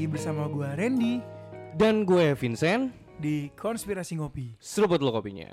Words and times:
lagi 0.00 0.16
bersama 0.16 0.48
gue 0.48 0.64
Randy 0.64 1.20
Dan 1.76 2.08
gue 2.08 2.32
Vincent 2.32 2.88
di 3.20 3.52
Konspirasi 3.52 4.16
Ngopi. 4.16 4.56
Seruput 4.56 4.96
lo 4.96 5.12
kopinya 5.12 5.52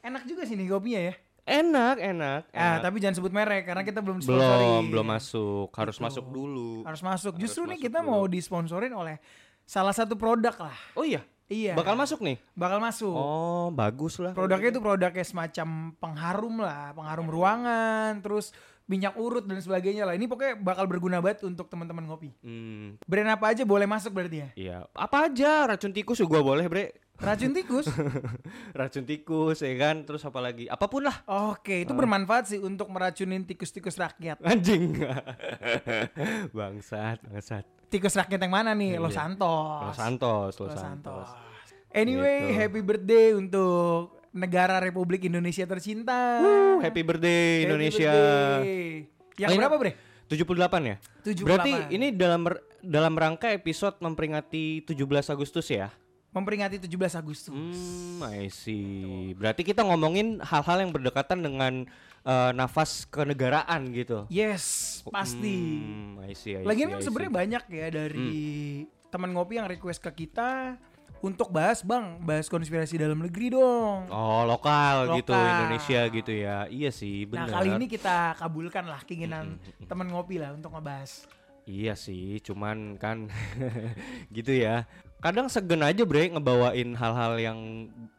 Enak 0.00 0.24
juga 0.24 0.48
sih 0.48 0.56
nih 0.56 0.72
kopinya 0.72 1.04
ya. 1.04 1.12
Enak, 1.44 2.00
enak, 2.00 2.48
Ah, 2.48 2.80
enak. 2.80 2.88
tapi 2.88 2.96
jangan 2.96 3.20
sebut 3.20 3.28
merek 3.28 3.68
karena 3.68 3.84
kita 3.84 4.00
belum 4.00 4.24
sponsori. 4.24 4.40
Belum, 4.40 4.84
belum 4.88 5.04
masuk 5.12 5.68
Harus 5.76 6.00
Gitu. 6.00 6.04
masuk 6.08 6.24
dulu 6.32 6.80
Harus 6.88 7.04
masuk. 7.04 7.36
Justru 7.36 7.68
nih 7.68 7.76
masuk 7.76 7.84
kita 7.92 7.98
dulu. 8.00 8.08
mau 8.08 8.22
disponsorin 8.24 8.92
oleh 8.96 9.20
salah 9.68 9.92
satu 9.92 10.16
produk 10.16 10.56
lah. 10.56 10.78
Oh 10.96 11.04
iya? 11.04 11.20
Iya. 11.44 11.76
Bakal 11.76 11.92
masuk 11.92 12.24
nih? 12.24 12.40
Bakal 12.56 12.80
masuk. 12.80 13.12
Oh, 13.12 13.68
bagus 13.68 14.16
lah 14.16 14.32
Produknya 14.32 14.72
itu 14.72 14.80
produknya 14.80 15.20
semacam 15.20 15.92
pengharum 16.00 16.56
lah, 16.56 16.96
pengharum 16.96 17.28
ruangan, 17.28 18.24
terus 18.24 18.56
minyak 18.84 19.14
urut 19.14 19.42
dan 19.42 19.56
sebagainya 19.56 20.04
lah. 20.04 20.12
Ini 20.12 20.24
pokoknya 20.24 20.54
bakal 20.56 20.84
berguna 20.84 21.18
banget 21.18 21.40
untuk 21.42 21.66
teman-teman 21.66 22.04
ngopi. 22.04 22.36
Hmm, 22.38 23.00
Brand 23.02 23.30
apa 23.30 23.50
aja 23.50 23.62
boleh 23.62 23.84
masuk 23.84 24.12
berarti 24.12 24.36
ya? 24.36 24.48
iya 24.54 24.76
Apa 24.92 25.26
aja, 25.26 25.64
racun 25.66 25.90
tikus 25.90 26.18
juga 26.18 26.40
boleh 26.40 26.66
bre 26.66 26.84
Racun 27.14 27.54
tikus. 27.54 27.86
Racun 28.74 29.06
tikus 29.06 29.62
ya 29.62 29.70
kan 29.78 30.02
Terus 30.02 30.18
apa 30.20 30.42
lagi, 30.42 30.66
apa 30.66 30.82
pun 30.84 30.98
lah 31.00 31.22
Oke, 31.46 31.80
itu 31.80 31.94
bermanfaat 31.94 32.44
sih 32.44 32.58
untuk 32.58 32.90
meracunin 32.90 33.40
tikus-tikus 33.40 33.94
rakyat. 33.94 34.42
Anjing 34.42 34.98
Bangsat, 36.50 37.22
bangsat 37.22 37.64
Tikus 37.86 38.12
rakyat 38.12 38.40
yang 38.40 38.50
mana 38.52 38.74
nih? 38.74 38.98
Los 38.98 39.14
Iya. 39.14 39.20
Santos. 39.22 39.80
Los 39.86 39.96
Santos, 39.96 40.52
Los 40.52 40.66
Los 40.66 40.74
Santos 40.74 41.26
Santos. 41.30 41.52
Anyway, 41.94 42.50
Gitu. 42.50 42.58
happy 42.58 42.80
birthday 42.82 43.26
untuk 43.32 44.18
negara 44.34 44.82
Republik 44.82 45.22
Indonesia 45.30 45.62
tercinta. 45.64 46.42
Wuh, 46.42 46.82
Happy 46.82 47.06
birthday 47.06 47.62
Happy 47.62 47.64
Indonesia 47.70 48.12
birthday. 48.12 48.84
Yang 49.38 49.50
Oh, 49.50 49.58
berapa, 49.62 49.76
Bre? 49.78 49.92
78 50.26 50.82
ya? 50.82 50.96
78. 51.22 51.46
Berarti 51.46 51.72
ini 51.94 52.06
dalam 52.10 52.42
dalam 52.82 53.14
rangka 53.14 53.54
episode 53.54 53.96
memperingati 54.02 54.82
17 54.82 55.30
Agustus 55.30 55.66
ya? 55.70 55.94
Memperingati 56.34 56.82
17 56.82 57.14
Agustus. 57.14 57.54
Hmm, 57.54 58.18
I 58.26 58.50
see. 58.50 59.38
Berarti 59.38 59.62
kita 59.62 59.86
ngomongin 59.86 60.42
hal-hal 60.42 60.82
yang 60.82 60.90
berdekatan 60.90 61.46
dengan 61.46 61.86
eh, 62.26 62.50
nafas 62.58 63.06
kenegaraan 63.06 63.94
gitu. 63.94 64.26
Yes, 64.26 64.98
pasti. 65.14 65.78
Hmm, 65.78 66.26
I 66.26 66.34
see, 66.34 66.58
I 66.58 66.66
Lagian 66.66 66.90
see, 66.90 66.94
kan 66.98 67.00
I 67.00 67.06
sebenarnya 67.06 67.32
banyak 67.32 67.62
ya 67.70 67.86
dari 67.94 68.30
teman 69.14 69.30
ngopi 69.30 69.62
yang 69.62 69.70
request 69.70 70.02
ke 70.02 70.26
kita 70.26 70.74
untuk 71.24 71.48
bahas, 71.48 71.80
Bang, 71.80 72.20
bahas 72.20 72.52
konspirasi 72.52 73.00
dalam 73.00 73.16
negeri 73.16 73.56
dong. 73.56 74.12
Oh, 74.12 74.44
lokal, 74.44 75.16
gitu, 75.16 75.32
Lokal. 75.32 75.48
Indonesia 75.64 76.00
gitu 76.12 76.32
ya. 76.36 76.68
Iya 76.68 76.90
sih, 76.92 77.24
Nah, 77.24 77.48
benar. 77.48 77.56
kali 77.56 77.68
ini 77.80 77.86
kita 77.88 78.36
kabulkan 78.36 78.84
lah 78.84 79.00
keinginan 79.08 79.56
teman 79.88 80.12
ngopi 80.12 80.36
lah 80.36 80.52
untuk 80.52 80.68
ngebahas. 80.70 81.24
Iya 81.64 81.96
sih, 81.96 82.44
cuman 82.44 83.00
kan 83.00 83.32
gitu 84.36 84.52
ya. 84.52 84.84
Kadang 85.24 85.48
segen 85.48 85.80
aja 85.80 86.04
bre 86.04 86.28
ngebawain 86.28 86.92
hal-hal 86.92 87.40
yang 87.40 87.58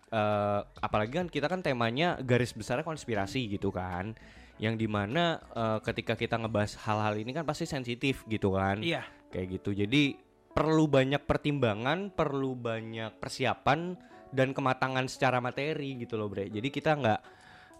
eh, 0.09 0.59
apalagi 0.81 1.13
kan 1.13 1.27
kita 1.29 1.45
kan 1.45 1.61
temanya 1.61 2.17
garis 2.25 2.57
besarnya 2.57 2.81
konspirasi 2.81 3.45
gitu 3.45 3.69
kan. 3.69 4.17
Yang 4.57 4.75
di 4.81 4.87
mana 4.89 5.37
eh, 5.53 5.77
ketika 5.85 6.17
kita 6.17 6.41
ngebahas 6.41 6.73
hal-hal 6.81 7.21
ini 7.21 7.37
kan 7.37 7.45
pasti 7.45 7.69
sensitif 7.69 8.25
gitu 8.25 8.57
kan. 8.57 8.81
Iya. 8.81 9.05
Kayak 9.29 9.61
gitu. 9.61 9.77
Jadi 9.77 10.17
perlu 10.55 10.87
banyak 10.87 11.27
pertimbangan, 11.27 12.15
perlu 12.15 12.55
banyak 12.55 13.19
persiapan 13.19 13.99
dan 14.31 14.55
kematangan 14.55 15.11
secara 15.11 15.43
materi 15.43 15.99
gitu 15.99 16.15
loh 16.15 16.31
bre. 16.31 16.47
Jadi 16.47 16.71
kita 16.71 16.95
nggak 16.95 17.19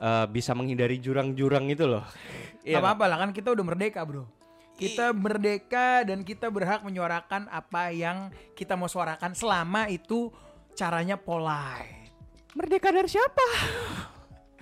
eh, 0.04 0.26
bisa 0.28 0.52
menghindari 0.52 1.00
jurang-jurang 1.00 1.72
itu 1.72 1.88
loh. 1.88 2.04
Gak 2.04 2.68
Iya 2.68 2.78
nggak? 2.78 2.84
apa-apa 2.84 3.06
lah 3.08 3.18
kan 3.24 3.30
kita 3.32 3.56
udah 3.56 3.66
merdeka 3.66 4.04
bro 4.04 4.28
Kita 4.76 5.16
merdeka 5.16 6.04
dan 6.04 6.28
kita 6.28 6.52
berhak 6.52 6.84
menyuarakan 6.84 7.48
apa 7.48 7.96
yang 7.96 8.28
kita 8.60 8.76
mau 8.76 8.92
suarakan 8.92 9.32
selama 9.32 9.88
itu 9.88 10.28
caranya 10.76 11.16
polite 11.16 12.12
Merdeka 12.52 12.92
dari 12.92 13.08
siapa? 13.08 13.48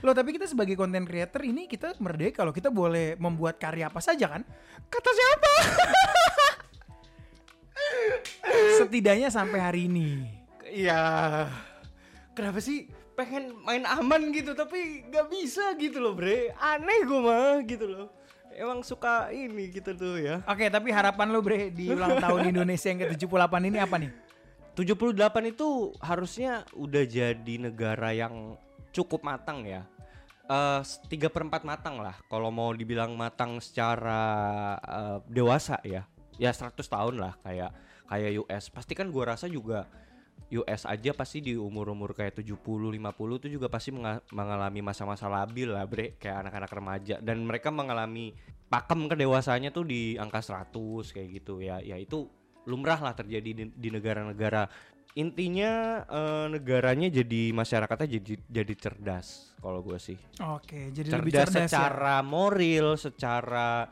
Loh 0.05 0.13
tapi 0.13 0.37
kita 0.37 0.45
sebagai 0.45 0.77
content 0.77 1.07
creator 1.09 1.41
ini 1.41 1.65
kita 1.65 1.97
merdeka 1.97 2.45
loh 2.45 2.53
Kita 2.53 2.69
boleh 2.69 3.17
membuat 3.17 3.57
karya 3.57 3.89
apa 3.89 4.03
saja 4.03 4.37
kan 4.37 4.45
Kata 4.91 5.09
siapa? 5.09 5.51
Setidaknya 8.79 9.29
sampai 9.33 9.59
hari 9.59 9.81
ini 9.91 10.43
Iya. 10.73 11.03
Kenapa 12.33 12.57
sih 12.57 12.89
pengen 13.13 13.53
main 13.61 13.85
aman 13.85 14.33
gitu 14.33 14.57
tapi 14.57 15.05
nggak 15.05 15.29
bisa 15.29 15.77
gitu 15.77 16.01
loh 16.01 16.17
bre. 16.17 16.49
Aneh 16.57 17.05
gue 17.05 17.19
mah 17.21 17.61
gitu 17.61 17.85
loh. 17.85 18.07
Emang 18.53 18.81
suka 18.81 19.29
ini 19.29 19.69
gitu 19.69 19.93
tuh 19.93 20.17
ya. 20.17 20.41
Oke 20.49 20.65
tapi 20.73 20.89
harapan 20.89 21.29
lo 21.29 21.45
bre 21.45 21.69
di 21.69 21.93
ulang 21.93 22.17
tahun 22.17 22.49
Indonesia 22.57 22.89
yang 22.89 23.05
ke-78 23.05 23.53
ini 23.69 23.77
apa 23.77 23.95
nih? 24.01 24.11
78 24.73 25.53
itu 25.53 25.93
harusnya 26.01 26.65
udah 26.73 27.03
jadi 27.05 27.55
negara 27.61 28.09
yang 28.09 28.57
cukup 28.89 29.21
matang 29.21 29.61
ya. 29.69 29.85
Eh 30.49 30.81
tiga 31.05 31.29
per 31.29 31.45
empat 31.45 31.61
matang 31.61 32.01
lah. 32.01 32.17
Kalau 32.25 32.49
mau 32.49 32.73
dibilang 32.73 33.13
matang 33.13 33.61
secara 33.61 34.21
eh, 34.81 35.17
dewasa 35.29 35.77
ya, 35.85 36.09
ya 36.41 36.49
100 36.49 36.81
tahun 36.81 37.21
lah 37.21 37.37
kayak 37.45 37.92
kayak 38.19 38.45
US. 38.45 38.69
Pasti 38.69 38.93
kan 38.93 39.09
gua 39.09 39.33
rasa 39.33 39.49
juga 39.49 39.89
US 40.53 40.85
aja 40.85 41.11
pasti 41.17 41.41
di 41.41 41.53
umur-umur 41.57 42.13
kayak 42.13 42.45
70 42.45 42.93
50 42.93 43.41
itu 43.41 43.47
juga 43.57 43.67
pasti 43.73 43.89
menga- 43.89 44.21
mengalami 44.29 44.85
masa-masa 44.85 45.25
labil 45.25 45.73
lah 45.73 45.85
bre. 45.89 46.13
Kayak 46.21 46.45
anak-anak 46.47 46.71
remaja. 46.71 47.15
Dan 47.19 47.41
mereka 47.41 47.73
mengalami 47.73 48.37
pakem 48.69 49.09
kedewasaannya 49.09 49.69
tuh 49.73 49.85
di 49.85 50.15
angka 50.17 50.41
100 50.41 51.13
kayak 51.13 51.29
gitu. 51.41 51.57
Ya 51.61 51.81
ya 51.81 51.97
itu 51.97 52.29
lumrah 52.69 53.01
lah 53.01 53.13
terjadi 53.17 53.69
di, 53.73 53.89
negara-negara. 53.89 54.69
Intinya 55.13 56.01
eh, 56.09 56.45
negaranya 56.49 57.09
jadi 57.09 57.53
masyarakatnya 57.53 58.07
jadi 58.17 58.33
jadi 58.49 58.73
cerdas 58.77 59.53
kalau 59.61 59.81
gue 59.85 59.97
sih. 60.01 60.17
Oke 60.41 60.89
jadi 60.89 61.09
cerdas, 61.13 61.21
lebih 61.21 61.33
cerdas 61.33 61.53
ya? 61.53 61.67
secara 61.69 62.15
moral 62.25 62.97
secara 62.97 63.89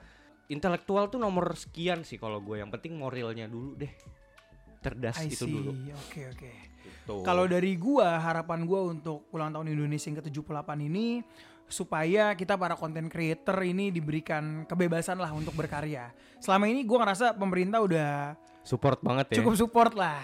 intelektual 0.51 1.07
tuh 1.07 1.17
nomor 1.17 1.55
sekian 1.55 2.03
sih 2.03 2.19
kalau 2.19 2.43
gue 2.43 2.59
yang 2.59 2.67
penting 2.67 2.99
moralnya 2.99 3.47
dulu 3.47 3.79
deh 3.79 3.91
cerdas 4.83 5.17
I 5.23 5.31
itu 5.31 5.47
see. 5.47 5.53
dulu 5.55 5.71
Oke 5.95 6.21
oke 6.27 6.71
Gitu. 6.81 7.25
Kalau 7.25 7.45
dari 7.49 7.77
gua 7.77 8.21
harapan 8.21 8.65
gua 8.65 8.89
untuk 8.89 9.25
ulang 9.33 9.53
tahun 9.53 9.73
Indonesia 9.73 10.07
yang 10.09 10.19
ke-78 10.21 10.69
ini 10.85 11.07
supaya 11.71 12.35
kita 12.35 12.59
para 12.59 12.75
content 12.75 13.07
creator 13.07 13.63
ini 13.63 13.89
diberikan 13.89 14.67
kebebasan 14.67 15.17
lah 15.17 15.31
untuk 15.31 15.55
berkarya. 15.55 16.11
Selama 16.37 16.67
ini 16.69 16.85
gua 16.85 17.05
ngerasa 17.05 17.33
pemerintah 17.33 17.79
udah 17.81 18.09
support 18.61 19.01
banget 19.01 19.33
ya 19.33 19.35
cukup 19.41 19.55
support 19.57 19.93
lah. 19.97 20.21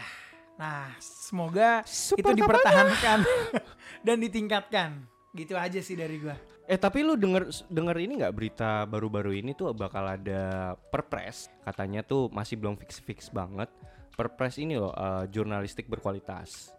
Nah, 0.58 0.90
semoga 0.98 1.86
Support 1.86 2.34
itu 2.34 2.42
dipertahankan 2.42 3.20
dan 4.06 4.18
ditingkatkan. 4.18 4.90
Gitu 5.38 5.54
aja 5.54 5.78
sih 5.82 5.94
dari 5.94 6.18
gua. 6.18 6.34
Eh 6.68 6.76
tapi 6.76 7.00
lu 7.00 7.16
denger 7.16 7.48
denger 7.72 7.96
ini 7.96 8.14
nggak 8.20 8.36
berita 8.36 8.84
baru-baru 8.84 9.40
ini 9.40 9.56
tuh 9.56 9.72
bakal 9.72 10.04
ada 10.04 10.76
perpres 10.92 11.48
katanya 11.64 12.04
tuh 12.04 12.28
masih 12.28 12.60
belum 12.60 12.76
fix 12.76 13.00
fix 13.00 13.32
banget 13.32 13.72
perpres 14.20 14.60
ini 14.60 14.76
loh 14.76 14.92
eh, 14.92 15.32
jurnalistik 15.32 15.88
berkualitas 15.88 16.76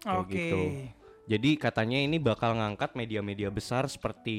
kayak 0.00 0.24
Oke. 0.24 0.32
gitu. 0.32 0.62
Jadi 1.26 1.50
katanya 1.58 1.98
ini 1.98 2.22
bakal 2.22 2.54
ngangkat 2.54 2.94
media-media 2.94 3.50
besar 3.50 3.90
seperti 3.90 4.38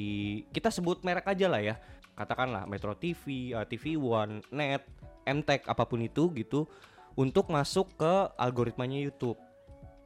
kita 0.50 0.72
sebut 0.72 1.04
merek 1.04 1.28
aja 1.30 1.46
lah 1.46 1.62
ya 1.62 1.76
katakanlah 2.18 2.66
Metro 2.66 2.98
TV, 2.98 3.54
eh, 3.54 3.66
TV 3.70 3.94
One, 4.02 4.42
Net, 4.50 4.82
MTech 5.30 5.70
apa 5.70 5.86
pun 5.86 6.02
itu 6.02 6.34
gitu 6.34 6.66
untuk 7.14 7.54
masuk 7.54 7.94
ke 7.94 8.14
algoritmanya 8.34 8.98
YouTube 8.98 9.38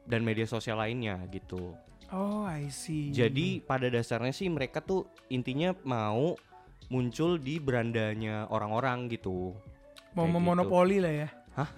dan 0.04 0.26
media 0.28 0.44
sosial 0.44 0.84
lainnya 0.84 1.22
gitu. 1.32 1.72
Oh, 2.12 2.44
I 2.44 2.68
see. 2.68 3.10
Jadi 3.10 3.60
pada 3.62 3.88
dasarnya 3.88 4.32
sih 4.32 4.48
mereka 4.48 4.80
tuh 4.80 5.04
intinya 5.28 5.72
mau 5.82 6.36
muncul 6.88 7.36
di 7.36 7.56
berandanya 7.58 8.46
orang-orang 8.48 9.08
gitu. 9.08 9.56
mau 10.12 10.28
kayak 10.28 10.36
memonopoli 10.36 11.00
lah 11.00 11.14
ya. 11.18 11.30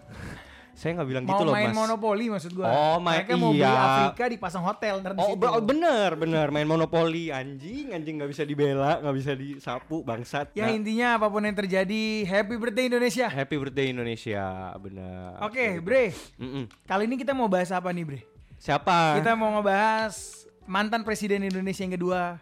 Saya 0.74 0.98
nggak 0.98 1.06
bilang 1.08 1.24
Mau 1.24 1.32
gitu 1.32 1.44
loh 1.46 1.54
main 1.54 1.70
mas. 1.70 1.78
monopoli 1.78 2.26
maksud 2.28 2.52
gua. 2.52 2.66
Oh, 2.66 2.98
main- 2.98 3.22
Mereka 3.22 3.38
mau 3.38 3.54
beli 3.54 3.62
iya. 3.62 3.78
Afrika 4.10 4.26
dipasang 4.26 4.66
hotel 4.66 4.94
ntar 5.00 5.14
di 5.14 5.22
Oh 5.22 5.30
situ. 5.30 5.38
be- 5.38 5.62
bener 5.64 6.10
bener 6.16 6.48
main 6.50 6.66
monopoli 6.66 7.30
anjing 7.30 7.94
anjing 7.94 8.18
nggak 8.18 8.26
bisa 8.28 8.42
dibela 8.42 8.98
nggak 8.98 9.14
bisa 9.16 9.32
disapu 9.34 10.02
bangsat. 10.02 10.50
Ya 10.52 10.66
Nah, 10.66 10.74
intinya 10.74 11.08
apa 11.14 11.30
pun 11.30 11.46
yang 11.46 11.54
terjadi, 11.54 12.04
happy 12.26 12.58
birthday 12.58 12.90
Indonesia. 12.90 13.30
Happy 13.30 13.54
birthday 13.56 13.88
Indonesia 13.88 14.46
bener. 14.76 15.38
Oke, 15.40 15.62
Kayak 15.78 15.86
Bre. 15.86 16.06
gitu. 16.10 16.42
Mm-mm. 16.42 16.66
Kali 16.84 17.04
ini 17.06 17.16
kita 17.16 17.32
mau 17.32 17.46
bahas 17.46 17.70
apa 17.70 17.94
nih, 17.94 18.04
Bre? 18.04 18.20
Siapa? 18.64 19.20
Kita 19.20 19.36
mau 19.36 19.60
ngebahas 19.60 20.16
mantan 20.64 21.04
presiden 21.04 21.44
Indonesia 21.44 21.84
yang 21.84 22.00
kedua, 22.00 22.40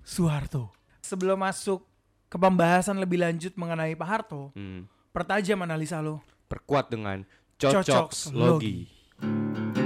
Soeharto. 0.00 0.72
Sebelum 1.04 1.36
masuk 1.36 1.84
ke 2.32 2.40
pembahasan 2.40 2.96
lebih 2.96 3.20
lanjut 3.20 3.52
mengenai 3.52 3.92
Pak 3.92 4.08
Harto, 4.08 4.56
Hmm, 4.56 4.88
pertajam 5.12 5.60
analisa 5.60 6.00
lo. 6.00 6.24
perkuat 6.48 6.88
dengan 6.88 7.28
Cocok 7.60 8.08
logi. 8.32 8.88
logi. 8.88 9.83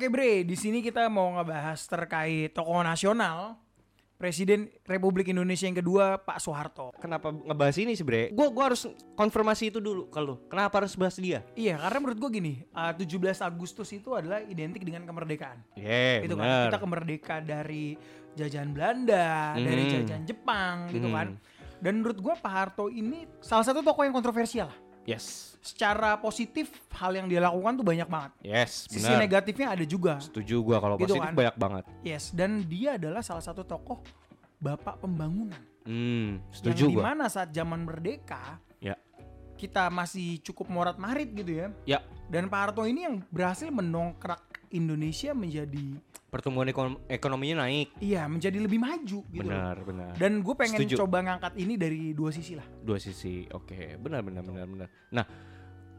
Oke 0.00 0.08
Bre, 0.08 0.48
di 0.48 0.56
sini 0.56 0.80
kita 0.80 1.12
mau 1.12 1.28
ngebahas 1.36 1.76
terkait 1.84 2.56
tokoh 2.56 2.80
nasional 2.80 3.60
Presiden 4.16 4.72
Republik 4.88 5.28
Indonesia 5.28 5.68
yang 5.68 5.76
kedua 5.76 6.16
Pak 6.16 6.40
Soeharto. 6.40 6.96
Kenapa 6.96 7.28
ngebahas 7.28 7.76
ini 7.76 7.92
sih 7.92 8.00
bre? 8.00 8.32
Gue 8.32 8.48
gua 8.48 8.72
harus 8.72 8.88
konfirmasi 9.12 9.68
itu 9.68 9.76
dulu 9.76 10.08
kalau 10.08 10.40
kenapa 10.48 10.80
harus 10.80 10.96
bahas 10.96 11.20
dia? 11.20 11.44
Iya, 11.52 11.76
karena 11.76 11.98
menurut 12.00 12.16
gue 12.16 12.30
gini, 12.32 12.64
uh, 12.72 12.96
17 12.96 13.44
Agustus 13.44 13.92
itu 13.92 14.16
adalah 14.16 14.40
identik 14.40 14.80
dengan 14.88 15.04
kemerdekaan. 15.04 15.60
Yeah, 15.76 16.24
itu 16.24 16.32
kan 16.32 16.48
kita 16.72 16.78
kemerdekaan 16.80 17.42
dari 17.44 18.00
jajahan 18.40 18.72
Belanda, 18.72 19.52
dari 19.52 19.84
Hmm. 19.84 19.92
jajahan 20.00 20.24
Jepang 20.24 20.88
gitu 20.96 21.12
Hmm. 21.12 21.16
kan. 21.20 21.28
Dan 21.76 22.00
menurut 22.00 22.16
gue 22.16 22.34
Pak 22.40 22.52
Harto 22.56 22.88
ini 22.88 23.28
salah 23.44 23.68
satu 23.68 23.84
tokoh 23.84 24.00
yang 24.00 24.16
kontroversial 24.16 24.72
lah. 24.72 24.80
Yes, 25.10 25.26
Secara 25.60 26.16
positif 26.16 26.72
hal 26.90 27.12
yang 27.12 27.26
dia 27.26 27.36
lakukan 27.38 27.76
tuh 27.76 27.84
banyak 27.84 28.06
banget. 28.06 28.32
yes, 28.40 28.88
Sisi 28.88 29.04
benar. 29.04 29.20
negatifnya 29.20 29.68
ada 29.68 29.84
juga. 29.84 30.16
Setuju 30.16 30.56
gua 30.62 30.78
kalau 30.78 30.96
Gitu 30.96 31.12
positif 31.12 31.26
kan. 31.26 31.34
banyak 31.36 31.56
banget. 31.58 31.84
Yes, 32.00 32.30
dan 32.30 32.64
dia 32.64 32.96
adalah 32.96 33.20
salah 33.20 33.42
satu 33.42 33.60
tokoh 33.62 34.00
bapak 34.56 35.00
pembangunan. 35.00 35.60
Hmm, 35.82 36.40
yang 36.40 36.48
setuju 36.50 36.84
gua. 36.86 36.92
di 36.92 36.96
mana 37.02 37.24
saat 37.26 37.50
zaman 37.50 37.82
merdeka 37.82 38.56
Ya. 38.78 38.96
kita 39.54 39.88
masih 39.88 40.40
cukup 40.40 40.68
morat 40.68 40.96
marit 40.96 41.28
gitu 41.30 41.52
ya. 41.54 41.68
Ya, 41.84 42.00
Dan 42.26 42.46
Pak 42.46 42.72
Harto 42.72 42.86
ini 42.86 43.04
yang 43.04 43.20
berhasil 43.28 43.68
mendongkrak 43.68 44.40
Indonesia 44.70 45.34
menjadi 45.34 45.98
pertumbuhan 46.30 46.70
ekon- 46.70 47.02
ekonominya 47.06 47.66
naik. 47.66 47.98
iya 47.98 48.24
menjadi 48.24 48.56
lebih 48.56 48.78
maju 48.78 49.20
gitu. 49.26 49.42
loh. 49.42 49.50
Benar, 49.50 49.76
benar. 49.82 50.12
Dan 50.14 50.40
gue 50.40 50.54
pengen 50.54 50.78
Setuju. 50.80 51.02
coba 51.02 51.20
ngangkat 51.20 51.58
ini 51.58 51.74
dari 51.74 52.14
dua 52.14 52.30
sisi 52.30 52.54
lah. 52.54 52.64
Dua 52.80 52.96
sisi. 52.96 53.50
Oke, 53.50 53.98
benar 53.98 54.22
benar 54.22 54.46
benar 54.46 54.64
benar. 54.64 54.88
Nah, 55.10 55.26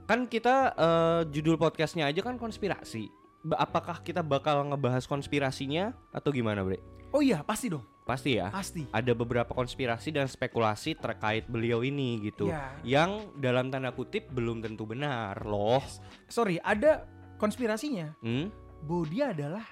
kan 0.03 0.25
kita 0.25 0.55
eh, 0.73 1.21
judul 1.29 1.55
podcastnya 1.55 2.07
aja 2.07 2.19
kan 2.19 2.35
konspirasi. 2.35 3.11
Apakah 3.51 3.99
kita 3.99 4.21
bakal 4.21 4.69
ngebahas 4.69 5.03
konspirasinya 5.03 5.91
atau 6.09 6.29
gimana, 6.29 6.61
Bre? 6.61 6.77
Oh 7.11 7.19
iya 7.19 7.43
pasti 7.43 7.67
dong, 7.67 7.83
Pasti 8.07 8.39
ya. 8.39 8.47
pasti. 8.47 8.87
Ada 8.87 9.11
beberapa 9.11 9.51
konspirasi 9.51 10.15
dan 10.15 10.31
spekulasi 10.31 10.95
terkait 10.95 11.43
beliau 11.43 11.83
ini 11.83 12.23
gitu. 12.23 12.47
Iya. 12.47 12.71
Yang 12.87 13.11
dalam 13.35 13.67
tanda 13.67 13.91
kutip 13.91 14.31
belum 14.31 14.63
tentu 14.63 14.87
benar 14.87 15.43
loh. 15.43 15.83
Sorry, 16.31 16.55
ada 16.63 17.03
konspirasinya. 17.35 18.15
Hmm? 18.23 18.47
Bahwa 18.87 19.03
dia 19.11 19.35
adalah 19.35 19.65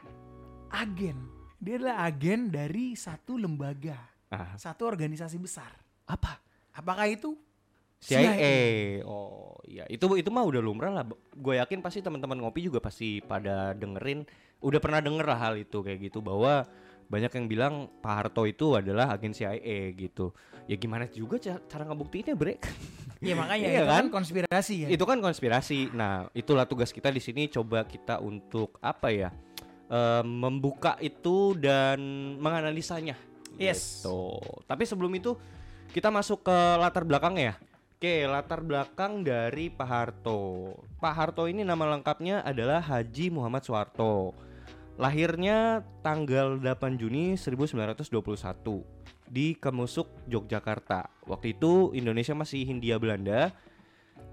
agen. 0.71 1.17
Dia 1.57 1.75
adalah 1.75 2.07
agen 2.07 2.47
dari 2.47 2.95
satu 2.95 3.35
lembaga, 3.35 3.99
Ah, 4.29 4.53
satu 4.55 4.85
organisasi 4.85 5.35
besar. 5.37 5.73
apa? 6.05 6.39
Apakah 6.71 7.05
itu 7.05 7.35
CIA. 7.99 9.03
Oh, 9.03 9.59
iya. 9.63 9.83
Itu 9.85 10.07
itu 10.15 10.29
mah 10.29 10.41
udah 10.41 10.57
lumrah 10.57 10.89
lah. 10.89 11.03
Gue 11.31 11.59
yakin 11.59 11.79
pasti 11.79 11.99
teman-teman 11.99 12.39
ngopi 12.39 12.63
juga 12.63 12.79
pasti 12.79 13.19
pada 13.19 13.73
dengerin, 13.73 14.23
udah 14.59 14.79
pernah 14.79 14.97
denger 14.97 15.25
lah 15.25 15.39
hal 15.41 15.53
itu 15.55 15.83
kayak 15.83 16.07
gitu 16.07 16.19
bahwa 16.19 16.63
banyak 17.05 17.29
yang 17.29 17.45
bilang 17.45 17.73
Pak 17.99 18.13
Harto 18.15 18.45
itu 18.45 18.73
adalah 18.73 19.11
agen 19.11 19.33
CIA 19.33 19.91
gitu. 19.93 20.31
Ya 20.65 20.77
gimana 20.77 21.05
juga 21.05 21.37
ca- 21.37 21.61
cara 21.67 21.83
ngebuktiinnya, 21.83 22.33
Bre? 22.33 22.55
Ya 23.19 23.35
makanya 23.35 23.67
Iya 23.67 23.75
itu 23.75 23.83
kan? 23.83 23.99
kan 23.99 24.07
konspirasi 24.15 24.75
ya. 24.79 24.87
itu 24.87 25.03
kan 25.03 25.19
konspirasi. 25.19 25.91
Nah, 25.91 26.31
itulah 26.31 26.63
tugas 26.63 26.95
kita 26.95 27.11
di 27.11 27.19
sini 27.19 27.51
coba 27.51 27.83
kita 27.83 28.23
untuk 28.23 28.79
apa 28.79 29.11
ya? 29.11 29.27
Eh, 29.89 30.23
membuka 30.23 30.95
itu 31.01 31.57
dan 31.57 31.99
menganalisanya. 32.37 33.17
Yes. 33.59 34.05
Gitu. 34.05 34.39
Tapi 34.69 34.87
sebelum 34.87 35.11
itu 35.17 35.35
kita 35.91 36.13
masuk 36.13 36.45
ke 36.45 36.57
latar 36.77 37.03
belakangnya 37.03 37.43
ya. 37.53 37.55
Oke, 37.99 38.23
latar 38.23 38.63
belakang 38.63 39.27
dari 39.27 39.67
Pak 39.67 39.89
Harto. 39.89 40.71
Pak 41.03 41.13
Harto 41.19 41.51
ini 41.51 41.67
nama 41.67 41.83
lengkapnya 41.83 42.39
adalah 42.47 42.79
Haji 42.79 43.27
Muhammad 43.27 43.67
Soeharto. 43.67 44.31
Lahirnya 44.95 45.83
tanggal 45.99 46.55
8 46.63 46.95
Juni 46.95 47.35
1921 47.35 48.07
di 49.27 49.51
Kemusuk, 49.51 50.07
Yogyakarta. 50.31 51.11
Waktu 51.27 51.59
itu 51.59 51.91
Indonesia 51.91 52.31
masih 52.31 52.63
Hindia 52.63 52.95
Belanda. 52.95 53.51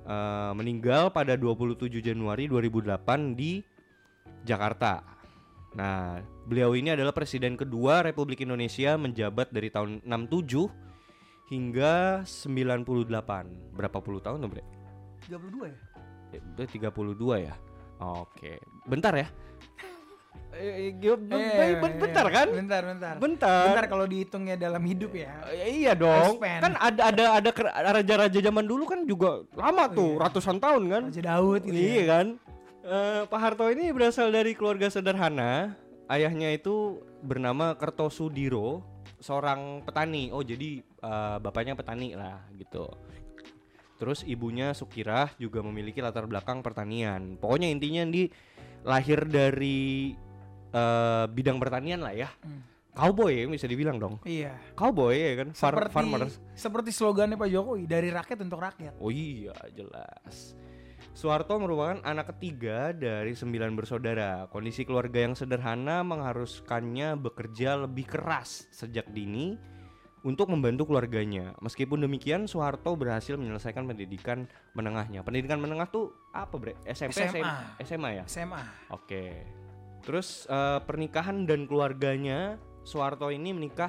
Eh, 0.07 0.53
meninggal 0.55 1.11
pada 1.11 1.35
27 1.35 1.99
Januari 1.99 2.47
2008 2.47 3.35
di 3.35 3.67
Jakarta. 4.47 5.03
Nah, 5.77 6.25
beliau 6.49 6.73
ini 6.73 6.89
adalah 6.89 7.13
presiden 7.13 7.53
kedua 7.55 8.01
Republik 8.01 8.41
Indonesia 8.41 8.97
menjabat 8.97 9.53
dari 9.53 9.69
tahun 9.69 10.01
67 10.03 10.73
hingga 11.53 12.25
98. 12.25 13.77
Berapa 13.77 13.99
puluh 14.01 14.19
tahun 14.19 14.41
tuh, 14.41 14.51
Bre? 14.51 14.65
32 15.29 15.69
ya? 15.69 15.77
Eh, 16.33 16.41
Udah 16.43 16.67
32 16.67 17.37
ya. 17.45 17.55
Oke. 18.01 18.57
Bentar 18.89 19.13
ya. 19.15 19.29
Eh, 20.57 20.89
eh, 20.89 20.93
ben- 20.97 21.77
ben- 21.77 21.97
bentar 22.01 22.25
kan? 22.33 22.49
Bentar, 22.49 22.81
bentar. 22.81 23.15
Bentar. 23.21 23.65
Bentar 23.69 23.85
kalau 23.93 24.09
dihitungnya 24.09 24.57
dalam 24.57 24.81
hidup 24.81 25.13
ya. 25.13 25.29
Eh, 25.53 25.85
iya 25.85 25.93
dong. 25.93 26.41
Lifespan. 26.41 26.61
Kan 26.65 26.73
ada 26.81 27.03
ada 27.13 27.25
ada 27.37 27.51
raja-raja 27.93 28.41
zaman 28.41 28.65
dulu 28.65 28.89
kan 28.89 29.05
juga 29.05 29.45
lama 29.53 29.85
tuh, 29.93 30.17
ratusan 30.17 30.57
tahun 30.57 30.83
kan. 30.89 31.03
Raja 31.13 31.23
Daud 31.29 31.61
gitu 31.61 31.77
Iya 31.77 31.93
ya. 31.93 32.05
kan? 32.09 32.27
Eh, 32.87 33.23
Pak 33.27 33.41
Harto 33.43 33.67
ini 33.67 33.91
berasal 33.91 34.31
dari 34.31 34.55
keluarga 34.55 34.87
sederhana. 34.87 35.75
Ayahnya 36.07 36.55
itu 36.55 37.03
bernama 37.19 37.75
Kertosudiro, 37.75 38.87
seorang 39.19 39.83
petani. 39.83 40.31
Oh, 40.31 40.47
jadi 40.47 40.79
eh, 40.87 41.37
bapaknya 41.43 41.75
petani 41.75 42.15
lah 42.15 42.47
gitu. 42.55 42.87
Terus 43.99 44.23
ibunya 44.23 44.71
Sukirah 44.71 45.35
juga 45.35 45.67
memiliki 45.67 45.99
latar 45.99 46.31
belakang 46.31 46.63
pertanian. 46.63 47.35
Pokoknya 47.43 47.67
intinya 47.67 48.07
di 48.07 48.31
lahir 48.87 49.27
dari 49.27 50.15
eh, 50.71 51.25
bidang 51.27 51.59
pertanian 51.59 52.07
lah 52.07 52.15
ya. 52.15 52.31
Hmm. 52.47 52.63
Cowboy 52.97 53.45
ya 53.45 53.45
bisa 53.51 53.67
dibilang 53.67 53.99
dong. 53.99 54.23
Iya. 54.25 54.57
Cowboy 54.73 55.13
ya 55.21 55.33
kan, 55.43 55.49
Far- 55.53 55.75
Seperti 55.75 55.93
farmers. 55.93 56.35
seperti 56.57 56.91
slogannya 56.97 57.37
Pak 57.37 57.51
Jokowi 57.53 57.85
dari 57.85 58.09
rakyat 58.09 58.39
untuk 58.41 58.63
rakyat. 58.63 58.95
Oh 59.03 59.13
iya 59.13 59.53
jelas. 59.75 60.55
Soeharto 61.17 61.57
merupakan 61.57 61.97
anak 62.05 62.37
ketiga 62.37 62.93
dari 62.93 63.33
sembilan 63.33 63.73
bersaudara. 63.73 64.53
Kondisi 64.53 64.85
keluarga 64.85 65.25
yang 65.25 65.33
sederhana 65.33 66.05
mengharuskannya 66.05 67.17
bekerja 67.17 67.89
lebih 67.89 68.05
keras 68.05 68.69
sejak 68.69 69.09
dini 69.17 69.57
untuk 70.29 70.53
membantu 70.53 70.93
keluarganya. 70.93 71.57
Meskipun 71.65 72.05
demikian, 72.05 72.45
Soeharto 72.45 72.93
berhasil 73.01 73.33
menyelesaikan 73.41 73.89
pendidikan 73.89 74.45
menengahnya. 74.77 75.25
Pendidikan 75.25 75.57
menengah 75.57 75.89
tuh 75.89 76.13
apa, 76.37 76.53
Bre? 76.61 76.77
SMP, 76.85 77.33
SMA. 77.33 77.81
SMA 77.81 78.11
ya? 78.21 78.25
SMA. 78.29 78.93
Oke. 78.93 79.49
Terus 80.05 80.45
eh, 80.53 80.85
pernikahan 80.85 81.49
dan 81.49 81.65
keluarganya 81.65 82.61
Soeharto 82.85 83.33
ini 83.33 83.57
menikah 83.57 83.89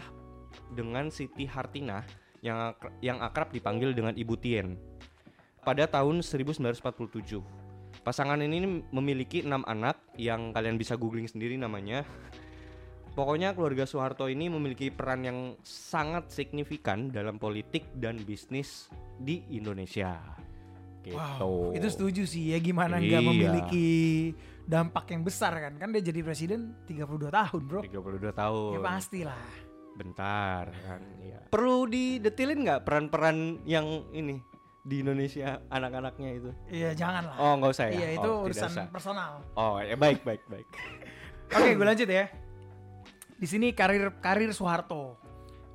dengan 0.71 1.11
Siti 1.11 1.43
Hartinah 1.43 2.07
yang 2.39 2.71
yang 3.03 3.19
akrab 3.19 3.51
dipanggil 3.51 3.91
dengan 3.91 4.15
Ibu 4.15 4.39
Tien 4.39 4.96
pada 5.67 5.83
tahun 5.83 6.23
1947. 6.23 7.43
Pasangan 8.07 8.39
ini 8.39 8.87
memiliki 8.87 9.43
enam 9.43 9.67
anak 9.67 9.99
yang 10.15 10.55
kalian 10.55 10.79
bisa 10.79 10.95
googling 10.95 11.27
sendiri 11.27 11.59
namanya. 11.59 12.07
Pokoknya 13.11 13.51
keluarga 13.51 13.83
Soeharto 13.83 14.31
ini 14.31 14.47
memiliki 14.47 14.87
peran 14.87 15.27
yang 15.27 15.39
sangat 15.67 16.31
signifikan 16.31 17.11
dalam 17.11 17.35
politik 17.35 17.83
dan 17.99 18.15
bisnis 18.23 18.87
di 19.19 19.43
Indonesia. 19.51 20.15
Gitu. 21.03 21.17
Wow, 21.17 21.75
itu 21.75 21.87
setuju 21.91 22.23
sih 22.23 22.55
ya 22.55 22.59
gimana 22.63 22.99
nggak 22.99 23.23
Iya. 23.23 23.27
memiliki 23.27 23.87
dampak 24.63 25.11
yang 25.11 25.27
besar 25.27 25.51
kan? 25.57 25.73
Kan 25.75 25.91
dia 25.91 26.03
jadi 26.03 26.19
presiden 26.23 26.77
32 26.87 27.27
tahun, 27.31 27.61
Bro. 27.67 27.81
32 27.83 28.31
tahun. 28.31 28.71
Ya 28.77 28.79
pastilah. 28.85 29.43
Bentar 29.97 30.69
kan 30.85 31.01
ya. 31.25 31.41
Perlu 31.49 31.89
didetilin 31.89 32.59
nggak 32.63 32.85
peran-peran 32.85 33.65
yang 33.65 34.05
ini 34.13 34.37
di 34.87 35.03
Indonesia 35.03 35.59
anak-anaknya 35.67 36.29
itu? 36.31 36.49
Iya, 36.71 36.95
jangan 36.95 37.27
lah. 37.27 37.35
Oh 37.35 37.53
nggak 37.59 37.71
usah 37.75 37.85
ya? 37.91 37.93
Iya, 37.93 38.07
itu 38.15 38.29
Oh, 38.31 38.47
urusan 38.47 38.71
usah. 38.71 38.85
personal. 38.87 39.31
Oh 39.59 39.75
ya 39.83 39.99
baik 39.99 40.23
baik 40.23 40.41
baik. 40.47 40.67
Oke, 41.55 41.75
gue 41.75 41.85
lanjut 41.85 42.07
ya. 42.07 42.31
Di 43.35 43.47
sini 43.47 43.75
karir 43.75 44.15
karir 44.23 44.49
Soeharto. 44.55 45.19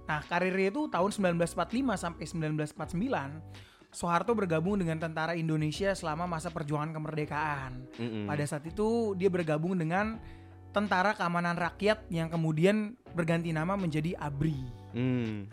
Nah, 0.02 0.20
karirnya 0.26 0.72
itu 0.72 0.90
tahun 0.90 1.12
1945 1.12 1.94
sampai 1.94 2.24
1949. 2.26 3.92
Soeharto 3.92 4.32
bergabung 4.32 4.80
dengan 4.80 4.96
tentara 4.96 5.36
Indonesia 5.36 5.92
selama 5.92 6.24
masa 6.24 6.48
perjuangan 6.48 6.96
kemerdekaan. 6.96 7.84
Mm-mm. 8.00 8.24
Pada 8.24 8.44
saat 8.48 8.64
itu 8.64 9.12
dia 9.14 9.28
bergabung 9.28 9.76
dengan 9.76 10.16
Tentara 10.72 11.12
Keamanan 11.12 11.52
Rakyat 11.60 12.08
yang 12.08 12.32
kemudian 12.32 12.96
berganti 13.12 13.52
nama 13.52 13.76
menjadi 13.76 14.16
ABRI. 14.16 14.60
Hmm. 14.96 15.44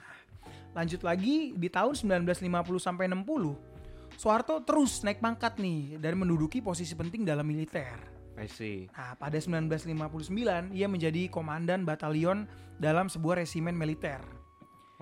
Lanjut 0.80 1.04
lagi 1.04 1.52
di 1.60 1.68
tahun 1.68 1.92
1950 1.92 2.40
sampai 2.80 3.12
60, 3.12 4.16
Soeharto 4.16 4.64
terus 4.64 5.04
naik 5.04 5.20
pangkat 5.20 5.60
nih 5.60 6.00
dan 6.00 6.16
menduduki 6.16 6.64
posisi 6.64 6.96
penting 6.96 7.28
dalam 7.28 7.44
militer. 7.44 8.00
I 8.40 8.48
see. 8.48 8.88
Nah, 8.96 9.20
pada 9.20 9.36
1959 9.36 10.32
ia 10.72 10.88
menjadi 10.88 11.28
komandan 11.28 11.84
batalion 11.84 12.48
dalam 12.80 13.12
sebuah 13.12 13.44
resimen 13.44 13.76
militer. 13.76 14.24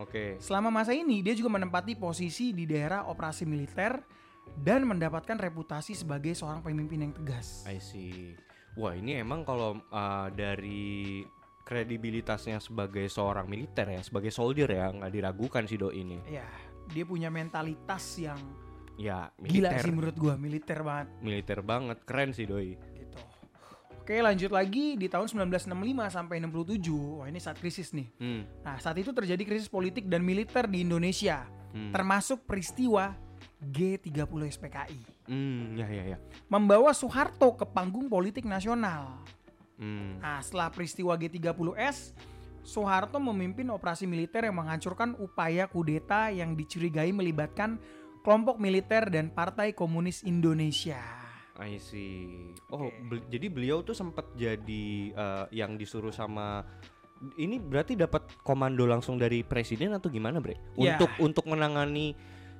Oke. 0.01 0.41
Selama 0.41 0.73
masa 0.73 0.97
ini 0.97 1.21
dia 1.21 1.37
juga 1.37 1.53
menempati 1.53 1.93
posisi 1.93 2.57
di 2.57 2.65
daerah 2.65 3.05
operasi 3.05 3.45
militer 3.45 4.01
dan 4.57 4.81
mendapatkan 4.81 5.37
reputasi 5.37 5.93
sebagai 5.93 6.33
seorang 6.33 6.65
pemimpin 6.65 7.05
yang 7.05 7.13
tegas. 7.13 7.69
I 7.69 7.77
see. 7.77 8.33
Wah 8.73 8.97
ini 8.97 9.21
emang 9.21 9.45
kalau 9.45 9.77
uh, 9.93 10.29
dari 10.33 11.21
kredibilitasnya 11.67 12.63
sebagai 12.63 13.11
seorang 13.11 13.51
militer 13.51 13.91
ya, 13.91 13.99
sebagai 13.99 14.31
soldier 14.31 14.71
ya 14.71 14.87
nggak 14.87 15.11
diragukan 15.11 15.67
sih 15.67 15.75
do 15.75 15.91
ini. 15.91 16.23
Ya, 16.31 16.47
dia 16.87 17.03
punya 17.03 17.27
mentalitas 17.27 18.15
yang 18.15 18.39
Ya 18.97 19.29
gila 19.37 19.75
militer, 19.75 19.83
sih 19.85 19.91
menurut 19.93 20.15
gua, 20.17 20.33
militer 20.39 20.79
banget 20.81 21.07
militer 21.21 21.59
banget, 21.61 21.97
keren 22.01 22.31
sih 22.33 22.47
doi. 22.47 22.73
gitu. 22.95 23.19
Oke, 24.01 24.17
lanjut 24.23 24.49
lagi 24.49 24.95
di 24.95 25.05
tahun 25.05 25.27
1965 25.27 25.67
sampai 26.09 26.39
67. 26.39 27.19
Wah, 27.19 27.27
ini 27.27 27.37
saat 27.37 27.59
krisis 27.59 27.91
nih. 27.91 28.07
Hmm. 28.17 28.41
Nah, 28.63 28.79
saat 28.79 28.95
itu 28.95 29.11
terjadi 29.11 29.43
krisis 29.43 29.67
politik 29.67 30.07
dan 30.07 30.23
militer 30.23 30.65
di 30.65 30.81
Indonesia, 30.81 31.43
Hmm. 31.75 31.91
termasuk 31.91 32.47
peristiwa 32.47 33.11
G30 33.59 34.47
SPKI. 34.47 34.99
Hmm, 35.27 35.75
ya 35.75 35.85
ya 35.91 36.15
ya. 36.15 36.17
Membawa 36.47 36.95
Soeharto 36.95 37.53
ke 37.53 37.67
panggung 37.67 38.07
politik 38.07 38.47
nasional. 38.47 39.19
Hmm. 39.77 40.17
Nah, 40.19 40.41
setelah 40.41 40.73
peristiwa 40.73 41.13
G30S, 41.13 42.17
Soeharto 42.67 43.21
memimpin 43.21 43.71
operasi 43.71 44.03
militer 44.03 44.43
yang 44.43 44.59
menghancurkan 44.59 45.15
upaya 45.23 45.71
kudeta 45.71 46.27
yang 46.33 46.57
dicurigai 46.57 47.15
melibatkan 47.15 47.79
kelompok 48.27 48.59
militer 48.59 49.07
dan 49.07 49.31
Partai 49.31 49.71
Komunis 49.71 50.27
Indonesia. 50.27 50.99
I 51.57 51.79
see. 51.79 52.53
Oh, 52.69 52.85
Oke. 52.85 52.93
bel- 53.07 53.27
jadi 53.31 53.47
beliau 53.47 53.81
tuh 53.81 53.95
sempat 53.95 54.29
jadi 54.35 54.85
eh, 55.15 55.45
yang 55.55 55.79
disuruh 55.79 56.11
sama 56.11 56.67
ini 57.39 57.57
berarti 57.57 57.97
dapat 57.97 58.29
komando 58.45 58.85
langsung 58.85 59.17
dari 59.17 59.41
presiden 59.41 59.95
atau 59.95 60.11
gimana, 60.11 60.37
Bre? 60.37 60.59
Ya. 60.77 60.99
Untuk 60.99 61.09
untuk 61.17 61.45
menangani 61.49 62.13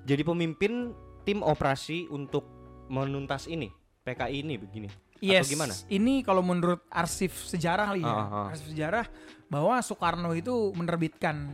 jadi 0.08 0.26
pemimpin 0.26 0.96
tim 1.28 1.44
operasi 1.44 2.08
untuk 2.10 2.48
menuntas 2.88 3.46
ini, 3.52 3.70
PKI 4.08 4.48
ini 4.48 4.56
begini. 4.56 4.90
Yes, 5.20 5.48
gimana? 5.48 5.74
ini 5.88 6.22
kalau 6.22 6.42
menurut 6.42 6.84
arsip 6.88 7.32
sejarah 7.32 7.92
kali 7.92 8.02
ya, 8.02 8.10
Ah, 8.10 8.26
ah. 8.28 8.48
arsip 8.50 8.70
sejarah 8.70 9.06
bahwa 9.48 9.80
Soekarno 9.80 10.32
itu 10.32 10.52
menerbitkan 10.74 11.50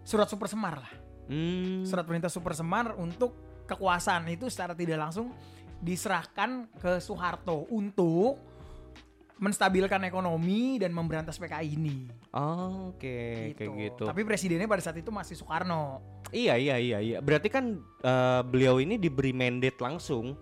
surat 0.00 0.26
Super 0.26 0.46
Semar 0.46 0.80
lah, 0.80 0.92
Hmm. 1.24 1.84
surat 1.84 2.04
perintah 2.04 2.28
Super 2.28 2.52
Semar 2.52 2.92
untuk 2.94 3.32
kekuasaan 3.64 4.28
itu 4.28 4.46
secara 4.46 4.72
tidak 4.72 5.00
langsung 5.00 5.32
diserahkan 5.78 6.68
ke 6.74 6.96
Soeharto 6.98 7.68
untuk 7.68 8.36
menstabilkan 9.34 9.98
ekonomi 10.04 10.78
dan 10.78 10.94
memberantas 10.94 11.36
PKI 11.36 11.74
ini. 11.74 12.06
Oh, 12.30 12.94
Oke, 12.94 13.50
kayak 13.52 13.72
gitu. 13.74 14.04
Tapi 14.06 14.22
presidennya 14.22 14.64
pada 14.64 14.80
saat 14.80 14.96
itu 14.96 15.10
masih 15.10 15.34
Soekarno. 15.34 16.00
Iya, 16.30 16.54
iya, 16.54 16.76
iya, 16.78 16.98
iya. 16.98 17.18
Berarti 17.18 17.50
kan 17.50 17.76
eh, 18.00 18.40
beliau 18.42 18.78
ini 18.78 18.94
diberi 18.96 19.34
mandate 19.34 19.76
langsung. 19.76 20.38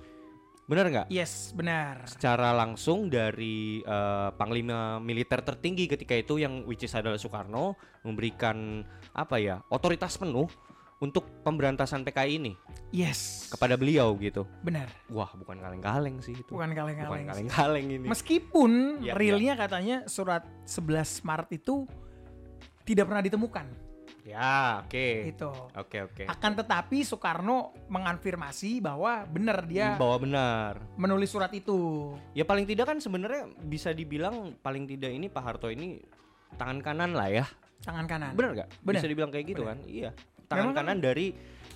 Benar 0.63 0.87
nggak? 0.87 1.07
Yes, 1.09 1.51
benar. 1.53 2.07
secara 2.07 2.53
langsung 2.53 3.07
dari 3.07 3.83
eh, 3.83 4.29
panglima 4.33 4.97
militer 4.99 5.43
tertinggi 5.43 5.85
ketika 5.87 6.15
itu 6.15 6.39
yang 6.39 6.63
which 6.65 6.83
is 6.83 6.95
adalah 6.95 7.19
Soekarno 7.19 7.75
memberikan 8.03 8.81
apa 9.11 9.37
ya 9.37 9.59
otoritas 9.69 10.15
penuh 10.15 10.47
untuk 10.99 11.27
pemberantasan 11.43 12.07
PKI 12.07 12.39
ini 12.39 12.53
Yes, 12.95 13.51
kepada 13.51 13.75
beliau 13.75 14.15
gitu. 14.17 14.47
benar. 14.63 14.87
Wah 15.09 15.35
bukan 15.35 15.59
kaleng-kaleng 15.59 16.23
sih 16.23 16.31
itu. 16.33 16.55
Bukan 16.55 16.71
Bukan 16.71 16.79
kaleng-kaleng. 16.95 17.27
sih. 17.27 17.31
kaleng-kaleng 17.51 17.87
ini. 17.91 18.07
Meskipun 18.07 18.71
Ya, 19.03 19.13
realnya 19.13 19.59
katanya 19.59 19.97
surat 20.07 20.47
11 20.63 21.27
Maret 21.27 21.51
itu 21.53 21.91
tidak 22.85 23.11
pernah 23.11 23.19
ditemukan. 23.21 23.67
Ya 24.23 24.81
oke. 24.81 25.35
Itu. 25.35 25.51
Oke 25.75 25.99
oke. 26.01 26.25
Akan 26.25 26.55
tetapi 26.55 27.03
Soekarno 27.03 27.75
mengonfirmasi 27.91 28.79
bahwa 28.79 29.27
benar 29.27 29.67
dia 29.67 29.99
Bahwa 29.99 30.17
benar. 30.17 30.79
menulis 30.95 31.27
surat 31.27 31.51
itu. 31.51 32.13
Ya 32.31 32.47
paling 32.47 32.63
tidak 32.63 32.87
kan 32.87 32.99
sebenarnya 32.99 33.51
bisa 33.61 33.91
dibilang 33.91 34.55
paling 34.59 34.87
tidak 34.87 35.11
ini 35.11 35.27
Pak 35.27 35.43
Harto 35.43 35.67
ini 35.67 35.99
tangan 36.55 36.79
kanan 36.79 37.13
lah 37.13 37.27
ya. 37.27 37.45
Tangan 37.83 38.07
kanan. 38.07 38.33
Benar 38.33 38.51
nggak? 38.55 38.69
Benar. 38.79 38.95
Bisa 38.97 39.07
dibilang 39.07 39.31
kayak 39.31 39.47
gitu 39.49 39.63
Benar. 39.67 39.75
kan? 39.75 39.79
Iya. 39.91 40.11
Tangan 40.47 40.55
Memang 40.61 40.75
kan- 40.75 40.87
kanan 40.87 40.99
dari 41.01 41.27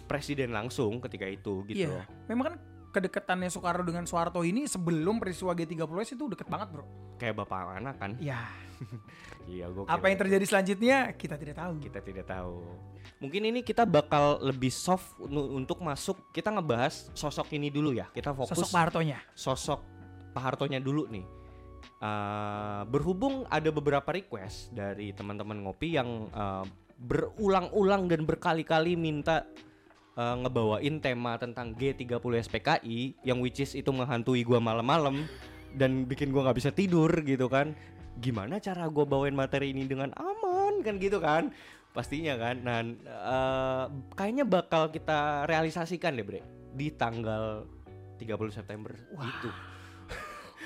presiden 0.07 0.55
langsung 0.55 1.03
ketika 1.03 1.27
itu 1.27 1.67
gitu. 1.67 1.91
Iya. 1.91 2.07
Memang 2.31 2.45
kan 2.47 2.57
kedekatannya 2.95 3.51
Soekarno 3.51 3.83
dengan 3.83 4.07
Soeharto 4.07 4.41
ini 4.41 4.65
sebelum 4.65 5.19
peristiwa 5.19 5.51
G30S 5.53 6.15
itu 6.15 6.31
deket 6.31 6.47
banget, 6.47 6.71
Bro. 6.71 6.85
Kayak 7.19 7.43
bapak 7.43 7.77
anak 7.77 7.99
kan? 7.99 8.15
Ya, 8.17 8.39
Iya, 9.47 9.71
gue 9.71 9.87
apa 9.87 10.11
yang 10.11 10.19
terjadi 10.19 10.43
selanjutnya 10.43 11.15
kita 11.15 11.39
tidak 11.39 11.55
tahu. 11.55 11.79
kita 11.79 12.01
tidak 12.03 12.27
tahu. 12.27 12.67
Mungkin 13.23 13.47
ini 13.47 13.63
kita 13.63 13.87
bakal 13.87 14.43
lebih 14.43 14.75
soft 14.75 15.15
untuk 15.31 15.79
masuk. 15.87 16.19
Kita 16.35 16.51
ngebahas 16.51 17.15
sosok 17.15 17.55
ini 17.55 17.71
dulu 17.71 17.95
ya. 17.95 18.11
Kita 18.11 18.35
fokus 18.35 18.59
Sosok 18.59 18.75
Pak 18.75 18.83
Hartonya. 18.91 19.19
sosok 19.39 19.81
Pak 20.35 20.43
Hartonya 20.43 20.83
dulu 20.83 21.07
nih. 21.07 21.23
Eh, 21.97 22.83
berhubung 22.93 23.49
ada 23.49 23.73
beberapa 23.73 24.13
request 24.13 24.69
dari 24.77 25.17
teman-teman 25.17 25.65
ngopi 25.65 25.97
yang 25.97 26.29
eh, 26.29 26.65
berulang-ulang 27.01 28.05
dan 28.05 28.29
berkali-kali 28.29 29.01
minta 29.01 29.49
eh, 30.13 30.37
ngebawain 30.45 31.01
tema 31.01 31.41
tentang 31.41 31.73
G30 31.73 32.21
SPKI 32.21 33.25
yang 33.25 33.41
which 33.41 33.65
is 33.65 33.73
itu 33.73 33.89
menghantui 33.97 34.45
gua 34.45 34.61
malam-malam 34.61 35.25
dan 35.73 36.05
bikin 36.05 36.37
gua 36.37 36.51
nggak 36.51 36.59
bisa 36.61 36.71
tidur 36.75 37.09
gitu 37.25 37.49
kan. 37.49 37.73
Gimana 38.17 38.57
cara 38.59 38.89
gua 38.89 39.05
bawain 39.05 39.37
materi 39.37 39.71
ini 39.71 39.85
dengan 39.85 40.11
aman 40.17 40.81
kan 40.81 40.97
gitu 40.97 41.21
kan? 41.21 41.53
Pastinya 41.93 42.37
kan. 42.37 42.57
Nah, 42.61 42.79
eh, 43.01 43.85
kayaknya 44.13 44.45
bakal 44.45 44.89
kita 44.89 45.45
realisasikan 45.45 46.13
deh, 46.13 46.25
Bre, 46.25 46.41
di 46.73 46.93
tanggal 46.93 47.65
30 48.17 48.53
September 48.53 48.93
itu. 48.93 49.51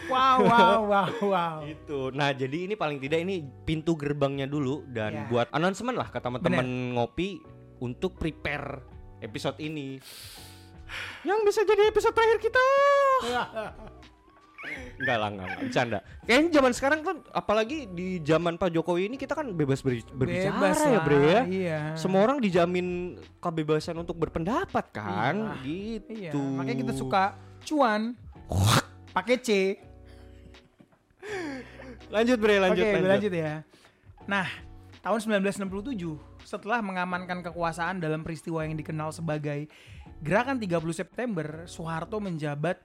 Wow, 0.07 0.39
wow, 0.51 0.79
wow, 0.87 1.09
wow. 1.23 1.57
Itu. 1.63 2.11
Nah, 2.11 2.35
jadi 2.35 2.67
ini 2.67 2.75
paling 2.75 2.99
tidak 2.99 3.23
ini 3.23 3.43
pintu 3.63 3.95
gerbangnya 3.95 4.47
dulu 4.47 4.83
dan 4.91 5.13
Ya. 5.15 5.25
buat 5.27 5.47
announcement 5.51 5.95
lah 5.95 6.09
ke 6.11 6.19
teman-teman 6.19 6.67
ngopi 6.95 7.39
untuk 7.79 8.19
prepare 8.19 8.83
episode 9.21 9.59
ini. 9.59 9.99
Yang 11.23 11.39
bisa 11.47 11.61
jadi 11.63 11.91
episode 11.91 12.15
terakhir 12.17 12.39
kita. 12.43 12.65
Enggak 15.01 15.17
lah, 15.17 15.29
enggak, 15.33 15.47
enggak, 15.49 15.61
bercanda. 15.65 15.99
Kayaknya 16.29 16.51
zaman 16.53 16.73
sekarang 16.77 17.01
kan 17.01 17.17
apalagi 17.33 17.89
di 17.89 18.21
zaman 18.21 18.61
Pak 18.61 18.69
Jokowi 18.69 19.09
ini 19.09 19.17
kita 19.17 19.33
kan 19.33 19.57
bebas 19.57 19.81
ber- 19.81 20.05
berbicara 20.13 20.53
Bebas 20.61 20.77
ya, 20.77 20.91
lah, 20.93 21.03
Bre 21.03 21.17
ya. 21.17 21.41
Iya. 21.49 21.81
Semua 21.97 22.21
orang 22.29 22.45
dijamin 22.45 23.17
kebebasan 23.41 23.97
untuk 23.97 24.21
berpendapat 24.21 24.85
kan, 24.93 25.57
gitu. 25.65 26.13
Iya, 26.13 26.37
makanya 26.37 26.79
kita 26.85 26.93
suka 26.93 27.33
cuan. 27.65 28.13
Pakai 29.17 29.37
C. 29.41 29.49
Lanjut 32.13 32.37
Bre, 32.37 32.61
lanjut, 32.61 32.85
Oke, 32.85 32.93
lanjut. 33.01 33.11
lanjut 33.17 33.33
ya. 33.33 33.53
Nah, 34.29 34.47
tahun 35.01 35.19
1967 35.41 36.21
setelah 36.45 36.83
mengamankan 36.85 37.41
kekuasaan 37.47 38.03
dalam 38.03 38.21
peristiwa 38.21 38.67
yang 38.67 38.77
dikenal 38.77 39.15
sebagai 39.15 39.71
Gerakan 40.21 40.61
30 40.61 40.93
September, 40.93 41.65
Soeharto 41.65 42.21
menjabat 42.21 42.77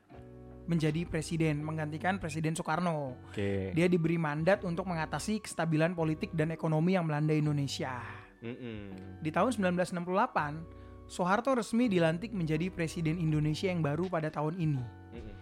menjadi 0.66 1.06
presiden 1.06 1.62
menggantikan 1.62 2.18
Presiden 2.18 2.58
Soekarno. 2.58 3.18
Oke. 3.30 3.72
Dia 3.74 3.86
diberi 3.86 4.18
mandat 4.18 4.66
untuk 4.66 4.90
mengatasi 4.90 5.42
kestabilan 5.42 5.94
politik 5.94 6.34
dan 6.34 6.50
ekonomi 6.50 6.98
yang 6.98 7.06
melanda 7.06 7.34
Indonesia. 7.34 8.02
Mm-mm. 8.42 9.22
Di 9.22 9.30
tahun 9.34 9.54
1968, 9.54 11.10
Soeharto 11.10 11.54
resmi 11.54 11.86
dilantik 11.86 12.34
menjadi 12.34 12.74
presiden 12.74 13.22
Indonesia 13.22 13.70
yang 13.70 13.86
baru 13.86 14.10
pada 14.10 14.34
tahun 14.34 14.58
ini. 14.58 14.84
Mm-mm. 15.14 15.36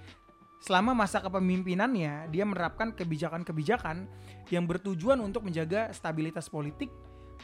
Selama 0.63 0.95
masa 0.95 1.19
kepemimpinannya, 1.19 2.31
dia 2.31 2.47
menerapkan 2.47 2.95
kebijakan-kebijakan 2.95 4.07
yang 4.47 4.63
bertujuan 4.63 5.19
untuk 5.19 5.43
menjaga 5.43 5.91
stabilitas 5.91 6.47
politik, 6.47 6.87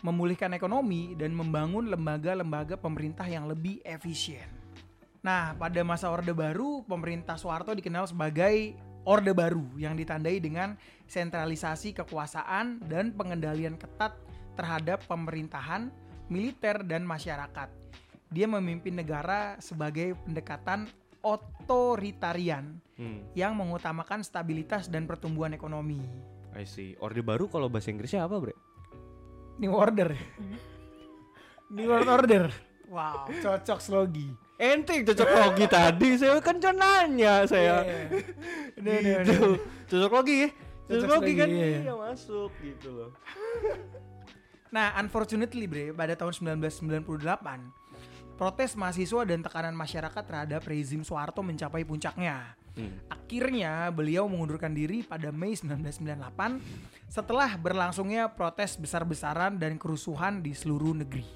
memulihkan 0.04 0.56
ekonomi, 0.56 1.20
dan 1.20 1.36
membangun 1.36 1.92
lembaga-lembaga 1.92 2.80
pemerintah 2.80 3.28
yang 3.28 3.52
lebih 3.52 3.84
efisien. 3.84 4.59
Nah, 5.20 5.52
pada 5.60 5.84
masa 5.84 6.08
Orde 6.08 6.32
Baru, 6.32 6.88
pemerintah 6.88 7.36
Soeharto 7.36 7.76
dikenal 7.76 8.08
sebagai 8.08 8.76
Orde 9.04 9.36
Baru 9.36 9.68
yang 9.76 10.00
ditandai 10.00 10.40
dengan 10.40 10.80
sentralisasi 11.12 11.92
kekuasaan 11.92 12.88
dan 12.88 13.12
pengendalian 13.12 13.76
ketat 13.76 14.16
terhadap 14.56 15.04
pemerintahan, 15.08 15.92
militer, 16.32 16.84
dan 16.88 17.04
masyarakat. 17.04 17.68
Dia 18.30 18.46
memimpin 18.48 18.96
negara 18.96 19.58
sebagai 19.60 20.16
pendekatan 20.24 20.88
otoritarian 21.20 22.80
Hmm. 23.00 23.24
yang 23.32 23.56
mengutamakan 23.56 24.24
stabilitas 24.24 24.92
dan 24.92 25.08
pertumbuhan 25.08 25.56
ekonomi. 25.56 26.04
I 26.52 26.68
see. 26.68 27.00
Orde 27.00 27.24
baru 27.24 27.48
kalau 27.48 27.72
bahasa 27.72 27.92
Inggrisnya 27.92 28.28
apa, 28.28 28.36
Bre? 28.40 28.56
New 29.60 29.72
Order. 29.72 30.16
New 31.72 31.88
World 31.88 32.12
Order. 32.12 32.46
Wow, 32.92 33.30
cocok 33.30 33.80
slogi. 33.80 34.49
Ente 34.60 35.08
cocok 35.08 35.30
logi 35.32 35.66
tadi, 35.66 36.10
saya 36.20 36.36
kan 36.44 36.60
cuma 36.60 36.76
nanya 36.76 37.48
saya. 37.48 37.80
Iya. 37.80 38.04
Udah, 38.76 38.96
udah, 39.00 39.16
Gitu. 39.24 39.32
udah. 39.40 39.60
Cocok 39.88 40.12
logi 40.12 40.36
ya? 40.36 40.50
Cocok 40.52 40.92
Cocok 41.00 41.10
logi 41.16 41.34
kan 41.34 41.48
iya. 41.50 41.66
iya 41.80 41.94
masuk 41.96 42.52
gitu 42.60 42.90
loh. 42.92 43.10
Nah, 44.70 44.94
unfortunately, 45.00 45.66
Bre, 45.66 45.96
pada 45.96 46.14
tahun 46.14 46.60
1998, 46.60 47.72
protes 48.38 48.76
mahasiswa 48.76 49.22
dan 49.26 49.40
tekanan 49.42 49.74
masyarakat 49.74 50.24
terhadap 50.28 50.62
rezim 50.68 51.02
Soeharto 51.02 51.42
mencapai 51.42 51.82
puncaknya. 51.82 52.54
Hmm. 52.78 52.94
Ak- 53.10 53.20
akhirnya 53.30 53.94
beliau 53.94 54.26
mengundurkan 54.26 54.74
diri 54.74 55.06
pada 55.06 55.30
Mei 55.30 55.54
1998 55.54 56.58
setelah 57.06 57.54
berlangsungnya 57.62 58.26
protes 58.34 58.74
besar-besaran 58.74 59.54
dan 59.54 59.78
kerusuhan 59.78 60.42
di 60.42 60.58
seluruh 60.58 60.98
negeri. 60.98 61.30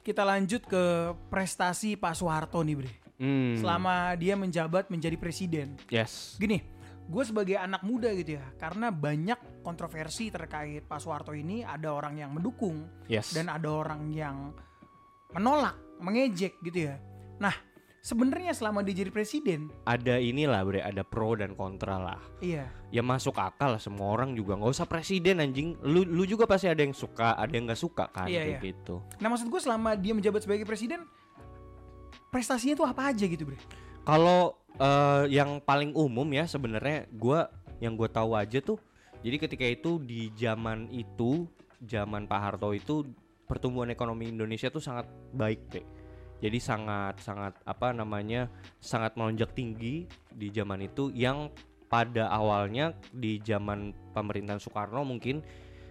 Kita 0.00 0.24
lanjut 0.24 0.64
ke 0.64 1.12
prestasi 1.28 1.94
Pak 2.00 2.16
Soeharto 2.16 2.64
nih, 2.64 2.76
Bre. 2.76 2.92
Hmm. 3.20 3.52
Selama 3.60 4.16
dia 4.16 4.32
menjabat 4.32 4.88
menjadi 4.88 5.16
presiden. 5.20 5.76
Yes. 5.92 6.40
Gini, 6.40 6.64
gue 7.04 7.22
sebagai 7.26 7.60
anak 7.60 7.84
muda 7.84 8.08
gitu 8.16 8.40
ya, 8.40 8.44
karena 8.56 8.88
banyak 8.88 9.60
kontroversi 9.60 10.32
terkait 10.32 10.88
Pak 10.88 11.04
Soeharto 11.04 11.36
ini, 11.36 11.60
ada 11.60 11.92
orang 11.92 12.16
yang 12.16 12.32
mendukung 12.32 12.88
Yes. 13.12 13.36
dan 13.36 13.52
ada 13.52 13.68
orang 13.68 14.08
yang 14.08 14.56
menolak, 15.36 15.76
mengejek 16.00 16.56
gitu 16.64 16.88
ya. 16.88 16.96
Nah, 17.36 17.52
sebenarnya 18.00 18.56
selama 18.56 18.80
dia 18.80 19.04
jadi 19.04 19.12
presiden, 19.12 19.68
ada 19.84 20.16
inilah 20.16 20.64
bre, 20.64 20.80
ada 20.80 21.04
pro 21.04 21.36
dan 21.36 21.52
kontra 21.52 22.00
lah. 22.00 22.20
iya, 22.40 22.68
Ya 22.90 23.04
masuk 23.04 23.36
akal 23.38 23.76
lah 23.76 23.82
semua 23.82 24.10
orang 24.10 24.34
juga 24.34 24.56
nggak 24.56 24.72
usah 24.72 24.88
presiden 24.88 25.38
anjing. 25.38 25.76
Lu 25.84 26.02
lu 26.02 26.24
juga 26.26 26.48
pasti 26.48 26.66
ada 26.66 26.80
yang 26.80 26.96
suka, 26.96 27.36
ada 27.38 27.52
yang 27.52 27.68
nggak 27.68 27.78
suka 27.78 28.10
kan 28.10 28.26
Iya, 28.26 28.42
kayak 28.42 28.58
iya. 28.58 28.68
gitu. 28.74 28.94
Nah 29.22 29.28
maksud 29.30 29.46
gue 29.46 29.60
selama 29.62 29.94
dia 29.94 30.12
menjabat 30.16 30.42
sebagai 30.42 30.66
presiden 30.66 31.06
Prestasinya 32.30 32.78
tuh 32.78 32.86
apa 32.86 33.10
aja 33.10 33.26
gitu 33.26 33.42
bre 33.42 33.58
Kalau 34.06 34.58
eh, 34.74 35.24
yang 35.30 35.58
paling 35.62 35.94
umum 35.94 36.26
ya 36.30 36.46
sebenarnya 36.46 37.06
gua 37.14 37.50
yang 37.78 37.94
gue 37.94 38.08
tahu 38.10 38.34
aja 38.34 38.58
tuh. 38.62 38.78
Jadi 39.20 39.36
ketika 39.36 39.66
itu 39.68 40.00
di 40.00 40.32
zaman 40.32 40.88
itu, 40.88 41.44
zaman 41.84 42.24
Pak 42.24 42.40
Harto 42.40 42.72
itu 42.72 43.04
pertumbuhan 43.44 43.92
ekonomi 43.92 44.30
Indonesia 44.32 44.72
tuh 44.72 44.80
sangat 44.80 45.04
baik 45.36 45.60
deh. 45.68 45.84
Jadi 46.40 46.58
sangat 46.58 47.20
sangat 47.20 47.52
apa 47.68 47.92
namanya 47.92 48.48
sangat 48.80 49.14
melonjak 49.14 49.52
tinggi 49.52 50.08
di 50.32 50.48
zaman 50.48 50.88
itu 50.88 51.12
yang 51.12 51.52
pada 51.90 52.30
awalnya 52.32 52.96
di 53.12 53.42
zaman 53.44 53.92
pemerintahan 54.16 54.62
Soekarno 54.62 55.04
mungkin 55.04 55.44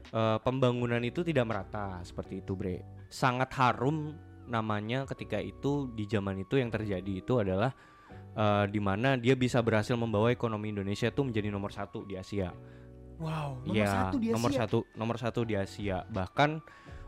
eh, 0.09 0.37
pembangunan 0.41 1.03
itu 1.05 1.21
tidak 1.21 1.45
merata 1.45 2.01
seperti 2.01 2.41
itu 2.41 2.57
bre. 2.57 2.81
Sangat 3.11 3.53
harum 3.59 4.17
namanya 4.49 5.05
ketika 5.05 5.37
itu 5.37 5.93
di 5.93 6.09
zaman 6.09 6.41
itu 6.41 6.57
yang 6.57 6.73
terjadi 6.73 7.13
itu 7.21 7.37
adalah 7.37 7.69
eh, 8.33 8.65
di 8.71 8.81
mana 8.81 9.21
dia 9.21 9.37
bisa 9.37 9.61
berhasil 9.61 9.93
membawa 9.93 10.33
ekonomi 10.33 10.73
Indonesia 10.73 11.13
tuh 11.13 11.29
menjadi 11.29 11.53
nomor 11.53 11.69
satu 11.69 12.07
di 12.09 12.17
Asia. 12.17 12.49
Wow 13.19 13.59
nomor 13.67 13.75
Iya, 13.75 13.91
satu 13.91 14.17
dia 14.17 14.31
nomor 14.33 14.51
satu 14.55 14.79
nomor 14.95 15.17
satu 15.19 15.41
di 15.43 15.59
Asia. 15.59 16.07
Bahkan 16.07 16.49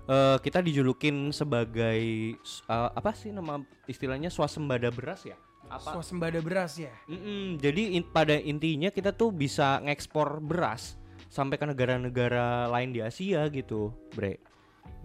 eh, 0.08 0.38
kita 0.41 0.62
dijulukin 0.62 1.29
sebagai 1.29 2.00
eh, 2.38 2.89
apa 2.96 3.12
sih 3.13 3.29
nama 3.29 3.62
istilahnya 3.86 4.29
swasembada 4.29 4.89
beras 4.89 5.25
ya? 5.25 5.38
Apa? 5.72 5.96
Swasembada 5.96 6.43
beras 6.43 6.75
ya 6.75 6.91
Mm-mm, 7.08 7.55
jadi 7.55 7.96
in- 7.96 8.08
pada 8.08 8.36
intinya 8.36 8.91
kita 8.91 9.15
tuh 9.15 9.31
bisa 9.31 9.79
ngekspor 9.79 10.43
beras 10.43 11.00
sampai 11.31 11.55
ke 11.55 11.63
negara-negara 11.63 12.67
lain 12.67 12.91
di 12.91 13.00
Asia 13.00 13.48
gitu, 13.48 13.96
bre. 14.12 14.36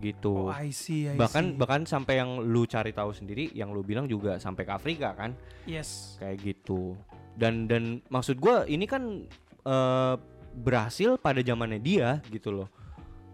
Gitu. 0.03 0.35
Oh 0.35 0.51
I 0.51 0.75
see, 0.75 1.07
I 1.07 1.15
bahkan 1.15 1.55
see. 1.55 1.57
bahkan 1.57 1.83
sampai 1.87 2.19
yang 2.19 2.43
lu 2.43 2.67
cari 2.67 2.91
tahu 2.91 3.15
sendiri, 3.15 3.55
yang 3.55 3.71
lu 3.71 3.87
bilang 3.87 4.11
juga 4.11 4.37
sampai 4.43 4.67
ke 4.67 4.73
Afrika 4.75 5.15
kan? 5.15 5.33
Yes 5.71 6.19
kayak 6.19 6.43
gitu 6.43 6.99
dan 7.37 7.69
dan 7.69 8.01
maksud 8.09 8.41
gua 8.41 8.65
ini 8.67 8.89
kan 8.89 9.29
eh, 9.63 10.15
berhasil 10.57 11.21
pada 11.21 11.45
zamannya 11.45 11.79
dia 11.79 12.25
gitu 12.33 12.49
loh 12.51 12.69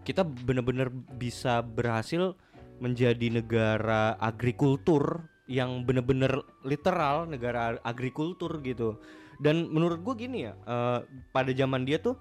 kita 0.03 0.23
bener-bener 0.23 0.91
bisa 1.17 1.63
berhasil 1.63 2.35
menjadi 2.83 3.39
negara 3.39 4.19
agrikultur 4.19 5.27
yang 5.47 5.83
bener-bener 5.83 6.43
literal 6.63 7.27
negara 7.27 7.79
agrikultur 7.83 8.59
gitu. 8.63 8.99
Dan 9.39 9.71
menurut 9.71 10.03
gua 10.05 10.15
gini 10.15 10.47
ya 10.47 10.53
eh, 10.55 10.99
pada 11.31 11.51
zaman 11.51 11.83
dia 11.83 11.99
tuh 11.99 12.15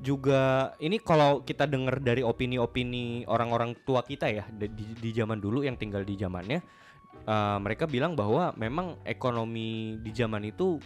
juga 0.00 0.72
ini 0.76 1.00
kalau 1.00 1.40
kita 1.40 1.64
dengar 1.64 2.04
dari 2.04 2.20
opini-opini 2.20 3.24
orang-orang 3.24 3.72
tua 3.88 4.04
kita 4.04 4.28
ya 4.28 4.44
di, 4.52 4.68
di 4.92 5.10
zaman 5.16 5.40
dulu 5.40 5.64
yang 5.64 5.80
tinggal 5.80 6.04
di 6.04 6.20
zamannya 6.20 6.60
uh, 7.24 7.58
mereka 7.60 7.88
bilang 7.88 8.12
bahwa 8.12 8.52
memang 8.60 9.00
ekonomi 9.08 9.96
di 10.04 10.12
zaman 10.12 10.44
itu 10.44 10.76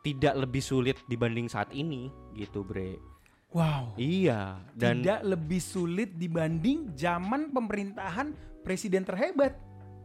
tidak 0.00 0.36
lebih 0.36 0.64
sulit 0.64 0.96
dibanding 1.08 1.48
saat 1.48 1.68
ini 1.76 2.08
gitu 2.36 2.64
bre 2.64 3.13
Wow 3.54 3.94
iya 3.94 4.58
dan 4.74 5.00
Tidak 5.00 5.22
lebih 5.24 5.62
sulit 5.62 6.10
dibanding 6.12 6.90
zaman 6.92 7.48
pemerintahan 7.48 8.34
presiden 8.60 9.06
terhebat 9.06 9.54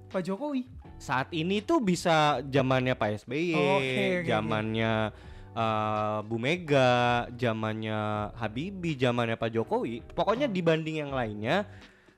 Pak 0.08 0.22
Jokowi 0.22 0.70
saat 0.96 1.32
ini 1.32 1.60
tuh 1.60 1.80
bisa 1.80 2.44
zamannya 2.46 2.94
Pak 2.94 3.24
SBY 3.24 3.50
Oke, 3.52 3.58
oke, 3.58 4.04
oke. 4.20 4.28
zamannya 4.28 4.92
uh, 5.52 6.20
Bu 6.22 6.38
Mega 6.38 6.92
zamannya 7.34 8.00
Habibie 8.36 8.94
zamannya 8.94 9.34
Pak 9.34 9.50
Jokowi 9.50 10.06
pokoknya 10.06 10.46
dibanding 10.46 11.02
yang 11.02 11.10
lainnya 11.10 11.66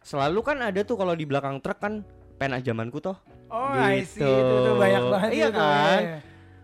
selalu 0.01 0.41
kan 0.41 0.57
ada 0.59 0.81
tuh 0.81 0.97
kalau 0.97 1.13
di 1.13 1.23
belakang 1.23 1.61
truk 1.61 1.77
kan 1.77 2.01
pena 2.35 2.59
zamanku 2.59 2.99
toh 2.99 3.15
Oh 3.47 3.69
I 3.69 4.01
see 4.01 4.17
Gitu. 4.17 4.25
itu, 4.25 4.55
itu 4.57 4.71
banyak 4.73 5.03
banget 5.07 5.29
Iya 5.31 5.49
kan? 5.51 5.99
iya. 6.01 6.17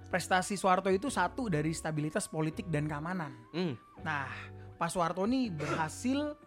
Prestasi 0.08 0.56
Soeharto 0.56 0.88
itu 0.88 1.12
satu 1.12 1.52
dari 1.52 1.76
stabilitas 1.76 2.32
politik 2.32 2.72
dan 2.72 2.88
keamanan 2.88 3.36
Hmm, 3.52 3.76
Nah, 4.08 4.28
Pak 4.78 4.88
Soeharto 4.94 5.28
ini 5.28 5.52
berhasil 5.52 6.38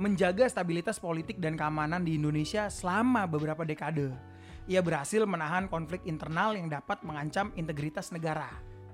menjaga 0.00 0.48
stabilitas 0.48 0.96
politik 0.96 1.36
dan 1.38 1.54
keamanan 1.54 2.02
di 2.02 2.16
Indonesia 2.16 2.72
selama 2.72 3.28
beberapa 3.28 3.68
dekade. 3.68 4.10
Ia 4.64 4.80
berhasil 4.80 5.22
menahan 5.28 5.68
konflik 5.68 6.00
internal 6.08 6.56
yang 6.56 6.72
dapat 6.72 7.04
mengancam 7.04 7.52
integritas 7.54 8.10
negara. 8.10 8.48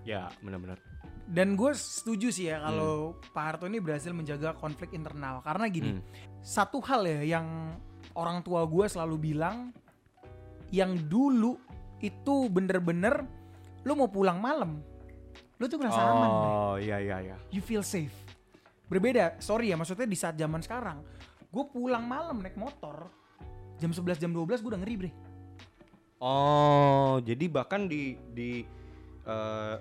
ya 0.06 0.30
benar-benar 0.38 0.78
Dan 1.26 1.58
gue 1.58 1.74
setuju 1.74 2.30
sih 2.30 2.46
ya 2.46 2.62
kalau 2.62 3.18
Pak 3.34 3.42
Harto 3.42 3.66
ini 3.66 3.82
berhasil 3.82 4.14
menjaga 4.14 4.54
konflik 4.54 4.94
internal. 4.94 5.42
Karena 5.42 5.66
gini, 5.66 5.98
Hmm. 5.98 6.02
satu 6.38 6.78
hal 6.86 7.02
ya 7.02 7.38
yang 7.38 7.74
orang 8.14 8.38
tua 8.46 8.62
gue 8.70 8.86
selalu 8.86 9.34
bilang, 9.34 9.74
yang 10.70 10.94
dulu 11.10 11.58
itu 11.98 12.46
bener-bener 12.46 13.26
lu 13.86 13.94
mau 13.94 14.10
pulang 14.10 14.42
malam, 14.42 14.82
lu 15.56 15.64
tuh 15.70 15.78
merasa 15.78 16.02
aman. 16.02 16.28
Bre 16.28 16.48
oh 16.50 16.74
iya 16.82 16.98
iya 16.98 17.16
iya 17.22 17.36
you 17.54 17.62
feel 17.62 17.86
safe. 17.86 18.12
Berbeda, 18.90 19.38
sorry 19.38 19.70
ya 19.70 19.78
maksudnya 19.78 20.06
di 20.06 20.18
saat 20.18 20.34
zaman 20.34 20.62
sekarang, 20.62 21.02
gue 21.50 21.64
pulang 21.70 22.02
malam 22.02 22.42
naik 22.42 22.58
motor 22.58 23.10
jam 23.78 23.90
11 23.94 24.18
jam 24.18 24.30
12 24.34 24.62
gue 24.62 24.70
udah 24.74 24.80
ngeri 24.82 24.96
bre. 24.98 25.10
Oh, 26.16 27.20
jadi 27.20 27.44
bahkan 27.46 27.86
di 27.86 28.16
di 28.32 28.64
eh, 29.26 29.76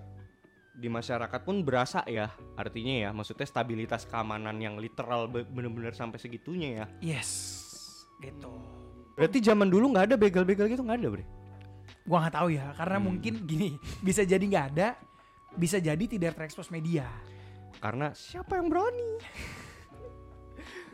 di 0.76 0.92
masyarakat 0.92 1.42
pun 1.48 1.64
berasa 1.64 2.04
ya, 2.04 2.28
artinya 2.60 3.08
ya, 3.08 3.10
maksudnya 3.16 3.48
stabilitas 3.48 4.04
keamanan 4.04 4.60
yang 4.60 4.76
literal 4.76 5.32
be- 5.32 5.48
bener-bener 5.48 5.96
sampai 5.96 6.20
segitunya 6.20 6.84
ya. 6.84 6.86
Yes, 7.16 7.32
gitu. 8.20 8.52
Berarti 9.16 9.40
zaman 9.40 9.72
dulu 9.72 9.96
nggak 9.96 10.12
ada 10.12 10.16
begal-begal 10.20 10.68
gitu 10.68 10.84
nggak 10.84 11.00
ada, 11.00 11.08
Bre? 11.16 11.26
Gua 12.06 12.22
nggak 12.22 12.36
tahu 12.38 12.50
ya, 12.50 12.70
karena 12.74 12.98
Hmm. 12.98 13.06
mungkin 13.10 13.34
gini, 13.44 13.70
bisa 14.08 14.22
jadi 14.22 14.42
nggak 14.42 14.66
ada, 14.74 14.94
bisa 15.54 15.78
jadi 15.78 16.04
tidak 16.06 16.38
terekspos 16.38 16.70
media. 16.70 17.10
Karena 17.78 18.14
siapa 18.14 18.56
yang 18.56 18.70
berani? 18.70 19.10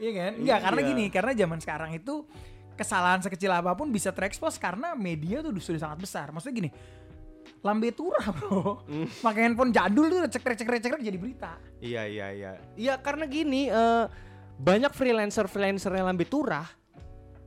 Iya 0.02 0.12
kan? 0.18 0.32
Enggak, 0.42 0.60
karena 0.66 0.82
Iya. 0.82 0.90
gini, 0.90 1.06
karena 1.08 1.32
zaman 1.36 1.60
sekarang 1.62 1.92
itu 1.94 2.26
kesalahan 2.74 3.22
sekecil 3.22 3.52
apa 3.52 3.78
pun 3.78 3.94
bisa 3.94 4.10
terekspos 4.10 4.58
karena 4.58 4.98
media 4.98 5.46
tuh 5.46 5.54
sudah 5.62 5.78
sangat 5.80 6.00
besar. 6.02 6.34
Maksudnya 6.34 6.56
gini, 6.58 6.70
lambe 7.62 7.94
turah 7.94 8.26
bro, 8.34 8.82
Hmm. 8.90 9.06
pakai 9.26 9.42
handphone 9.46 9.70
jadul 9.70 10.10
tuh 10.10 10.26
cekrek 10.28 10.58
cekrek 10.58 10.82
cekrek 10.82 11.02
jadi 11.04 11.18
berita. 11.20 11.54
Iya 11.78 12.04
iya 12.08 12.28
iya. 12.34 12.52
Iya 12.74 12.94
karena 12.98 13.30
gini, 13.30 13.70
eh, 13.70 14.06
banyak 14.58 14.90
freelancer 14.92 15.46
freelancer 15.46 15.94
yang 15.94 16.10
lambe 16.10 16.26
turah. 16.26 16.66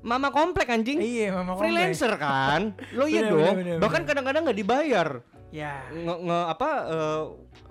Mama 0.05 0.29
komplek 0.29 0.69
anjing. 0.69 1.01
Iya, 1.01 1.33
mama 1.33 1.57
komplek. 1.57 1.73
freelancer 1.73 2.13
kan? 2.15 2.77
Lo 2.99 3.09
iya 3.09 3.25
Bener, 3.25 3.33
dong. 3.33 3.41
bener, 3.41 3.57
bener, 3.57 3.79
Bahkan 3.81 4.03
kadang-kadang 4.05 4.43
nggak 4.45 4.59
dibayar. 4.61 5.09
Ya, 5.49 5.81
Nge, 5.89 6.15
nge- 6.21 6.47
apa 6.51 6.69
eh, 6.85 7.23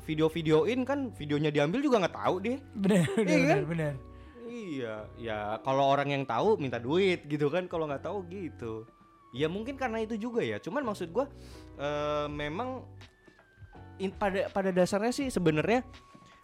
video-videoin 0.04 0.82
kan 0.82 1.14
videonya 1.14 1.52
diambil 1.52 1.80
juga 1.80 2.02
nggak 2.02 2.16
tahu 2.18 2.36
deh. 2.42 2.58
benar, 2.74 3.06
benar, 3.14 3.28
Iya 3.30 3.46
kan? 3.46 3.60
benar. 3.70 3.94
Iya, 4.44 4.94
ya 5.16 5.40
kalau 5.62 5.86
orang 5.88 6.10
yang 6.10 6.24
tahu 6.24 6.58
minta 6.58 6.78
duit 6.78 7.22
gitu 7.24 7.48
kan, 7.48 7.68
kalau 7.68 7.86
nggak 7.86 8.02
tahu 8.02 8.26
gitu. 8.28 8.88
Ya 9.30 9.46
mungkin 9.46 9.76
karena 9.76 10.00
itu 10.00 10.16
juga 10.16 10.42
ya. 10.42 10.58
Cuman 10.58 10.82
maksud 10.84 11.10
gua 11.10 11.30
eh, 11.76 12.26
memang 12.28 12.82
in- 13.98 14.14
pada 14.14 14.48
pada 14.48 14.70
dasarnya 14.70 15.12
sih 15.12 15.28
sebenarnya 15.28 15.86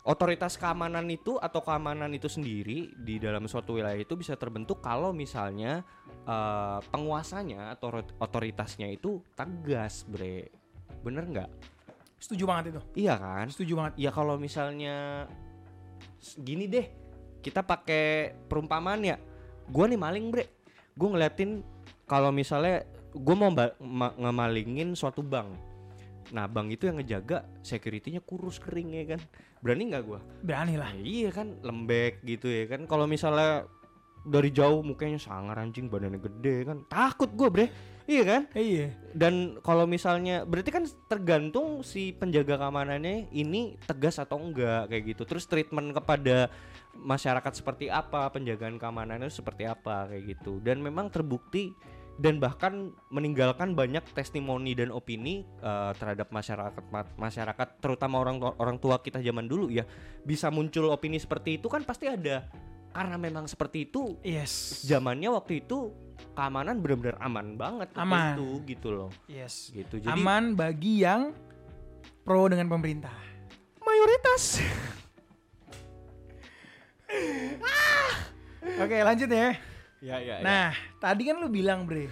otoritas 0.09 0.57
keamanan 0.57 1.05
itu 1.05 1.37
atau 1.37 1.61
keamanan 1.61 2.09
itu 2.17 2.25
sendiri 2.25 2.97
di 2.97 3.21
dalam 3.21 3.45
suatu 3.45 3.77
wilayah 3.77 4.01
itu 4.01 4.17
bisa 4.17 4.33
terbentuk 4.33 4.81
kalau 4.81 5.13
misalnya 5.13 5.85
eh, 6.25 6.79
penguasanya 6.89 7.77
atau 7.77 8.01
ot- 8.01 8.17
otoritasnya 8.17 8.89
itu 8.89 9.21
tegas, 9.37 10.09
bre. 10.09 10.49
Bener 11.05 11.29
nggak? 11.29 11.49
Setuju 12.17 12.43
banget 12.49 12.73
itu. 12.73 12.81
Iya 13.05 13.15
kan? 13.21 13.45
Setuju 13.53 13.73
banget. 13.77 13.93
Ya 14.01 14.09
kalau 14.09 14.35
misalnya 14.35 15.29
gini 16.41 16.65
deh, 16.65 16.89
kita 17.39 17.61
pakai 17.63 18.35
perumpamaan 18.49 19.05
ya. 19.05 19.15
Gua 19.69 19.85
nih 19.87 20.01
maling, 20.01 20.33
Bre. 20.33 20.45
Gue 20.99 21.15
ngeliatin 21.15 21.63
kalau 22.03 22.33
misalnya 22.33 22.83
gue 23.15 23.35
mau 23.37 23.53
ngemalingin 24.19 24.97
suatu 24.99 25.23
bank. 25.23 25.47
Nah 26.35 26.45
bank 26.51 26.75
itu 26.75 26.91
yang 26.91 26.99
ngejaga 26.99 27.47
securitynya 27.63 28.19
kurus 28.19 28.59
kering 28.59 28.91
ya 28.91 29.15
kan. 29.15 29.21
Berani 29.59 29.83
nggak 29.91 30.03
gua? 30.07 30.19
Berani 30.41 30.75
lah. 30.79 30.91
Nah, 30.95 31.03
iya 31.03 31.29
kan 31.29 31.59
lembek 31.59 32.23
gitu 32.23 32.47
ya 32.47 32.65
kan. 32.67 32.87
Kalau 32.87 33.05
misalnya 33.05 33.67
dari 34.23 34.51
jauh 34.51 34.83
mukanya 34.83 35.19
sangar 35.19 35.59
anjing 35.59 35.87
badannya 35.87 36.19
gede 36.19 36.55
kan. 36.67 36.77
Takut 36.87 37.31
gua 37.35 37.49
bre. 37.51 37.67
Iya 38.09 38.23
kan? 38.25 38.41
Iya. 38.57 38.89
Dan 39.13 39.61
kalau 39.61 39.85
misalnya 39.85 40.41
berarti 40.41 40.73
kan 40.73 40.81
tergantung 41.05 41.85
si 41.85 42.09
penjaga 42.09 42.57
keamanannya 42.57 43.29
ini 43.29 43.77
tegas 43.85 44.17
atau 44.17 44.41
enggak 44.41 44.89
kayak 44.89 45.13
gitu. 45.13 45.29
Terus 45.29 45.45
treatment 45.45 45.93
kepada 45.93 46.49
masyarakat 46.97 47.53
seperti 47.53 47.93
apa, 47.93 48.25
penjagaan 48.33 48.81
keamanannya 48.81 49.29
seperti 49.29 49.69
apa 49.69 50.09
kayak 50.09 50.25
gitu. 50.25 50.57
Dan 50.57 50.81
memang 50.81 51.13
terbukti 51.13 51.77
dan 52.19 52.35
bahkan 52.37 52.91
meninggalkan 53.07 53.71
banyak 53.71 54.03
testimoni 54.11 54.75
dan 54.75 54.91
opini 54.91 55.47
uh, 55.63 55.95
terhadap 55.95 56.27
masyarakat 56.29 56.83
ma- 56.91 57.07
masyarakat 57.15 57.67
terutama 57.79 58.19
orang 58.19 58.37
tua, 58.37 58.51
orang 58.59 58.75
tua 58.75 58.99
kita 58.99 59.23
zaman 59.23 59.47
dulu 59.47 59.71
ya 59.71 59.87
bisa 60.21 60.51
muncul 60.51 60.91
opini 60.91 61.15
seperti 61.15 61.57
itu 61.57 61.71
kan 61.71 61.81
pasti 61.81 62.11
ada 62.11 62.43
karena 62.91 63.15
memang 63.15 63.47
seperti 63.47 63.87
itu 63.87 64.19
Yes. 64.19 64.83
zamannya 64.83 65.31
waktu 65.31 65.63
itu 65.63 65.95
keamanan 66.35 66.83
benar-benar 66.83 67.15
aman 67.23 67.55
banget 67.55 67.87
Aman. 67.95 68.35
itu 68.35 68.47
gitu 68.67 68.89
loh 68.91 69.11
Yes. 69.25 69.71
gitu 69.71 70.03
jadi 70.03 70.11
Aman 70.11 70.59
bagi 70.59 71.07
yang 71.07 71.31
pro 72.21 72.51
dengan 72.51 72.67
pemerintah. 72.67 73.15
mayoritas 73.79 74.59
Oke, 78.79 78.95
lanjut 79.01 79.27
ya. 79.27 79.55
Ya 79.99 80.17
ya 80.19 80.39
Nah, 80.39 80.71
tadi 80.97 81.27
kan 81.27 81.35
lu 81.37 81.51
bilang, 81.51 81.83
Bre, 81.83 82.07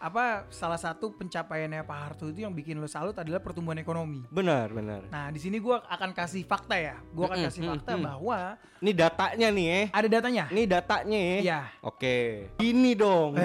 apa 0.00 0.48
salah 0.48 0.80
satu 0.80 1.12
pencapaiannya 1.12 1.84
Pak 1.84 1.98
Harto 2.00 2.24
itu 2.32 2.40
yang 2.40 2.56
bikin 2.56 2.80
lu 2.80 2.88
salut 2.88 3.12
adalah 3.12 3.36
pertumbuhan 3.38 3.76
ekonomi. 3.76 4.24
benar 4.32 4.72
benar 4.72 5.04
Nah, 5.12 5.28
di 5.28 5.36
sini 5.36 5.60
gua 5.60 5.84
akan 5.84 6.16
kasih 6.16 6.40
fakta 6.48 6.72
ya. 6.80 6.96
Gua 7.12 7.28
akan 7.28 7.44
kasih 7.52 7.62
fakta 7.68 8.00
mm. 8.00 8.02
bahwa 8.08 8.56
ini 8.80 8.92
datanya 8.96 9.48
nih 9.52 9.66
eh 9.68 9.86
ada 9.92 10.08
datanya. 10.08 10.44
ini 10.48 10.62
datanya 10.64 11.18
ya 11.20 11.36
Iya. 11.44 11.60
oke 11.84 12.16
ini 12.64 12.96
dong 12.96 13.36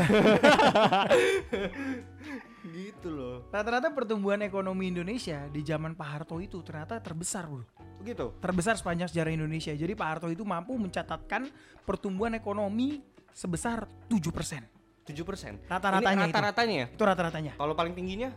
gitu 2.66 3.10
loh 3.12 3.36
Rata-rata 3.52 3.92
pertumbuhan 3.92 4.40
ekonomi 4.42 4.90
Indonesia 4.90 5.46
di 5.52 5.62
zaman 5.62 5.94
Pak 5.94 6.08
Harto 6.08 6.40
itu 6.40 6.64
ternyata 6.64 6.98
terbesar, 7.04 7.46
Bro. 7.46 7.68
begitu 8.00 8.32
Terbesar 8.40 8.80
sepanjang 8.80 9.12
sejarah 9.12 9.32
Indonesia. 9.36 9.76
Jadi 9.76 9.92
Pak 9.92 10.08
Harto 10.08 10.28
itu 10.32 10.48
mampu 10.48 10.76
mencatatkan 10.80 11.52
pertumbuhan 11.84 12.32
ekonomi 12.34 13.04
sebesar 13.36 13.84
7%. 14.08 14.64
7 15.06 15.22
persen 15.22 15.62
Rata-ratanya 15.70 16.26
itu. 16.26 16.34
rata-ratanya 16.34 16.76
ya 16.76 16.88
Itu 16.90 17.04
rata-ratanya. 17.06 17.54
kalau 17.54 17.76
paling 17.76 17.94
tingginya 17.94 18.32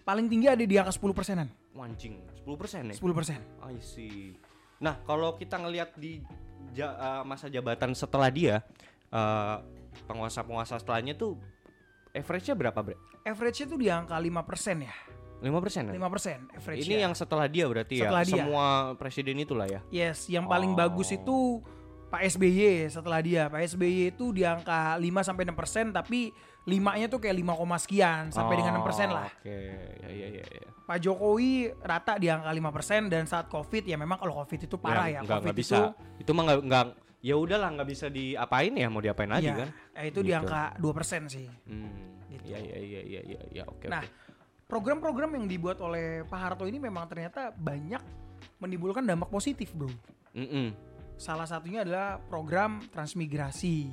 Paling 0.00 0.26
tinggi 0.26 0.48
ada 0.48 0.64
di 0.64 0.74
angka 0.74 0.96
10 0.96 1.12
persenan. 1.12 1.48
Anjing, 1.76 2.18
10 2.40 2.56
persen 2.56 2.82
ya? 2.88 2.94
10 2.96 3.12
persen. 3.12 3.38
I 3.62 3.76
see. 3.78 4.32
Nah, 4.80 4.96
kalau 5.04 5.36
kita 5.36 5.60
ngelihat 5.60 5.92
di 5.94 6.24
ja- 6.72 6.96
eh, 6.96 7.22
masa 7.22 7.46
jabatan 7.46 7.92
setelah 7.92 8.32
dia, 8.32 8.64
eh, 9.06 9.56
penguasa-penguasa 10.08 10.80
setelahnya 10.80 11.14
tuh 11.14 11.36
average-nya 12.10 12.56
berapa, 12.56 12.78
Bre? 12.80 12.96
Average-nya 13.22 13.66
tuh 13.68 13.78
di 13.78 13.86
angka 13.86 14.16
5 14.16 14.40
persen 14.42 14.82
ya. 14.82 14.94
5 15.38 15.60
persen 15.60 15.82
ya? 15.88 15.92
5 15.94 16.08
persen 16.10 16.38
average 16.50 16.84
Ini 16.84 16.94
yang 17.00 17.12
setelah 17.14 17.46
dia 17.46 17.64
berarti 17.64 17.96
Setelah 18.00 18.24
ya? 18.24 18.28
dia. 18.28 18.34
Semua 18.40 18.66
presiden 18.96 19.36
itulah 19.38 19.68
ya? 19.68 19.80
Yes, 19.88 20.26
yang 20.26 20.44
paling 20.44 20.72
Oh. 20.72 20.78
bagus 20.80 21.12
itu 21.12 21.60
Pak 22.10 22.22
SBY 22.26 22.60
setelah 22.90 23.22
dia. 23.22 23.46
Pak 23.46 23.62
SBY 23.64 24.10
itu 24.10 24.34
di 24.34 24.42
angka 24.42 24.98
5 24.98 25.06
sampai 25.22 25.46
6 25.46 25.54
persen 25.54 25.84
tapi 25.90 26.34
5-nya 26.60 27.06
tuh 27.06 27.18
kayak 27.18 27.38
5, 27.38 27.54
koma 27.56 27.78
sekian 27.78 28.28
sampai 28.28 28.58
dengan 28.58 28.82
6 28.82 28.84
persen 28.84 29.08
Oh, 29.08 29.16
lah. 29.16 29.30
Oke, 29.30 29.48
ya, 29.48 30.10
ya, 30.10 30.28
ya, 30.28 30.44
ya. 30.44 30.66
Pak 30.84 30.98
Jokowi 30.98 31.50
rata 31.78 32.18
di 32.18 32.26
angka 32.26 32.50
5 32.50 32.68
persen 32.70 33.00
dan 33.06 33.24
saat 33.24 33.46
Covid 33.46 33.86
ya 33.86 33.94
memang 33.94 34.18
kalau 34.18 34.34
Covid 34.36 34.66
itu 34.66 34.76
parah 34.76 35.06
ya. 35.06 35.22
nggak, 35.22 35.38
Covid 35.38 35.44
nggak 35.46 35.56
itu 35.56 35.62
bisa. 35.62 35.78
Itu 36.18 36.30
mah 36.34 36.42
nggak, 36.44 36.60
nggak, 36.66 36.84
ya 37.22 37.34
udahlah 37.34 37.68
nggak 37.72 37.88
bisa 37.88 38.06
diapain 38.08 38.72
ya, 38.74 38.86
mau 38.86 38.98
diapain 38.98 39.30
lagi 39.30 39.46
Iya, 39.46 39.54
kan? 39.56 39.68
eh, 39.94 40.04
itu 40.10 40.20
di 40.20 40.34
Gitu. 40.34 40.40
angka 40.42 40.62
2 40.76 40.90
persen 40.92 41.22
sih. 41.26 41.46
Hmm, 41.64 42.26
Gitu. 42.26 42.44
ya, 42.44 42.58
ya, 42.58 42.76
ya, 42.76 43.00
ya, 43.00 43.20
ya, 43.24 43.40
ya, 43.52 43.64
oke, 43.64 43.86
Nah, 43.86 44.02
oke. 44.02 44.10
program-program 44.66 45.30
yang 45.34 45.46
dibuat 45.46 45.78
oleh 45.78 46.26
Pak 46.26 46.38
Harto 46.38 46.66
ini 46.66 46.76
memang 46.76 47.06
ternyata 47.06 47.50
banyak 47.50 48.02
menimbulkan 48.58 49.02
dampak 49.02 49.30
positif, 49.30 49.70
Bro. 49.72 49.88
Mm-mm. 50.32 50.89
Salah 51.20 51.44
satunya 51.44 51.84
adalah 51.84 52.16
program 52.32 52.80
transmigrasi. 52.88 53.92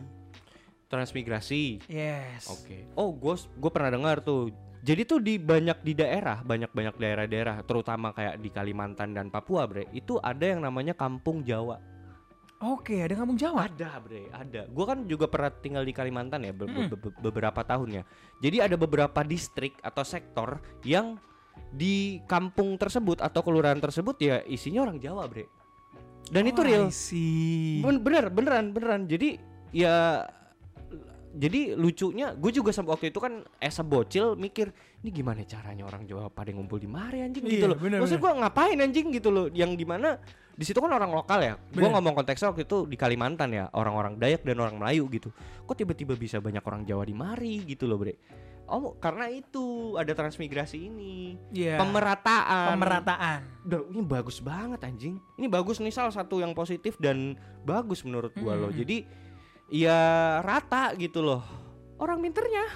Transmigrasi. 0.87 1.83
Yes. 1.91 2.47
Oke. 2.47 2.87
Oh, 2.95 3.11
gue 3.11 3.35
gue 3.35 3.71
pernah 3.71 3.91
dengar 3.91 4.23
tuh. 4.23 4.55
Jadi 4.79 5.03
tuh 5.03 5.19
di 5.19 5.35
banyak 5.35 5.83
di 5.83 5.91
daerah, 5.91 6.39
banyak-banyak 6.39 6.95
daerah-daerah, 6.95 7.59
terutama 7.67 8.15
kayak 8.15 8.39
di 8.39 8.47
Kalimantan 8.47 9.11
dan 9.11 9.27
Papua, 9.27 9.67
bre, 9.67 9.91
itu 9.91 10.15
ada 10.23 10.39
yang 10.47 10.63
namanya 10.63 10.95
Kampung 10.95 11.43
Jawa. 11.43 11.75
Oke, 12.63 13.03
ada 13.03 13.13
kampung 13.13 13.35
Jawa. 13.35 13.67
Ada, 13.67 13.99
bre, 13.99 14.31
ada. 14.31 14.63
Gue 14.71 14.85
kan 14.87 15.03
juga 15.03 15.27
pernah 15.27 15.51
tinggal 15.51 15.83
di 15.83 15.91
Kalimantan 15.91 16.47
ya, 16.47 16.55
be- 16.55 16.71
Mm. 16.71 16.87
be- 16.89 16.99
be- 17.03 17.17
beberapa 17.19 17.61
tahun 17.61 18.01
ya. 18.01 18.03
Jadi 18.39 18.57
ada 18.63 18.79
beberapa 18.79 19.19
distrik 19.27 19.75
atau 19.83 20.07
sektor 20.07 20.63
yang 20.87 21.19
di 21.75 22.23
kampung 22.23 22.79
tersebut 22.79 23.19
atau 23.19 23.43
kelurahan 23.43 23.77
tersebut 23.77 24.15
ya 24.23 24.39
isinya 24.47 24.87
orang 24.87 25.03
Jawa, 25.03 25.27
bre. 25.27 25.51
Dan 26.27 26.43
itu 26.45 26.59
Oh, 26.59 26.65
real. 26.65 26.85
I 26.87 26.91
see. 26.91 27.79
Ben- 27.79 27.99
bener 27.99 28.27
beneran 28.27 28.71
beneran. 28.71 29.01
Jadi 29.05 29.39
ya 29.71 30.23
jadi 31.29 31.77
lucunya 31.77 32.33
gue 32.33 32.49
juga 32.49 32.73
sampai 32.73 32.91
waktu 32.91 33.07
itu 33.11 33.19
kan 33.21 33.45
as 33.59 33.77
a 33.77 33.85
bocil 33.85 34.33
mikir 34.33 34.73
ini 34.99 35.13
gimana 35.13 35.45
caranya 35.45 35.85
orang 35.85 36.01
Jawa 36.03 36.27
pada 36.27 36.49
ngumpul 36.49 36.81
di 36.81 36.89
mari 36.89 37.21
anjing? 37.21 37.45
Gitu 37.45 37.61
Iya, 37.61 37.69
loh. 37.69 37.77
bener, 37.77 38.01
maksud 38.01 38.17
gue 38.17 38.31
ngapain 38.31 38.77
anjing? 38.77 39.07
Gitu 39.13 39.29
loh. 39.29 39.45
Yang 39.47 39.71
di 39.77 39.85
mana 39.85 40.17
di 40.57 40.65
situ 40.65 40.81
kan 40.81 40.89
orang 40.89 41.13
lokal 41.13 41.39
ya. 41.45 41.53
Gue 41.69 41.85
ngomong 41.85 42.17
konteksnya 42.17 42.49
waktu 42.49 42.65
itu 42.65 42.89
di 42.89 42.97
Kalimantan 42.97 43.53
ya. 43.53 43.69
Orang-orang 43.69 44.17
Dayak 44.17 44.41
dan 44.41 44.57
orang 44.57 44.81
Melayu 44.81 45.05
gitu. 45.13 45.29
Kok 45.63 45.77
tiba-tiba 45.77 46.17
bisa 46.17 46.41
banyak 46.41 46.63
orang 46.65 46.81
Jawa 46.83 47.05
di 47.05 47.13
mari 47.13 47.61
gitu 47.63 47.85
loh 47.85 48.01
bre 48.01 48.17
oh 48.67 48.99
karena 48.99 49.27
itu 49.27 49.95
ada 49.95 50.11
transmigrasi 50.11 50.87
ini 50.87 51.39
Iya. 51.49 51.79
pemerataan 51.79 52.75
Pemerataan. 52.75 53.39
Duh, 53.63 53.87
ini 53.89 54.03
bagus 54.03 54.39
banget 54.39 54.83
anjing. 54.83 55.15
Ini 55.35 55.47
bagus 55.47 55.79
nih 55.79 55.91
salah 55.91 56.11
satu 56.11 56.39
yang 56.39 56.51
positif 56.51 56.99
dan 56.99 57.35
bagus 57.63 58.03
menurut 58.03 58.35
gua 58.35 58.53
loh. 58.53 58.69
Hmm. 58.69 58.79
Jadi 58.79 59.07
ya 59.67 59.99
rata 60.39 60.91
gitu 60.95 61.19
loh. 61.19 61.43
Orang 61.97 62.21
pinternya. 62.21 62.67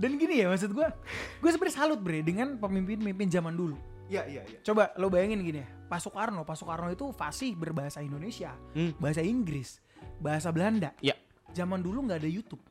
Dan 0.00 0.16
gini 0.16 0.40
ya 0.40 0.48
maksud 0.48 0.72
gue, 0.72 0.88
gue 1.44 1.50
sebenarnya 1.52 1.76
salut 1.76 2.00
bre 2.00 2.24
dengan 2.24 2.56
pemimpin-pemimpin 2.56 3.28
zaman 3.28 3.52
dulu. 3.52 3.76
Iya 4.08 4.24
iya 4.26 4.42
iya. 4.48 4.58
Coba 4.64 4.96
lo 4.96 5.12
bayangin 5.12 5.44
gini 5.44 5.60
ya, 5.60 5.68
Pak 5.86 6.00
Soekarno, 6.00 6.42
Pak 6.42 6.56
Soekarno 6.56 6.88
itu 6.88 7.12
fasih 7.12 7.52
berbahasa 7.52 8.00
Indonesia, 8.00 8.56
Hmm. 8.72 8.96
bahasa 8.96 9.20
Inggris, 9.20 9.76
bahasa 10.16 10.48
Belanda. 10.50 10.96
Iya. 11.04 11.20
Zaman 11.52 11.84
dulu 11.84 12.08
nggak 12.08 12.16
ada 12.24 12.30
YouTube. 12.32 12.64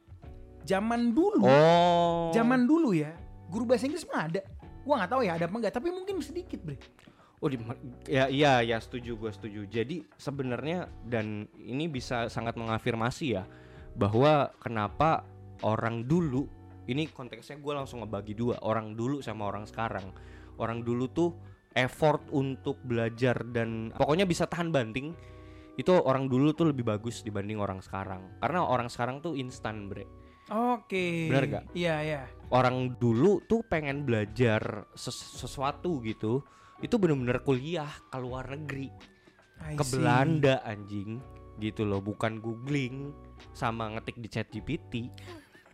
Zaman 0.68 1.12
dulu, 1.16 1.46
Oh. 1.46 2.30
zaman 2.36 2.68
dulu 2.68 2.94
ya, 2.94 3.16
guru 3.50 3.66
bahasa 3.66 3.88
Inggris 3.88 4.06
mah 4.10 4.30
ada. 4.30 4.42
Gua 4.86 5.02
nggak 5.02 5.12
tahu 5.12 5.22
ya 5.26 5.38
ada 5.38 5.46
apa 5.46 5.56
enggak, 5.60 5.74
tapi 5.76 5.90
mungkin 5.92 6.22
sedikit 6.22 6.60
bre. 6.64 6.78
Oh 7.40 7.48
di, 7.48 7.56
ya 8.04 8.28
iya 8.28 8.60
ya 8.60 8.78
setuju 8.84 9.16
gue 9.16 9.32
setuju. 9.32 9.64
Jadi 9.72 10.04
sebenarnya 10.20 10.92
dan 11.08 11.48
ini 11.56 11.88
bisa 11.88 12.28
sangat 12.28 12.60
mengafirmasi 12.60 13.26
ya 13.32 13.48
bahwa 13.96 14.52
kenapa 14.60 15.24
orang 15.64 16.04
dulu 16.04 16.44
ini 16.92 17.08
konteksnya 17.08 17.56
gue 17.64 17.74
langsung 17.74 18.04
ngebagi 18.04 18.36
dua 18.36 18.60
orang 18.60 18.92
dulu 18.92 19.24
sama 19.24 19.48
orang 19.48 19.64
sekarang. 19.64 20.12
Orang 20.60 20.84
dulu 20.84 21.08
tuh 21.08 21.32
effort 21.80 22.28
untuk 22.36 22.82
belajar 22.84 23.40
dan 23.56 23.96
pokoknya 23.96 24.28
bisa 24.28 24.44
tahan 24.44 24.74
banting 24.74 25.16
itu 25.80 25.96
orang 25.96 26.28
dulu 26.28 26.52
tuh 26.52 26.76
lebih 26.76 26.84
bagus 26.84 27.24
dibanding 27.24 27.56
orang 27.62 27.80
sekarang 27.80 28.26
karena 28.44 28.66
orang 28.68 28.92
sekarang 28.92 29.24
tuh 29.24 29.38
instan 29.38 29.88
bre 29.88 30.04
Oke. 30.50 31.30
Bener 31.30 31.46
nggak? 31.48 31.66
Iya 31.74 31.96
iya. 32.02 32.22
orang 32.50 32.98
dulu 32.98 33.46
tuh 33.46 33.62
pengen 33.62 34.02
belajar 34.02 34.90
ses- 34.98 35.38
sesuatu 35.38 36.02
gitu 36.02 36.42
itu 36.82 36.96
bener-bener 36.98 37.46
kuliah 37.46 37.86
ke 38.10 38.18
luar 38.18 38.50
negeri 38.50 38.90
I 39.62 39.78
ke 39.78 39.84
see. 39.86 39.94
Belanda 39.94 40.58
anjing 40.66 41.22
gitu 41.60 41.86
loh 41.86 42.02
bukan 42.02 42.42
googling 42.42 43.14
sama 43.54 43.94
ngetik 43.94 44.18
di 44.18 44.28
chat 44.28 44.50
GPT 44.50 45.14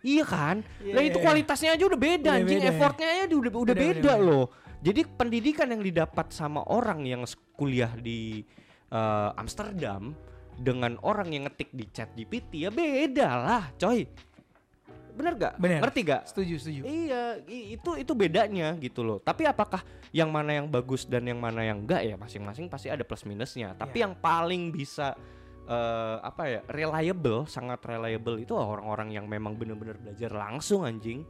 iya 0.02 0.28
kan 0.28 0.68
Iya, 0.84 0.92
lah 0.92 1.04
itu 1.06 1.16
iya, 1.16 1.16
iya. 1.16 1.24
kualitasnya 1.24 1.70
aja 1.74 1.84
udah 1.88 1.96
beda 2.02 2.28
Udah 2.28 2.36
anjing 2.36 2.60
beda 2.60 2.68
ya. 2.68 2.74
effortnya 2.76 3.08
aja 3.08 3.24
udah 3.32 3.52
udah 3.56 3.56
Beda, 3.72 3.86
beda, 3.88 3.96
beda, 3.96 4.14
loh 4.20 4.46
jadi 4.84 5.02
pendidikan 5.08 5.68
yang 5.72 5.80
didapat 5.80 6.28
sama 6.30 6.60
orang 6.68 7.08
yang 7.08 7.24
kuliah 7.56 7.96
di 7.96 8.44
eh, 8.92 9.30
Amsterdam 9.40 10.12
dengan 10.60 11.00
orang 11.00 11.32
yang 11.32 11.48
ngetik 11.48 11.72
di 11.72 11.88
chat 11.88 12.12
GPT 12.12 12.68
ya 12.68 12.70
beda 12.70 13.30
lah 13.32 13.64
coy 13.78 14.04
bener 15.16 15.34
gak 15.36 15.54
Bener. 15.58 15.80
ngerti 15.80 16.00
gak 16.04 16.22
Setuju 16.28 16.56
setuju. 16.60 16.82
Iya, 16.84 17.24
itu 17.48 17.96
itu 17.96 18.12
bedanya 18.12 18.76
gitu 18.76 19.02
loh. 19.02 19.18
Tapi 19.18 19.48
apakah 19.48 19.80
yang 20.12 20.28
mana 20.30 20.60
yang 20.60 20.68
bagus 20.68 21.08
dan 21.08 21.24
yang 21.24 21.40
mana 21.40 21.64
yang 21.64 21.82
enggak 21.82 22.04
ya 22.04 22.16
masing-masing 22.16 22.68
pasti 22.68 22.92
ada 22.92 23.02
plus 23.02 23.24
minusnya. 23.24 23.72
Tapi 23.74 24.00
Iya. 24.00 24.04
yang 24.06 24.14
paling 24.20 24.70
bisa 24.70 25.16
eh, 25.66 26.18
apa 26.22 26.44
ya 26.46 26.62
reliable, 26.70 27.50
sangat 27.50 27.82
reliable 27.82 28.38
itu 28.38 28.54
orang-orang 28.54 29.10
yang 29.10 29.26
memang 29.26 29.58
benar-benar 29.58 29.98
belajar 29.98 30.30
langsung 30.30 30.86
anjing. 30.86 31.26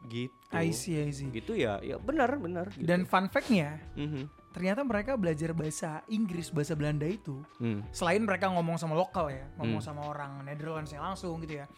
gitu. 0.00 0.32
I 0.50 0.72
see, 0.72 0.96
I 0.96 1.12
see. 1.12 1.28
Gitu 1.28 1.60
ya, 1.60 1.76
ya 1.84 2.00
benar 2.00 2.32
benar. 2.40 2.72
Gitu. 2.72 2.88
Dan 2.88 3.04
fun 3.04 3.28
fact-nya, 3.28 3.84
Mhm. 3.94 4.32
ternyata 4.50 4.80
mereka 4.80 5.12
belajar 5.14 5.52
bahasa 5.52 6.00
Inggris, 6.08 6.48
bahasa 6.48 6.72
Belanda 6.72 7.04
itu 7.04 7.36
Hmm. 7.60 7.84
selain 7.92 8.24
mereka 8.24 8.48
ngomong 8.48 8.74
sama 8.74 8.96
lokal 8.96 9.28
ya, 9.28 9.44
ngomong 9.60 9.78
Hmm. 9.78 9.88
sama 9.92 10.08
orang 10.08 10.40
Netherlands 10.42 10.88
yang 10.90 11.04
langsung 11.04 11.36
gitu 11.44 11.60
ya. 11.60 11.68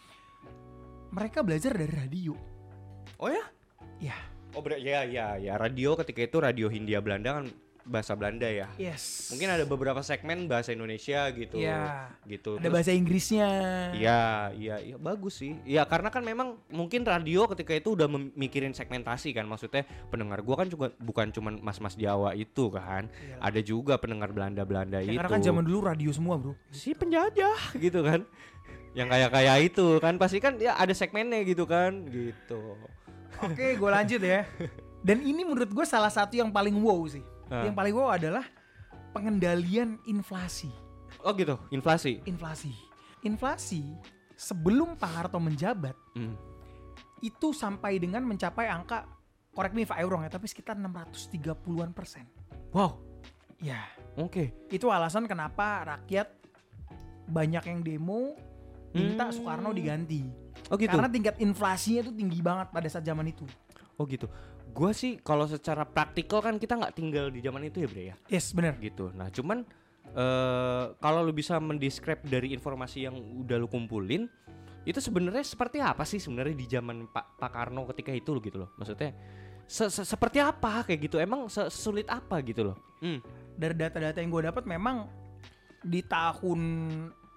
Mereka 1.13 1.45
belajar 1.45 1.77
dari 1.77 1.93
radio. 1.93 2.33
Oh 3.21 3.29
ya? 3.29 3.45
Ya, 4.01 4.17
Oh 4.53 4.61
berarti 4.61 4.85
ya 4.85 5.01
ya 5.05 5.27
ya 5.37 5.53
radio 5.57 5.97
ketika 5.97 6.21
itu 6.21 6.37
radio 6.37 6.67
Hindia 6.69 7.01
Belanda 7.01 7.41
kan 7.41 7.45
bahasa 7.83 8.15
Belanda 8.15 8.47
ya. 8.47 8.71
yes. 8.79 9.27
Mungkin 9.35 9.49
ada 9.51 9.67
beberapa 9.67 9.99
segmen 9.99 10.47
bahasa 10.47 10.71
Indonesia 10.71 11.27
gitu. 11.35 11.59
Iya. 11.59 12.15
Gitu. 12.23 12.55
ada 12.55 12.69
bahasa 12.71 12.95
Inggrisnya. 12.95 13.47
Iya, 13.91 14.55
iya, 14.55 14.75
iya 14.79 14.95
bagus 14.95 15.43
sih. 15.43 15.59
Iya, 15.67 15.83
karena 15.83 16.07
kan 16.07 16.23
memang 16.23 16.55
mungkin 16.71 17.03
radio 17.03 17.43
ketika 17.51 17.75
itu 17.75 17.99
udah 17.99 18.07
memikirin 18.07 18.71
segmentasi 18.71 19.35
kan. 19.35 19.43
Maksudnya 19.51 19.83
pendengar 20.07 20.39
gua 20.47 20.63
kan 20.63 20.71
juga 20.71 20.95
bukan 20.95 21.35
cuman 21.35 21.59
mas-mas 21.59 21.99
Jawa 21.99 22.31
itu 22.39 22.71
kan. 22.71 23.11
Iyalah. 23.11 23.51
Ada 23.51 23.59
juga 23.59 23.93
pendengar 23.99 24.31
Belanda-Belanda 24.31 25.03
Ya, 25.03 25.11
itu. 25.11 25.19
karena 25.19 25.31
kan 25.35 25.43
zaman 25.43 25.63
dulu 25.67 25.79
radio 25.83 26.11
semua, 26.15 26.39
Bro. 26.39 26.55
si 26.71 26.95
penjajah 26.95 27.75
gitu 27.75 27.99
kan. 27.99 28.23
Yang 28.93 29.07
kayak-kayak 29.09 29.57
itu 29.65 29.87
kan 29.97 30.15
pasti 30.21 30.37
kan 30.37 30.53
ya 30.61 30.77
ada 30.77 30.93
segmennya 30.93 31.41
gitu 31.43 31.65
kan 31.65 32.05
gitu. 32.07 32.77
Oke, 33.41 33.73
gue 33.75 33.89
lanjut 33.89 34.21
ya. 34.21 34.45
Dan 35.01 35.19
ini 35.19 35.43
menurut 35.43 35.67
gue 35.67 35.85
salah 35.85 36.13
satu 36.13 36.37
yang 36.37 36.53
paling 36.53 36.77
wow 36.77 37.01
sih. 37.09 37.25
Ah. 37.49 37.65
Yang 37.65 37.75
paling 37.75 37.93
wow 37.97 38.13
adalah 38.13 38.45
pengendalian 39.11 39.97
inflasi. 40.05 40.69
Oh 41.21 41.33
gitu, 41.33 41.57
inflasi. 41.69 42.21
Inflasi. 42.23 42.73
Inflasi 43.21 43.83
sebelum 44.33 44.97
Pak 44.97 45.11
Harto 45.11 45.37
menjabat 45.39 45.95
Hmm. 46.13 46.37
itu 47.19 47.55
sampai 47.55 47.97
dengan 47.97 48.21
mencapai 48.21 48.67
angka 48.67 49.07
correct 49.49 49.73
me 49.73 49.81
if 49.81 49.93
I 49.95 50.03
wrong 50.03 50.21
ya, 50.21 50.29
tapi 50.29 50.45
sekitar 50.45 50.75
630-an 50.75 51.95
persen. 51.95 52.27
Wow, 52.69 52.99
Ya, 53.57 53.87
oke. 54.13 54.51
itu 54.67 54.91
alasan 54.91 55.23
kenapa 55.23 55.87
rakyat 55.87 56.27
banyak 57.25 57.63
yang 57.63 57.79
demo 57.79 58.35
minta 58.93 59.27
Hmm. 59.27 59.33
Soekarno 59.33 59.69
diganti. 59.69 60.21
Oh 60.69 60.77
gitu. 60.77 60.89
Karena 60.89 61.09
tingkat 61.09 61.35
inflasinya 61.37 62.07
itu 62.07 62.13
tinggi 62.13 62.39
banget 62.39 62.69
pada 62.69 62.87
saat 62.87 63.03
zaman 63.03 63.27
itu. 63.27 63.43
Oh 63.97 64.05
gitu. 64.05 64.25
Gua 64.73 64.89
sih 64.89 65.19
kalau 65.19 65.45
secara 65.45 65.83
praktikal 65.83 66.41
kan 66.41 66.57
kita 66.57 66.73
nggak 66.73 66.93
tinggal 66.93 67.29
di 67.29 67.41
zaman 67.41 67.61
itu 67.63 67.81
ya, 67.81 67.87
Bre 67.89 68.03
ya. 68.03 68.15
Yes, 68.25 68.53
bener. 68.53 68.73
gitu. 68.79 69.13
Nah, 69.13 69.29
cuman 69.29 69.61
eh 70.13 70.85
kalau 70.97 71.21
lu 71.21 71.31
bisa 71.31 71.57
mendescribe 71.57 72.21
dari 72.23 72.53
informasi 72.53 73.05
yang 73.05 73.15
udah 73.15 73.57
lu 73.57 73.65
kumpulin, 73.65 74.29
itu 74.83 74.97
sebenarnya 74.97 75.41
seperti 75.41 75.77
apa 75.77 76.03
sih 76.03 76.17
sebenarnya 76.17 76.53
di 76.53 76.65
zaman 76.65 77.05
Pak 77.07 77.37
Pak 77.37 77.51
Karno 77.51 77.85
ketika 77.89 78.11
itu 78.11 78.37
gitu 78.39 78.61
loh. 78.61 78.69
Maksudnya 78.77 79.13
se- 79.65 79.89
se- 79.89 80.05
seperti 80.05 80.37
apa 80.37 80.85
kayak 80.85 80.99
gitu? 81.03 81.17
Emang 81.17 81.49
sulit 81.69 82.05
apa 82.09 82.41
gitu 82.41 82.73
loh? 82.73 82.77
Hmm. 83.01 83.21
Dari 83.53 83.73
data-data 83.73 84.17
yang 84.17 84.29
gue 84.29 84.43
dapat 84.43 84.63
memang 84.65 85.05
di 85.81 86.01
tahun 86.01 86.59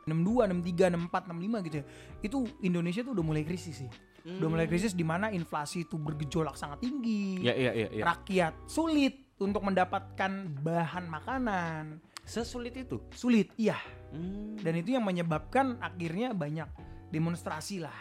62, 0.06 0.62
63, 0.62 0.94
64, 1.10 1.34
65 1.34 1.66
gitu 1.66 1.76
ya. 1.82 1.84
Itu 2.22 2.38
Indonesia 2.62 3.02
tuh 3.02 3.12
udah 3.18 3.24
mulai 3.26 3.42
krisis 3.42 3.74
sih. 3.82 3.90
Udah 4.26 4.46
mulai 4.50 4.66
krisis 4.70 4.94
di 4.94 5.02
mana 5.02 5.34
inflasi 5.34 5.82
itu 5.82 5.98
bergejolak 5.98 6.54
sangat 6.54 6.82
tinggi. 6.82 7.42
Ya 7.42 7.54
iya 7.54 7.74
iya 7.74 7.88
iya. 7.90 8.02
Rakyat 8.06 8.70
sulit 8.70 9.34
untuk 9.42 9.66
mendapatkan 9.66 10.50
bahan 10.62 11.10
makanan. 11.10 11.98
Sesulit 12.22 12.74
itu. 12.78 13.02
Sulit, 13.14 13.50
iya. 13.58 13.78
Hmm. 14.14 14.54
Dan 14.62 14.78
itu 14.78 14.94
yang 14.94 15.02
menyebabkan 15.02 15.78
akhirnya 15.82 16.30
banyak 16.34 16.70
demonstrasi 17.10 17.82
lah. 17.82 17.98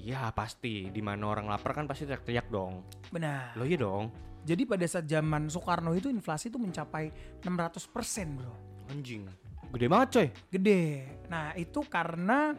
Ya 0.00 0.32
pasti 0.32 0.88
di 0.88 1.04
mana 1.04 1.28
orang 1.28 1.48
lapar 1.52 1.76
kan 1.76 1.84
pasti 1.84 2.08
teriak-teriak 2.08 2.48
dong. 2.48 2.80
Benar. 3.12 3.56
Lo 3.60 3.68
iya 3.68 3.76
dong. 3.76 4.08
Jadi 4.44 4.64
pada 4.64 4.88
saat 4.88 5.04
zaman 5.04 5.52
Soekarno 5.52 5.92
itu 5.92 6.08
inflasi 6.08 6.48
itu 6.48 6.56
mencapai 6.56 7.12
600% 7.44 8.36
bro. 8.40 8.52
Anjing. 8.88 9.49
Gede 9.70 9.86
banget 9.86 10.08
coy. 10.10 10.28
Gede. 10.50 10.82
Nah 11.30 11.54
itu 11.54 11.80
karena 11.86 12.54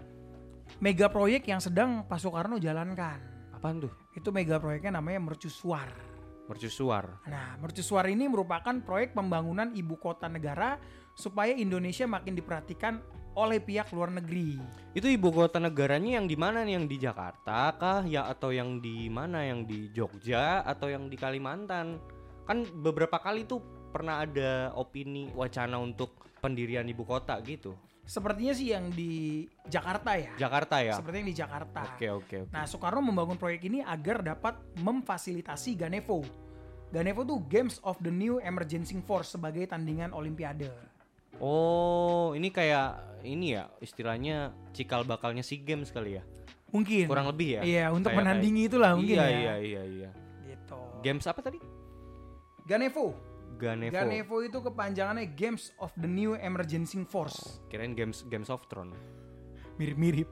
mega 0.80 1.12
proyek 1.12 1.44
yang 1.52 1.60
sedang 1.60 2.08
Pak 2.08 2.20
Soekarno 2.24 2.56
jalankan. 2.56 3.20
Apaan 3.52 3.84
tuh? 3.84 3.94
Itu 4.16 4.32
mega 4.32 4.58
proyeknya 4.58 5.00
namanya 5.00 5.20
Mercusuar. 5.20 5.92
Mercusuar. 6.48 7.20
Nah 7.28 7.60
Mercusuar 7.60 8.08
ini 8.08 8.32
merupakan 8.32 8.74
proyek 8.84 9.12
pembangunan 9.12 9.76
ibu 9.76 10.00
kota 10.00 10.32
negara 10.32 10.80
supaya 11.12 11.52
Indonesia 11.52 12.08
makin 12.08 12.36
diperhatikan 12.36 13.04
oleh 13.36 13.64
pihak 13.64 13.92
luar 13.96 14.12
negeri. 14.12 14.60
Itu 14.92 15.08
ibu 15.08 15.32
kota 15.32 15.60
negaranya 15.60 16.20
yang 16.20 16.28
di 16.28 16.36
mana 16.36 16.68
nih? 16.68 16.80
Yang 16.80 16.86
di 16.92 16.98
Jakarta 17.00 17.76
kah? 17.80 18.02
Ya 18.04 18.28
atau 18.28 18.52
yang 18.52 18.84
di 18.84 19.08
mana? 19.08 19.48
Yang 19.48 19.60
di 19.68 19.80
Jogja 19.96 20.64
atau 20.64 20.92
yang 20.92 21.08
di 21.08 21.16
Kalimantan? 21.16 22.00
Kan 22.44 22.68
beberapa 22.84 23.20
kali 23.20 23.48
tuh 23.48 23.64
pernah 23.92 24.24
ada 24.24 24.72
opini 24.76 25.32
wacana 25.36 25.80
untuk 25.80 26.31
pendirian 26.42 26.84
ibu 26.90 27.06
kota 27.06 27.38
gitu. 27.46 27.78
Sepertinya 28.02 28.52
sih 28.52 28.74
yang 28.74 28.90
di 28.90 29.46
Jakarta 29.70 30.18
ya. 30.18 30.34
Jakarta 30.36 30.82
ya. 30.82 30.98
Sepertinya 30.98 31.22
yang 31.22 31.32
di 31.32 31.38
Jakarta. 31.38 31.82
Oke 31.96 32.08
oke 32.10 32.36
oke. 32.50 32.52
Nah, 32.52 32.66
Soekarno 32.66 33.00
membangun 33.00 33.38
proyek 33.38 33.70
ini 33.70 33.80
agar 33.86 34.26
dapat 34.26 34.58
memfasilitasi 34.82 35.78
Ganevo. 35.78 36.26
Ganevo 36.92 37.24
tuh 37.24 37.40
Games 37.48 37.80
of 37.88 37.96
the 38.04 38.12
New 38.12 38.42
Emerging 38.44 38.84
Force 39.06 39.38
sebagai 39.38 39.64
tandingan 39.70 40.12
olimpiade. 40.12 40.68
Oh 41.40 42.36
ini 42.36 42.52
kayak 42.52 43.24
ini 43.24 43.56
ya 43.56 43.72
istilahnya 43.80 44.52
cikal 44.76 45.08
bakalnya 45.08 45.46
si 45.46 45.62
games 45.62 45.94
kali 45.94 46.20
ya. 46.20 46.24
Mungkin. 46.74 47.08
Kurang 47.08 47.32
lebih 47.32 47.60
ya. 47.60 47.62
Iya, 47.64 47.86
untuk 47.96 48.12
Kayak- 48.12 48.20
menandingi 48.28 48.62
itulah 48.68 48.92
mungkin 48.96 49.16
iya, 49.20 49.28
ya. 49.28 49.40
Iya 49.40 49.56
iya 49.62 49.82
iya. 49.88 50.10
Gitu. 50.48 50.80
Games 51.04 51.26
apa 51.28 51.40
tadi? 51.44 51.60
Ganevo. 52.68 53.16
Ganevo. 53.62 53.94
Ganevo 53.94 54.36
itu 54.42 54.58
kepanjangannya 54.58 55.30
Games 55.38 55.70
of 55.78 55.94
the 55.94 56.10
New 56.10 56.34
Emerging 56.34 56.90
Force. 57.06 57.62
Kirain 57.70 57.94
games 57.94 58.26
Games 58.26 58.50
of 58.50 58.66
Thrones. 58.66 58.98
Mirip-mirip. 59.78 60.30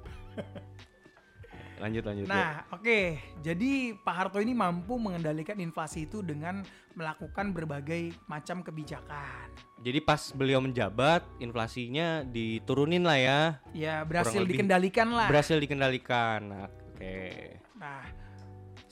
Lanjut 1.80 2.04
lanjut. 2.04 2.28
Nah, 2.28 2.68
oke. 2.76 3.16
Jadi 3.40 3.96
Pak 3.96 4.12
Harto 4.14 4.44
ini 4.44 4.52
mampu 4.52 5.00
mengendalikan 5.00 5.56
inflasi 5.64 6.12
itu 6.12 6.20
dengan 6.20 6.60
melakukan 6.92 7.56
berbagai 7.56 8.12
macam 8.28 8.60
kebijakan. 8.60 9.48
Jadi 9.80 10.04
pas 10.04 10.36
beliau 10.36 10.60
menjabat, 10.60 11.24
inflasinya 11.40 12.28
diturunin 12.28 13.08
lah 13.08 13.16
ya, 13.16 13.40
Ya, 13.72 14.04
berhasil 14.04 14.44
dikendalikan 14.44 15.08
lah. 15.08 15.32
berhasil 15.32 15.56
dikendalikan. 15.56 16.40
Nah, 16.52 16.68
Oke. 17.00 17.56
Nah, 17.80 18.04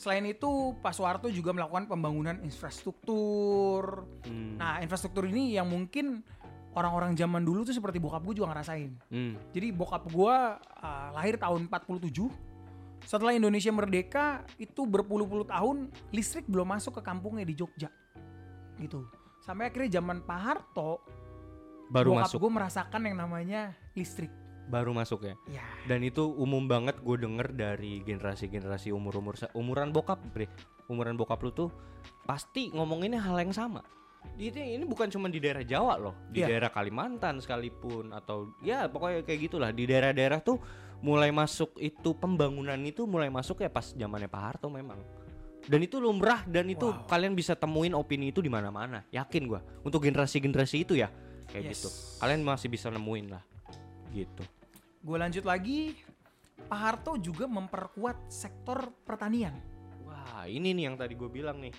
selain 0.07 0.23
itu 0.23 0.71
Pak 0.79 0.95
Soeharto 0.95 1.27
juga 1.27 1.51
melakukan 1.51 1.91
pembangunan 1.91 2.39
infrastruktur. 2.39 4.07
Hmm. 4.23 4.55
Nah, 4.55 4.79
infrastruktur 4.79 5.27
ini 5.27 5.59
yang 5.59 5.67
mungkin 5.67 6.23
orang-orang 6.71 7.11
zaman 7.19 7.43
dulu 7.43 7.67
tuh 7.67 7.75
seperti 7.75 7.99
bokap 7.99 8.23
gue 8.23 8.39
juga 8.39 8.55
ngerasain. 8.55 8.95
Hmm. 9.11 9.35
Jadi 9.51 9.67
bokap 9.75 10.07
gue 10.07 10.35
uh, 10.63 11.09
lahir 11.11 11.35
tahun 11.35 11.67
47. 11.67 12.23
Setelah 13.03 13.35
Indonesia 13.35 13.67
merdeka, 13.75 14.47
itu 14.55 14.87
berpuluh-puluh 14.87 15.43
tahun 15.43 15.91
listrik 16.15 16.47
belum 16.47 16.71
masuk 16.79 16.95
ke 16.95 17.01
kampungnya 17.03 17.43
di 17.43 17.59
Jogja. 17.59 17.91
Gitu. 18.79 19.03
Sampai 19.43 19.67
akhirnya 19.67 19.99
zaman 19.99 20.23
Pak 20.23 20.39
Harto, 20.39 21.03
Baru 21.91 22.15
bokap 22.15 22.31
masuk, 22.31 22.47
gue 22.47 22.51
merasakan 22.55 23.01
yang 23.11 23.19
namanya 23.19 23.75
listrik. 23.91 24.31
Baru 24.67 24.91
masuk 24.91 25.23
ya. 25.23 25.35
Ya, 25.47 25.63
Dan 25.87 26.03
itu 26.03 26.27
umum 26.27 26.67
banget 26.67 26.99
gue 26.99 27.17
denger 27.17 27.55
dari 27.55 28.03
generasi-generasi 28.03 28.91
umur-umur 28.91 29.39
umuran 29.55 29.95
bokap, 29.95 30.19
bre. 30.35 30.51
Umuran 30.87 31.15
bokap 31.15 31.39
lu 31.43 31.51
tuh 31.51 31.69
pasti 32.23 32.71
ngomonginnya 32.71 33.23
hal 33.23 33.39
yang 33.39 33.51
sama. 33.51 33.83
Ini 34.35 34.75
ini 34.75 34.83
bukan 34.83 35.07
cuma 35.07 35.31
di 35.31 35.39
daerah 35.39 35.63
Jawa 35.63 35.95
loh, 35.95 36.15
di 36.27 36.43
Iya. 36.43 36.51
daerah 36.51 36.69
Kalimantan 36.69 37.39
sekalipun 37.39 38.11
atau 38.11 38.51
ya 38.59 38.91
pokoknya 38.91 39.23
kayak 39.23 39.39
gitulah 39.47 39.71
di 39.71 39.87
daerah-daerah 39.87 40.43
tuh 40.43 40.59
mulai 40.99 41.31
masuk 41.31 41.77
itu 41.79 42.11
pembangunan 42.17 42.75
itu 42.83 43.07
mulai 43.07 43.31
masuk 43.31 43.63
ya 43.63 43.71
pas 43.71 43.95
zamannya 43.95 44.27
Pak 44.27 44.41
Harto 44.43 44.67
memang. 44.67 44.99
Dan 45.63 45.83
itu 45.83 45.99
lumrah 45.99 46.43
dan 46.47 46.67
itu 46.67 46.87
Wow. 46.91 47.07
kalian 47.07 47.35
bisa 47.35 47.55
temuin 47.55 47.95
opini 47.95 48.31
itu 48.31 48.39
di 48.43 48.47
mana-mana. 48.51 49.03
Yakin 49.11 49.43
gua. 49.47 49.63
Untuk 49.83 50.03
generasi-generasi 50.03 50.83
itu 50.87 50.95
ya 50.95 51.07
kayak 51.47 51.63
Yes. 51.63 51.71
gitu. 51.79 51.89
Kalian 52.19 52.43
masih 52.43 52.67
bisa 52.67 52.87
nemuin 52.91 53.27
lah. 53.31 53.43
Gitu. 54.11 54.43
Gue 55.07 55.15
lanjut 55.17 55.47
lagi. 55.47 55.95
Pak 56.67 56.79
Harto 56.83 57.15
juga 57.15 57.47
memperkuat 57.47 58.27
sektor 58.27 58.91
pertanian. 59.07 59.55
Wah, 60.03 60.43
ini 60.43 60.75
nih 60.75 60.91
yang 60.91 60.99
tadi 60.99 61.15
gue 61.15 61.31
bilang 61.31 61.63
nih. 61.63 61.71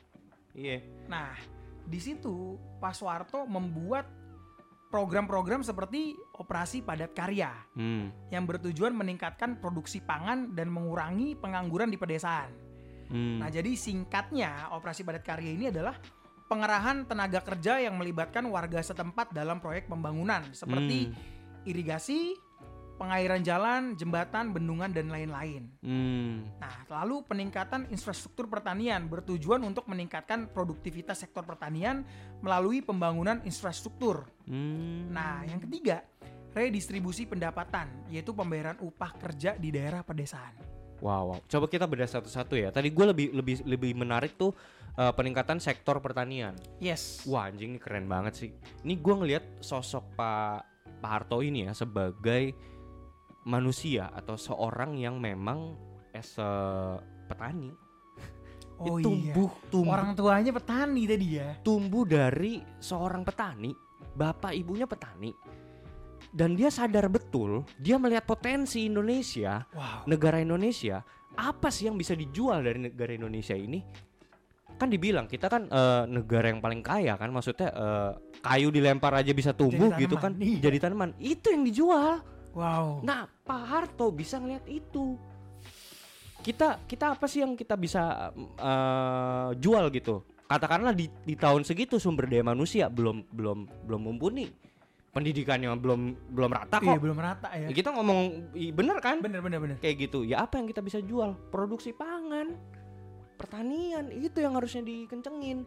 Iya. 0.57 0.81
Nah, 1.13 1.37
di 1.85 2.01
situ 2.01 2.57
Pak 2.81 2.97
Soeharto 2.97 3.45
membuat 3.45 4.09
program-program 4.89 5.61
seperti 5.61 6.17
operasi 6.41 6.81
padat 6.81 7.13
karya 7.13 7.53
Hmm. 7.77 8.09
yang 8.33 8.49
bertujuan 8.49 8.97
meningkatkan 8.97 9.61
produksi 9.61 10.01
pangan 10.01 10.57
dan 10.57 10.73
mengurangi 10.73 11.37
pengangguran 11.37 11.93
di 11.93 12.01
pedesaan. 12.01 12.49
Hmm. 13.13 13.45
Nah, 13.45 13.53
jadi 13.53 13.77
singkatnya 13.77 14.73
operasi 14.73 15.05
padat 15.05 15.21
karya 15.21 15.53
ini 15.53 15.69
adalah 15.69 15.93
pengerahan 16.49 17.05
tenaga 17.05 17.45
kerja 17.45 17.77
yang 17.85 18.01
melibatkan 18.01 18.49
warga 18.49 18.81
setempat 18.81 19.37
dalam 19.37 19.61
proyek 19.61 19.85
pembangunan 19.93 20.49
seperti 20.57 21.13
Hmm. 21.13 21.17
irigasi, 21.69 22.33
pengairan 22.99 23.41
jalan, 23.47 23.95
jembatan, 23.95 24.51
bendungan 24.51 24.91
dan 24.91 25.07
lain-lain. 25.09 25.71
Hmm. 25.81 26.51
Nah, 26.59 26.75
lalu 26.91 27.23
peningkatan 27.25 27.87
infrastruktur 27.95 28.51
pertanian 28.51 29.07
bertujuan 29.07 29.63
untuk 29.63 29.87
meningkatkan 29.87 30.51
produktivitas 30.51 31.23
sektor 31.23 31.47
pertanian 31.47 32.03
melalui 32.43 32.83
pembangunan 32.83 33.39
infrastruktur. 33.47 34.27
Hmm. 34.51 35.15
Nah, 35.15 35.47
yang 35.47 35.63
ketiga, 35.63 36.03
redistribusi 36.53 37.25
pendapatan, 37.31 38.11
yaitu 38.11 38.35
pembayaran 38.35 38.77
upah 38.83 39.15
kerja 39.17 39.55
di 39.55 39.71
daerah 39.71 40.03
pedesaan. 40.03 40.59
Wow, 40.99 41.31
wow. 41.31 41.39
Coba 41.47 41.71
kita 41.71 41.87
bedah 41.87 42.11
satu-satu 42.11 42.59
ya. 42.59 42.75
Tadi 42.75 42.91
gue 42.91 43.07
lebih 43.07 43.31
lebih 43.31 43.63
lebih 43.63 43.93
menarik 43.95 44.35
tuh 44.35 44.51
uh, 44.99 45.15
peningkatan 45.15 45.63
sektor 45.63 46.03
pertanian. 46.03 46.59
Yes. 46.83 47.23
Wah 47.23 47.47
anjing 47.47 47.79
ini 47.79 47.81
keren 47.81 48.11
banget 48.11 48.35
sih. 48.35 48.51
Ini 48.83 48.99
gue 48.99 49.15
ngelihat 49.15 49.63
sosok 49.63 50.19
Pak 50.19 50.67
Pak 50.99 51.11
Harto 51.11 51.39
ini 51.47 51.71
ya 51.71 51.73
sebagai 51.79 52.51
manusia 53.49 54.13
atau 54.13 54.37
seorang 54.37 55.01
yang 55.01 55.17
memang 55.17 55.73
as 56.13 56.37
a 56.37 56.51
petani. 57.27 57.73
Oh 58.79 58.95
iya. 58.95 59.11
tumbuh 59.11 59.51
tumbuh 59.75 59.91
Orang 59.91 60.15
tuanya 60.15 60.55
petani 60.55 61.03
tadi 61.03 61.35
ya. 61.35 61.59
tumbuh 61.67 62.07
dari 62.07 62.63
seorang 62.79 63.27
petani, 63.27 63.75
bapak 64.15 64.55
ibunya 64.55 64.87
petani. 64.87 65.35
Dan 66.31 66.55
dia 66.55 66.71
sadar 66.71 67.11
betul, 67.11 67.67
dia 67.75 67.99
melihat 67.99 68.23
potensi 68.23 68.87
Indonesia, 68.87 69.67
Wow. 69.75 70.07
negara 70.07 70.39
Indonesia, 70.39 71.03
apa 71.35 71.75
sih 71.75 71.91
yang 71.91 71.99
bisa 71.99 72.15
dijual 72.15 72.63
dari 72.63 72.79
negara 72.87 73.11
Indonesia 73.11 73.59
ini? 73.59 73.83
Kan 74.79 74.95
dibilang 74.95 75.27
kita 75.27 75.51
kan 75.51 75.67
eh, 75.67 76.05
negara 76.07 76.47
yang 76.47 76.63
paling 76.63 76.79
kaya 76.79 77.19
kan, 77.19 77.35
maksudnya 77.35 77.75
eh, 77.75 78.13
kayu 78.39 78.71
dilempar 78.71 79.11
aja 79.11 79.35
bisa 79.35 79.51
tumbuh 79.59 79.91
Jadi 79.91 80.07
gitu 80.07 80.15
kan, 80.23 80.39
iya. 80.39 80.63
jadi 80.63 80.87
tanaman. 80.87 81.19
Itu 81.19 81.51
yang 81.51 81.67
dijual. 81.67 82.23
Wow. 82.53 83.05
Nah, 83.05 83.27
Pak 83.27 83.63
Harto 83.65 84.09
bisa 84.11 84.39
ngeliat 84.39 84.65
itu. 84.67 85.17
Kita 86.39 86.81
kita 86.87 87.13
apa 87.13 87.27
sih 87.27 87.43
yang 87.43 87.53
kita 87.55 87.75
bisa 87.75 88.33
eh, 88.39 89.49
jual 89.59 89.91
gitu? 89.91 90.23
Katakanlah 90.49 90.97
di, 90.97 91.13
di 91.23 91.37
tahun 91.37 91.61
segitu 91.61 92.01
sumber 92.01 92.25
daya 92.25 92.41
manusia 92.41 92.89
belum 92.89 93.29
belum 93.29 93.59
belum 93.85 94.01
mumpuni. 94.01 94.49
Pendidikannya 95.13 95.73
belum 95.77 96.01
belum 96.31 96.51
rata 96.53 96.79
Iya, 96.81 96.95
kok. 96.97 97.03
belum 97.05 97.19
rata 97.19 97.49
ya. 97.53 97.69
Kita 97.69 97.91
ngomong 97.93 98.19
bener 98.55 98.97
kan? 99.03 99.21
Bener 99.21 99.41
bener 99.45 99.59
bener. 99.61 99.77
Kayak 99.77 100.09
gitu. 100.09 100.25
Ya 100.25 100.41
apa 100.41 100.57
yang 100.57 100.69
kita 100.69 100.81
bisa 100.81 101.03
jual? 101.05 101.37
Produksi 101.53 101.93
pangan. 101.93 102.55
Pertanian 103.37 104.09
itu 104.11 104.41
yang 104.41 104.57
harusnya 104.57 104.83
dikencengin 104.83 105.63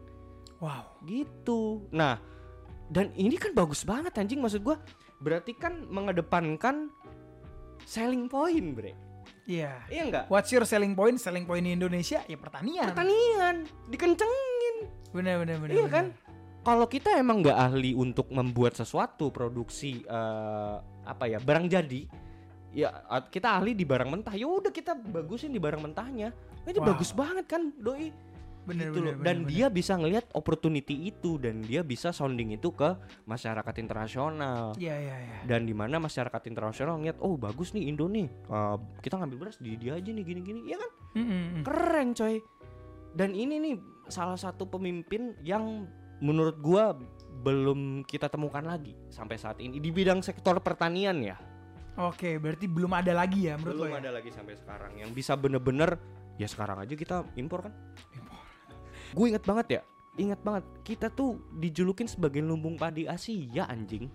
Wow. 0.58 0.94
gitu. 1.06 1.82
Nah, 1.90 2.22
dan 2.86 3.10
ini 3.18 3.34
kan 3.34 3.50
bagus 3.50 3.82
banget 3.82 4.14
anjing 4.14 4.38
maksud 4.38 4.62
gua. 4.62 4.78
Berarti 5.22 5.54
kan 5.54 5.86
mengedepankan 5.86 6.90
selling 7.86 8.26
point, 8.26 8.74
Bre. 8.74 8.92
Iya. 9.46 9.86
Iya 9.90 10.02
enggak? 10.06 10.24
What's 10.30 10.50
your 10.50 10.66
selling 10.66 10.94
point? 10.94 11.18
Selling 11.18 11.46
point 11.46 11.62
di 11.62 11.74
Indonesia 11.74 12.22
ya 12.26 12.38
pertanian. 12.38 12.90
Pertanian 12.90 13.56
dikencengin. 13.90 14.76
Bener 15.14 15.42
bener 15.42 15.56
bener. 15.62 15.74
Iya 15.74 15.86
bener. 15.86 15.94
kan? 15.94 16.06
Kalau 16.62 16.86
kita 16.86 17.18
emang 17.18 17.42
nggak 17.42 17.58
ahli 17.58 17.90
untuk 17.90 18.30
membuat 18.30 18.78
sesuatu 18.78 19.34
produksi 19.34 20.06
eh, 20.06 20.76
apa 21.02 21.26
ya 21.26 21.42
barang 21.42 21.66
jadi, 21.66 22.06
ya 22.70 23.02
kita 23.34 23.58
ahli 23.58 23.74
di 23.74 23.82
barang 23.82 24.06
mentah. 24.06 24.34
Ya 24.38 24.46
udah 24.46 24.70
kita 24.70 24.94
bagusin 24.94 25.50
di 25.50 25.58
barang 25.58 25.82
mentahnya. 25.82 26.30
Ini 26.62 26.78
Wow. 26.78 26.94
bagus 26.94 27.10
banget 27.10 27.50
kan, 27.50 27.74
doi. 27.74 28.14
Bener 28.62 28.94
gitu 28.94 29.02
bener. 29.02 29.14
loh. 29.18 29.24
dan 29.26 29.36
bener, 29.42 29.50
dia 29.50 29.66
bisa 29.66 29.92
ngelihat 29.98 30.30
opportunity 30.38 31.10
itu 31.10 31.34
dan 31.42 31.66
dia 31.66 31.82
bisa 31.82 32.14
sounding 32.14 32.54
itu 32.54 32.70
ke 32.70 32.94
masyarakat 33.26 33.74
internasional. 33.82 34.74
bener. 34.78 34.82
Iya 34.82 34.94
iya 35.02 35.16
iya. 35.18 35.38
Dan 35.42 35.66
di 35.66 35.74
mana 35.74 35.98
masyarakat 35.98 36.42
internasional 36.46 37.02
ngeliat, 37.02 37.18
oh 37.18 37.34
bagus 37.34 37.74
nih 37.74 37.90
Indo 37.90 38.06
nih, 38.06 38.30
Eh, 38.30 38.76
kita 39.02 39.18
ngambil 39.18 39.38
beras 39.48 39.56
di 39.58 39.74
dia 39.74 39.98
aja 39.98 40.10
nih 40.12 40.24
gini-gini, 40.24 40.60
ya 40.68 40.76
kan? 40.78 40.90
Mm, 41.18 41.24
mm, 41.24 41.42
mm. 41.42 41.62
Keren 41.66 42.08
coy. 42.14 42.36
Dan 43.12 43.30
ini 43.36 43.54
nih 43.60 43.74
salah 44.08 44.38
satu 44.38 44.68
pemimpin 44.68 45.36
yang 45.42 45.84
menurut 46.22 46.56
gua 46.62 46.94
belum 47.42 48.06
kita 48.06 48.30
temukan 48.30 48.62
lagi 48.62 48.94
sampai 49.10 49.34
saat 49.34 49.58
ini 49.58 49.82
di 49.82 49.90
bidang 49.90 50.22
sektor 50.22 50.62
pertanian 50.62 51.18
ya. 51.18 51.36
Oke, 51.98 52.40
berarti 52.40 52.70
belum 52.70 52.88
ada 52.96 53.12
lagi 53.12 53.52
ya 53.52 53.60
menurut 53.60 53.84
belum 53.84 53.90
lo 53.92 53.96
ya? 53.98 54.00
ada 54.00 54.10
lagi 54.16 54.30
sampai 54.32 54.54
sekarang 54.56 54.92
yang 54.96 55.10
bisa 55.12 55.36
bener-bener 55.36 56.00
ya 56.40 56.48
sekarang 56.48 56.80
aja 56.80 56.94
kita 56.96 57.26
impor 57.36 57.68
kan. 57.68 57.72
Gue 59.12 59.32
inget 59.32 59.44
banget 59.44 59.66
ya, 59.68 59.80
inget 60.16 60.40
banget 60.40 60.64
kita 60.82 61.12
tuh 61.12 61.36
dijulukin 61.56 62.08
sebagai 62.08 62.40
lumbung 62.40 62.80
padi 62.80 63.04
Asia 63.04 63.68
anjing. 63.68 64.08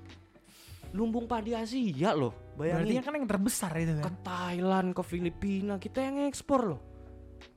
Lumbung 0.96 1.28
padi 1.28 1.52
Asia 1.54 2.16
loh, 2.16 2.34
Berarti 2.56 2.96
bayangin 2.96 3.04
kan 3.04 3.14
yang 3.20 3.28
terbesar 3.28 3.72
itu 3.78 3.94
ke 4.00 4.08
kan? 4.08 4.16
Thailand, 4.24 4.96
ke 4.96 5.02
Filipina 5.04 5.76
kita 5.78 6.00
yang 6.02 6.26
ekspor 6.26 6.62
loh. 6.64 6.82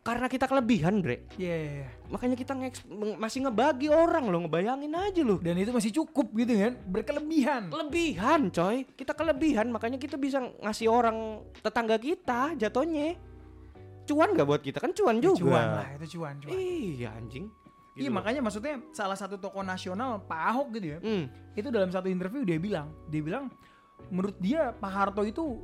Karena 0.00 0.28
kita 0.32 0.48
kelebihan, 0.48 1.00
Bre. 1.04 1.28
Iya 1.36 1.54
iya 1.56 1.72
iya. 1.84 1.88
Makanya 2.08 2.36
kita 2.36 2.52
meng- 2.56 3.20
masih 3.20 3.44
ngebagi 3.44 3.88
orang 3.92 4.28
loh, 4.32 4.44
ngebayangin 4.44 4.92
aja 4.92 5.22
loh. 5.24 5.36
Dan 5.40 5.60
itu 5.60 5.72
masih 5.72 5.92
cukup 5.92 6.32
gitu 6.36 6.52
kan? 6.56 6.72
Berkelebihan. 6.88 7.62
Kelebihan, 7.68 8.40
coy. 8.48 8.84
Kita 8.96 9.12
kelebihan, 9.12 9.68
makanya 9.68 10.00
kita 10.00 10.16
bisa 10.16 10.40
ngasih 10.40 10.88
orang 10.88 11.44
tetangga 11.60 11.96
kita 12.00 12.56
jatuhnya. 12.56 13.16
Cuan 14.10 14.34
gak 14.34 14.46
buat 14.50 14.58
kita 14.58 14.82
kan 14.82 14.90
cuan 14.90 15.22
juga. 15.22 15.38
Cuan 15.38 15.66
lah, 15.78 15.88
itu 15.94 16.18
cuan, 16.18 16.34
cuan. 16.42 16.50
Iya 16.50 17.14
anjing. 17.14 17.46
Gitu 17.94 18.06
iya 18.06 18.10
loh. 18.10 18.18
makanya 18.18 18.40
maksudnya 18.42 18.74
salah 18.90 19.14
satu 19.14 19.38
tokoh 19.38 19.62
nasional 19.62 20.18
Pak 20.26 20.40
Ahok 20.50 20.68
gitu 20.78 20.86
ya. 20.94 20.98
Hmm. 20.98 21.30
Itu 21.54 21.70
dalam 21.70 21.94
satu 21.94 22.10
interview 22.10 22.42
dia 22.42 22.58
bilang, 22.58 22.90
dia 23.06 23.22
bilang 23.22 23.46
menurut 24.10 24.34
dia 24.42 24.74
Pak 24.74 24.90
Harto 24.90 25.22
itu 25.22 25.62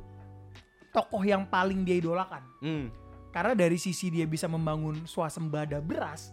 tokoh 0.95 1.23
yang 1.27 1.43
paling 1.43 1.83
dia 1.83 1.99
idolakan. 1.99 2.43
Hmm. 2.63 2.87
Karena 3.35 3.53
dari 3.53 3.75
sisi 3.75 4.07
dia 4.07 4.23
bisa 4.23 4.47
membangun 4.47 5.03
swasembada 5.03 5.83
beras, 5.83 6.31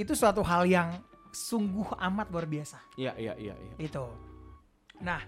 itu 0.00 0.16
suatu 0.16 0.40
hal 0.40 0.64
yang 0.64 0.88
sungguh 1.32 1.96
amat 1.96 2.32
luar 2.32 2.48
biasa. 2.48 2.80
Iya 2.96 3.12
iya 3.20 3.34
iya. 3.36 3.54
iya. 3.56 3.74
Itu. 3.78 4.08
Nah, 5.00 5.20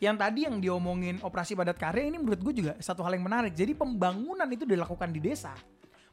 yang 0.00 0.16
tadi 0.16 0.48
yang 0.48 0.58
diomongin 0.58 1.20
operasi 1.20 1.52
padat 1.52 1.76
karya 1.76 2.08
ini 2.08 2.16
menurut 2.16 2.40
gue 2.40 2.54
juga 2.56 2.72
satu 2.80 3.04
hal 3.04 3.14
yang 3.14 3.24
menarik. 3.24 3.52
Jadi 3.52 3.72
pembangunan 3.72 4.48
itu 4.48 4.64
dilakukan 4.64 5.12
di 5.12 5.20
desa, 5.20 5.52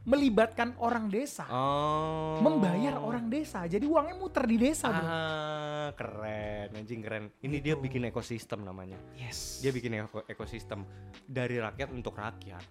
melibatkan 0.03 0.75
orang 0.77 1.07
desa, 1.07 1.47
Oh. 1.47 2.39
membayar 2.39 2.99
orang 2.99 3.27
desa. 3.27 3.63
Jadi 3.63 3.83
uangnya 3.83 4.15
muter 4.15 4.43
di 4.43 4.55
desa, 4.55 4.87
bro. 4.87 5.03
Ah, 5.03 5.89
keren, 5.95 6.75
anjing 6.75 6.99
keren. 6.99 7.31
Ini 7.39 7.57
dia 7.59 7.75
bikin 7.75 8.03
ekosistem 8.05 8.61
namanya. 8.61 8.99
Yes. 9.15 9.59
Dia 9.59 9.71
bikin 9.71 9.95
eko- 9.97 10.27
ekosistem 10.27 10.83
dari 11.23 11.55
rakyat 11.55 11.87
untuk 11.89 12.11
rakyat. 12.13 12.63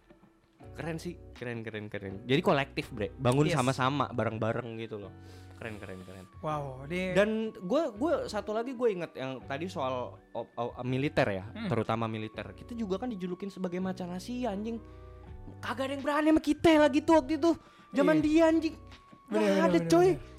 Keren 0.76 1.00
sih, 1.00 1.16
keren 1.32 1.64
keren 1.64 1.88
keren. 1.88 2.24
Jadi 2.24 2.40
kolektif, 2.40 2.92
Bre. 2.92 3.08
Bangun 3.10 3.48
Yes. 3.48 3.56
sama-sama, 3.56 4.12
bareng-bareng 4.12 4.76
gitu 4.76 5.00
loh. 5.00 5.12
Keren 5.56 5.76
keren 5.76 6.00
keren. 6.04 6.26
Wow, 6.38 6.84
dia 6.84 7.12
Dan 7.12 7.48
gue 7.50 7.82
gue 7.90 8.12
satu 8.26 8.52
lagi 8.52 8.72
gue 8.72 8.88
inget 8.90 9.12
yang 9.12 9.40
tadi 9.42 9.66
soal 9.66 10.12
o- 10.30 10.50
o- 10.52 10.74
militer 10.82 11.24
ya, 11.26 11.44
Hmm. 11.46 11.66
terutama 11.66 12.04
militer. 12.04 12.44
Kita 12.52 12.72
juga 12.72 12.96
kan 12.96 13.08
dijulukin 13.08 13.48
sebagai 13.48 13.80
macan 13.80 14.12
Asia 14.12 14.52
anjing. 14.52 14.76
Kagak 15.58 15.88
ada 15.88 15.92
yang 15.94 16.04
berani 16.04 16.28
sama 16.30 16.42
kita 16.42 16.70
lagi 16.76 17.00
tuh 17.00 17.14
waktu 17.16 17.36
itu. 17.36 17.56
Zaman 17.90 18.16
Iya. 18.16 18.22
dia 18.22 18.42
anjing. 18.46 18.74
Gak 19.26 19.32
Bener, 19.32 19.58
ada 19.58 19.72
bener, 19.72 19.88
coy. 19.88 20.08
bener. 20.12 20.34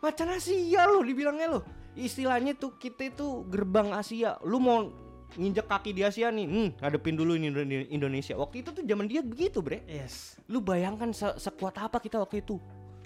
Macan 0.00 0.28
Asia 0.30 0.82
loh 0.84 1.02
dibilangnya 1.02 1.48
loh. 1.50 1.62
Istilahnya 1.94 2.52
tuh 2.54 2.74
kita 2.74 3.06
itu 3.06 3.26
gerbang 3.46 3.92
Asia. 3.92 4.40
Lu 4.42 4.58
mau 4.58 4.88
nginjek 5.34 5.66
kaki 5.66 5.90
di 5.90 6.02
Asia 6.02 6.28
nih, 6.28 6.46
hmm, 6.46 6.68
ngadepin 6.78 7.14
dulu 7.14 7.34
ini 7.34 7.48
Indo- 7.48 7.88
Indonesia. 7.90 8.34
Waktu 8.34 8.62
itu 8.62 8.70
tuh 8.70 8.82
zaman 8.82 9.06
dia 9.06 9.20
begitu, 9.20 9.60
Bre. 9.60 9.84
yes. 9.84 10.40
Lu 10.46 10.58
bayangkan 10.58 11.10
se- 11.10 11.36
sekuat 11.36 11.76
apa 11.76 11.98
kita 11.98 12.16
waktu 12.16 12.40
itu 12.40 12.56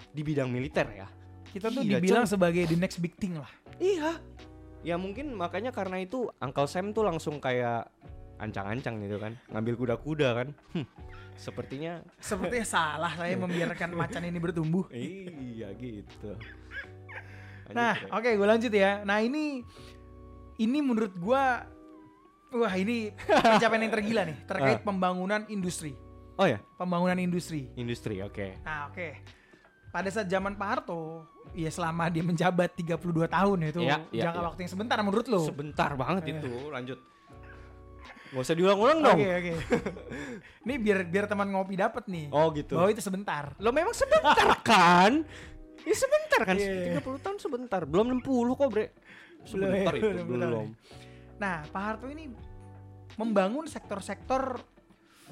di 0.09 0.21
bidang 0.21 0.47
militer 0.47 0.87
ya. 0.89 1.07
Kita 1.49 1.67
tuh 1.67 1.81
Gila, 1.81 1.97
dibilang 1.97 2.23
coy. 2.23 2.31
sebagai 2.31 2.63
the 2.65 2.75
next 2.75 2.97
big 2.97 3.13
thing 3.13 3.33
lah. 3.33 3.49
Iya. 3.77 4.21
Ya 4.79 4.95
mungkin 4.95 5.33
makanya 5.33 5.69
karena 5.69 5.99
itu 5.99 6.29
Uncle 6.37 6.65
Sam 6.65 6.91
tuh 6.91 7.03
langsung 7.03 7.37
kayak 7.37 7.89
ancang-ancang 8.37 9.01
gitu 9.01 9.17
kan, 9.17 9.35
ngambil 9.49 9.75
kuda-kuda 9.75 10.29
kan. 10.33 10.47
Hmm, 10.71 10.87
sepertinya 11.35 11.99
Sepertinya 12.23 12.63
salah 12.63 13.11
saya 13.13 13.35
membiarkan 13.35 13.91
macan 13.91 14.23
ini 14.23 14.37
bertumbuh. 14.37 14.87
iya 14.95 15.73
gitu. 15.73 16.37
Lanjut, 17.65 17.75
Nah, 17.75 17.93
oke 18.11 18.29
gue 18.31 18.47
lanjut 18.47 18.71
ya. 18.71 19.03
Nah 19.03 19.19
ini 19.19 19.61
ini 20.57 20.79
menurut 20.79 21.13
gua 21.15 21.67
wah 22.49 22.73
ini 22.73 23.13
pencapaian 23.21 23.83
yang 23.83 23.93
tergila 23.93 24.21
nih 24.25 24.37
terkait 24.43 24.79
Ah. 24.79 24.83
pembangunan 24.83 25.45
industri. 25.47 25.93
oh 26.33 26.47
ya, 26.47 26.57
Pembangunan 26.75 27.19
industri. 27.19 27.67
industri, 27.75 28.23
oke. 28.23 28.63
Nah, 28.63 28.87
oke. 28.87 29.11
Pada 29.89 30.09
saat 30.09 30.29
zaman 30.29 30.53
Pak 30.53 30.67
Harto, 30.69 31.25
ya 31.51 31.67
selama 31.67 32.05
dia 32.07 32.21
menjabat 32.21 32.77
32 32.77 32.93
tahun 33.25 33.57
ya, 33.57 33.67
itu 33.67 33.79
Iya, 33.81 33.97
iya, 34.11 34.23
jangka 34.23 34.37
iya. 34.37 34.47
waktu 34.47 34.59
yang 34.61 34.71
sebentar 34.71 34.97
menurut 35.01 35.25
lo. 35.25 35.41
Sebentar 35.41 35.91
banget 35.93 36.23
Iya. 36.23 36.33
itu, 36.37 36.53
lanjut. 36.69 36.99
Gak 38.29 38.43
usah 38.45 38.53
diulang-ulang 38.53 38.99
dong. 39.01 39.17
Oke, 39.17 39.29
oke. 39.33 39.53
Ini 40.69 40.73
biar 40.77 40.99
biar 41.03 41.25
teman 41.25 41.49
ngopi 41.49 41.73
dapat 41.73 42.05
nih. 42.05 42.29
Oh 42.29 42.53
gitu. 42.53 42.77
Bahwa 42.77 42.93
itu 42.93 43.01
sebentar. 43.01 43.57
Lo 43.57 43.73
memang 43.73 43.89
sebentar 43.91 44.53
kan? 44.69 45.25
Ya 45.81 45.95
sebentar 45.97 46.41
kan, 46.45 46.53
Iya, 46.53 46.93
iya. 46.93 47.01
30 47.01 47.25
tahun 47.25 47.37
sebentar. 47.41 47.81
Belum 47.89 48.21
60 48.21 48.53
kok, 48.53 48.69
Bre. 48.69 48.93
Sebentar 49.41 49.93
Belum, 49.97 50.13
itu, 50.13 50.21
belum. 50.21 50.37
belum. 50.45 50.67
Nah, 51.41 51.65
Pak 51.65 51.81
Harto 51.81 52.05
ini 52.05 52.29
membangun 53.17 53.65
sektor-sektor 53.65 54.61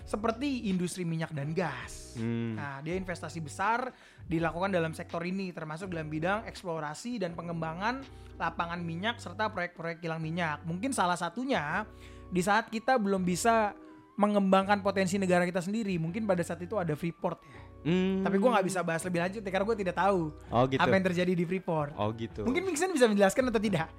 seperti 0.08 0.72
industri 0.72 1.04
minyak 1.04 1.36
dan 1.36 1.52
gas. 1.52 2.16
Hmm. 2.16 2.56
Nah, 2.56 2.80
dia 2.80 2.96
investasi 2.96 3.44
besar 3.44 3.92
dilakukan 4.24 4.72
dalam 4.72 4.96
sektor 4.96 5.20
ini 5.22 5.52
termasuk 5.52 5.92
dalam 5.92 6.08
bidang 6.08 6.48
eksplorasi 6.48 7.20
dan 7.20 7.36
pengembangan 7.36 8.00
lapangan 8.40 8.80
minyak 8.80 9.20
serta 9.20 9.52
proyek-proyek 9.52 10.00
kilang 10.00 10.24
minyak. 10.24 10.64
Mungkin 10.64 10.96
salah 10.96 11.20
satunya 11.20 11.84
di 12.32 12.40
saat 12.40 12.72
kita 12.72 12.96
belum 12.96 13.28
bisa 13.28 13.76
mengembangkan 14.18 14.82
potensi 14.82 15.20
negara 15.20 15.46
kita 15.46 15.62
sendiri, 15.62 15.94
mungkin 16.02 16.26
pada 16.26 16.42
saat 16.42 16.58
itu 16.64 16.74
ada 16.74 16.96
Freeport 16.96 17.38
ya. 17.44 17.62
Hmm. 17.86 18.26
Tapi 18.26 18.36
gua 18.42 18.58
nggak 18.58 18.66
bisa 18.66 18.82
bahas 18.82 19.06
lebih 19.06 19.22
lanjut 19.22 19.42
ya, 19.46 19.52
karena 19.54 19.66
gue 19.70 19.78
tidak 19.78 19.96
tahu 19.96 20.34
Oh 20.50 20.64
gitu. 20.66 20.82
apa 20.82 20.90
yang 20.90 21.06
terjadi 21.06 21.32
di 21.38 21.46
Freeport. 21.46 21.94
Oh 21.94 22.10
gitu. 22.16 22.42
Mungkin 22.42 22.66
Mixen 22.66 22.90
bisa 22.90 23.06
menjelaskan 23.06 23.54
atau 23.54 23.62
tidak? 23.62 23.92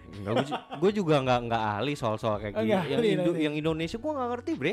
gue 0.83 0.91
juga 0.91 1.23
nggak 1.23 1.41
nggak 1.47 1.63
ahli 1.79 1.95
soal-soal 1.95 2.43
kayak 2.43 2.59
Oh, 2.59 2.65
gini. 2.65 2.75
nggak 2.75 2.85
Yang, 2.91 2.99
ahli, 2.99 3.09
Indo- 3.15 3.35
ahli. 3.37 3.45
yang 3.47 3.55
Indonesia 3.55 3.97
gue 3.97 4.11
nggak 4.11 4.29
ngerti 4.35 4.53
bre. 4.59 4.73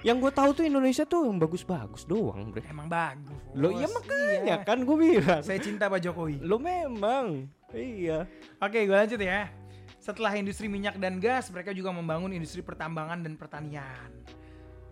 Yang 0.00 0.16
gue 0.22 0.32
tahu 0.32 0.50
tuh 0.54 0.64
Indonesia 0.64 1.02
tuh 1.02 1.26
yang 1.26 1.38
bagus-bagus 1.38 2.06
doang 2.06 2.54
bre. 2.54 2.62
Emang 2.70 2.86
bagus. 2.86 3.34
Lo 3.52 3.74
iya 3.74 3.90
Bos. 3.90 3.98
makanya 3.98 4.38
Iya. 4.46 4.56
kan 4.62 4.78
gue 4.82 4.96
bilang. 4.96 5.42
Saya 5.42 5.58
cinta 5.58 5.90
Pak 5.90 5.98
Jokowi. 6.00 6.38
Lo 6.38 6.62
memang. 6.62 7.50
Iya. 7.74 8.24
Oke, 8.62 8.86
gue 8.86 8.94
lanjut 8.94 9.18
ya. 9.18 9.50
Setelah 9.98 10.38
industri 10.38 10.70
minyak 10.70 10.96
dan 10.96 11.18
gas, 11.18 11.50
mereka 11.50 11.74
juga 11.74 11.90
membangun 11.90 12.30
industri 12.30 12.62
pertambangan 12.62 13.20
dan 13.20 13.34
pertanian. 13.34 14.08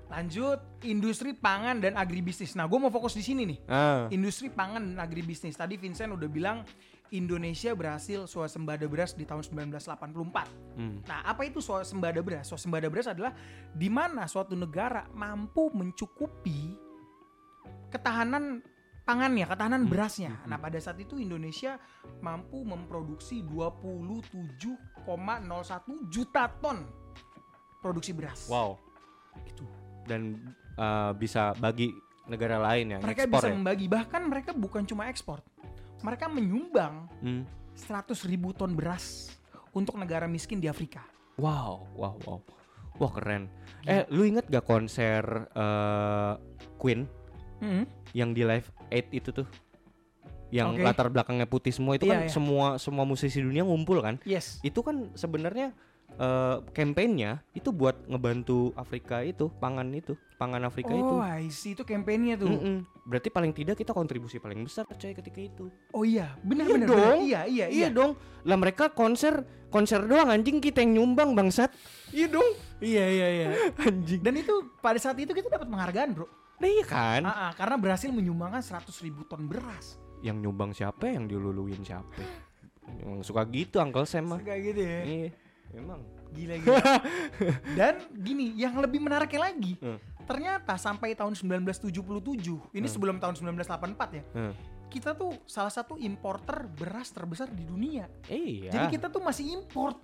Lanjut, 0.06 0.62
industri 0.82 1.34
pangan 1.34 1.82
dan 1.82 1.94
agribisnis. 1.94 2.54
Nah, 2.54 2.66
gue 2.66 2.78
mau 2.78 2.90
fokus 2.90 3.14
di 3.14 3.22
sini 3.22 3.42
nih. 3.42 3.58
Ah. 3.66 4.06
Industri 4.10 4.50
pangan 4.50 4.78
dan 4.82 4.98
agribisnis. 4.98 5.54
Tadi 5.54 5.74
Vincent 5.74 6.14
udah 6.14 6.30
bilang 6.30 6.62
Indonesia 7.10 7.72
berhasil 7.72 8.26
swasembada 8.26 8.86
beras 8.86 9.12
di 9.12 9.22
tahun 9.22 9.42
1984. 9.42 10.76
Hmm. 10.76 10.98
Nah, 11.04 11.20
apa 11.22 11.46
itu 11.46 11.60
swasembada 11.60 12.18
beras? 12.22 12.50
Swasembada 12.50 12.90
beras 12.90 13.06
adalah 13.06 13.32
di 13.70 13.86
mana 13.86 14.26
suatu 14.26 14.54
negara 14.54 15.06
mampu 15.12 15.70
mencukupi 15.70 16.74
ketahanan 17.88 18.60
pangannya, 19.06 19.46
ketahanan 19.46 19.82
Hmm. 19.86 19.92
berasnya. 19.92 20.32
Nah, 20.44 20.58
pada 20.58 20.76
saat 20.78 20.98
itu 20.98 21.16
Indonesia 21.16 21.78
mampu 22.18 22.66
memproduksi 22.66 23.40
27,01 23.46 26.10
juta 26.10 26.50
ton 26.58 26.82
produksi 27.78 28.10
beras. 28.10 28.50
Wow. 28.50 28.74
Itu. 29.46 29.62
Dan 30.06 30.50
uh, 30.74 31.14
bisa 31.14 31.54
bagi 31.56 31.94
negara 32.26 32.58
lain 32.58 32.98
yang 32.98 33.00
Mereka 33.02 33.30
bisa 33.30 33.46
ya. 33.46 33.54
membagi, 33.54 33.86
bahkan 33.86 34.22
mereka 34.26 34.50
bukan 34.50 34.82
cuma 34.82 35.06
ekspor. 35.06 35.38
Mereka 36.02 36.28
menyumbang 36.28 37.08
Hmm. 37.20 37.42
100 37.76 38.24
ribu 38.24 38.52
ton 38.52 38.72
beras 38.72 39.36
untuk 39.70 39.96
negara 39.96 40.24
miskin 40.24 40.58
di 40.58 40.66
Afrika. 40.66 41.04
Wow, 41.36 41.84
wow, 41.92 42.16
wow. 42.24 42.40
Wah 42.96 43.12
keren. 43.12 43.52
Eh, 43.84 44.08
lu 44.08 44.24
inget 44.24 44.48
gak 44.48 44.64
konser 44.64 45.20
eh, 45.52 46.32
Queen 46.76 47.04
Hmm. 47.60 47.84
yang 48.12 48.32
di 48.32 48.44
Live 48.44 48.72
8 48.88 49.12
itu 49.12 49.32
tuh? 49.32 49.48
Yang 50.48 50.78
Oke. 50.78 50.82
latar 50.84 51.08
belakangnya 51.10 51.44
putih 51.44 51.74
semua 51.74 51.98
itu 51.98 52.06
Iya, 52.06 52.12
kan 52.12 52.20
iya. 52.24 52.32
semua 52.32 52.66
semua 52.78 53.04
musisi 53.04 53.42
dunia 53.42 53.66
ngumpul 53.66 54.00
kan? 54.00 54.16
Yes. 54.22 54.62
Itu 54.62 54.80
kan 54.80 55.12
sebenarnya 55.12 55.74
eh 56.16 56.56
kampanyenya 56.72 57.44
itu 57.52 57.68
buat 57.70 58.08
ngebantu 58.08 58.72
Afrika 58.72 59.20
itu, 59.20 59.52
pangan 59.60 59.84
itu, 59.92 60.16
pangan 60.40 60.64
Afrika 60.64 60.96
itu. 60.96 61.14
Oh, 61.16 61.20
I 61.20 61.52
see. 61.52 61.76
Itu 61.76 61.84
kampanyenya 61.84 62.40
tuh. 62.40 62.48
Mm-mm. 62.48 62.76
Berarti 63.04 63.28
paling 63.28 63.52
tidak 63.52 63.76
kita 63.76 63.92
kontribusi 63.92 64.40
paling 64.40 64.64
besar 64.64 64.88
coy 64.88 65.12
ketika 65.12 65.40
itu. 65.40 65.68
Oh 65.92 66.02
iya, 66.02 66.32
benar 66.40 66.66
Iya 66.66 66.74
benar. 66.74 66.88
dong. 66.88 66.96
benar. 66.96 67.16
Iya, 67.20 67.40
iya, 67.46 67.66
iya. 67.68 67.86
Iya 67.86 67.88
dong. 67.92 68.16
Lah 68.48 68.56
mereka 68.56 68.88
konser 68.90 69.44
konser 69.68 70.00
doang 70.08 70.32
anjing 70.32 70.58
kita 70.58 70.80
yang 70.80 71.04
nyumbang 71.04 71.36
bangsat. 71.36 71.68
Iya 72.16 72.32
dong. 72.32 72.48
Iya, 72.80 73.04
iya, 73.08 73.26
iya. 73.28 73.46
Anjing. 73.86 74.20
Dan 74.24 74.40
itu 74.40 74.52
pada 74.80 74.96
saat 74.96 75.20
itu 75.20 75.32
kita 75.36 75.52
dapat 75.52 75.68
penghargaan, 75.68 76.16
Bro. 76.16 76.26
Nah, 76.56 76.68
iya 76.72 76.84
kan? 76.88 77.20
Ah, 77.28 77.48
ah, 77.48 77.52
karena 77.52 77.76
berhasil 77.76 78.08
menyumbangkan 78.08 78.64
100 78.64 78.88
ribu 79.04 79.28
ton 79.28 79.44
beras. 79.44 80.00
Yang 80.24 80.48
nyumbang 80.48 80.72
siapa, 80.72 81.12
yang 81.12 81.28
diluluin 81.28 81.84
siapa? 81.84 82.16
Yang 83.04 83.28
suka 83.28 83.44
gitu 83.52 83.76
Uncle 83.76 84.08
Sam 84.08 84.32
mah. 84.32 84.40
Kayak 84.40 84.60
gitu 84.72 84.80
ya. 84.80 85.00
Iya. 85.04 85.28
Emang. 85.72 86.00
Gila 86.30 86.54
gila. 86.58 86.82
Dan 87.78 87.94
gini, 88.14 88.52
yang 88.54 88.76
lebih 88.76 88.98
menariknya 88.98 89.40
lagi, 89.42 89.78
Hmm. 89.78 89.98
ternyata 90.22 90.74
sampai 90.76 91.12
tahun 91.12 91.32
1977, 91.32 92.60
ini 92.70 92.84
Hmm. 92.84 92.92
sebelum 92.92 93.16
tahun 93.16 93.34
1984 93.34 94.08
ya. 94.12 94.22
Hmm. 94.32 94.52
Kita 94.86 95.12
tuh 95.12 95.34
salah 95.44 95.68
satu 95.68 95.96
importer 95.96 96.66
beras 96.68 97.10
terbesar 97.10 97.50
di 97.50 97.62
dunia. 97.62 98.06
Iya. 98.26 98.70
Jadi 98.70 98.86
kita 98.92 99.06
tuh 99.08 99.18
masih 99.18 99.50
import. 99.52 99.98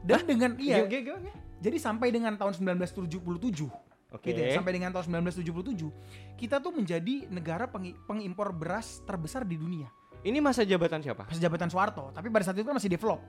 Dan 0.00 0.22
dengan 0.22 0.54
iya. 0.56 0.80
Oke, 0.80 1.02
oke, 1.02 1.12
oke. 1.18 1.30
Jadi 1.60 1.76
sampai 1.76 2.08
dengan 2.08 2.32
tahun 2.34 2.54
1977 2.54 3.68
Oke. 4.08 4.32
gitu 4.32 4.40
ya, 4.40 4.56
sampai 4.56 4.72
dengan 4.72 4.90
tahun 4.90 5.04
1977 5.26 5.92
kita 6.34 6.56
tuh 6.56 6.72
menjadi 6.72 7.28
negara 7.28 7.68
pengi- 7.68 7.98
pengimpor 8.06 8.50
beras 8.50 9.02
terbesar 9.04 9.44
di 9.44 9.54
dunia. 9.54 9.90
Ini 10.20 10.38
masa 10.40 10.64
jabatan 10.64 11.00
siapa? 11.00 11.26
Pas 11.26 11.36
jabatan 11.36 11.68
Soeharto, 11.68 12.08
tapi 12.10 12.28
pada 12.28 12.42
saat 12.42 12.56
itu 12.56 12.64
kan 12.64 12.74
masih 12.74 12.88
develop. 12.88 13.20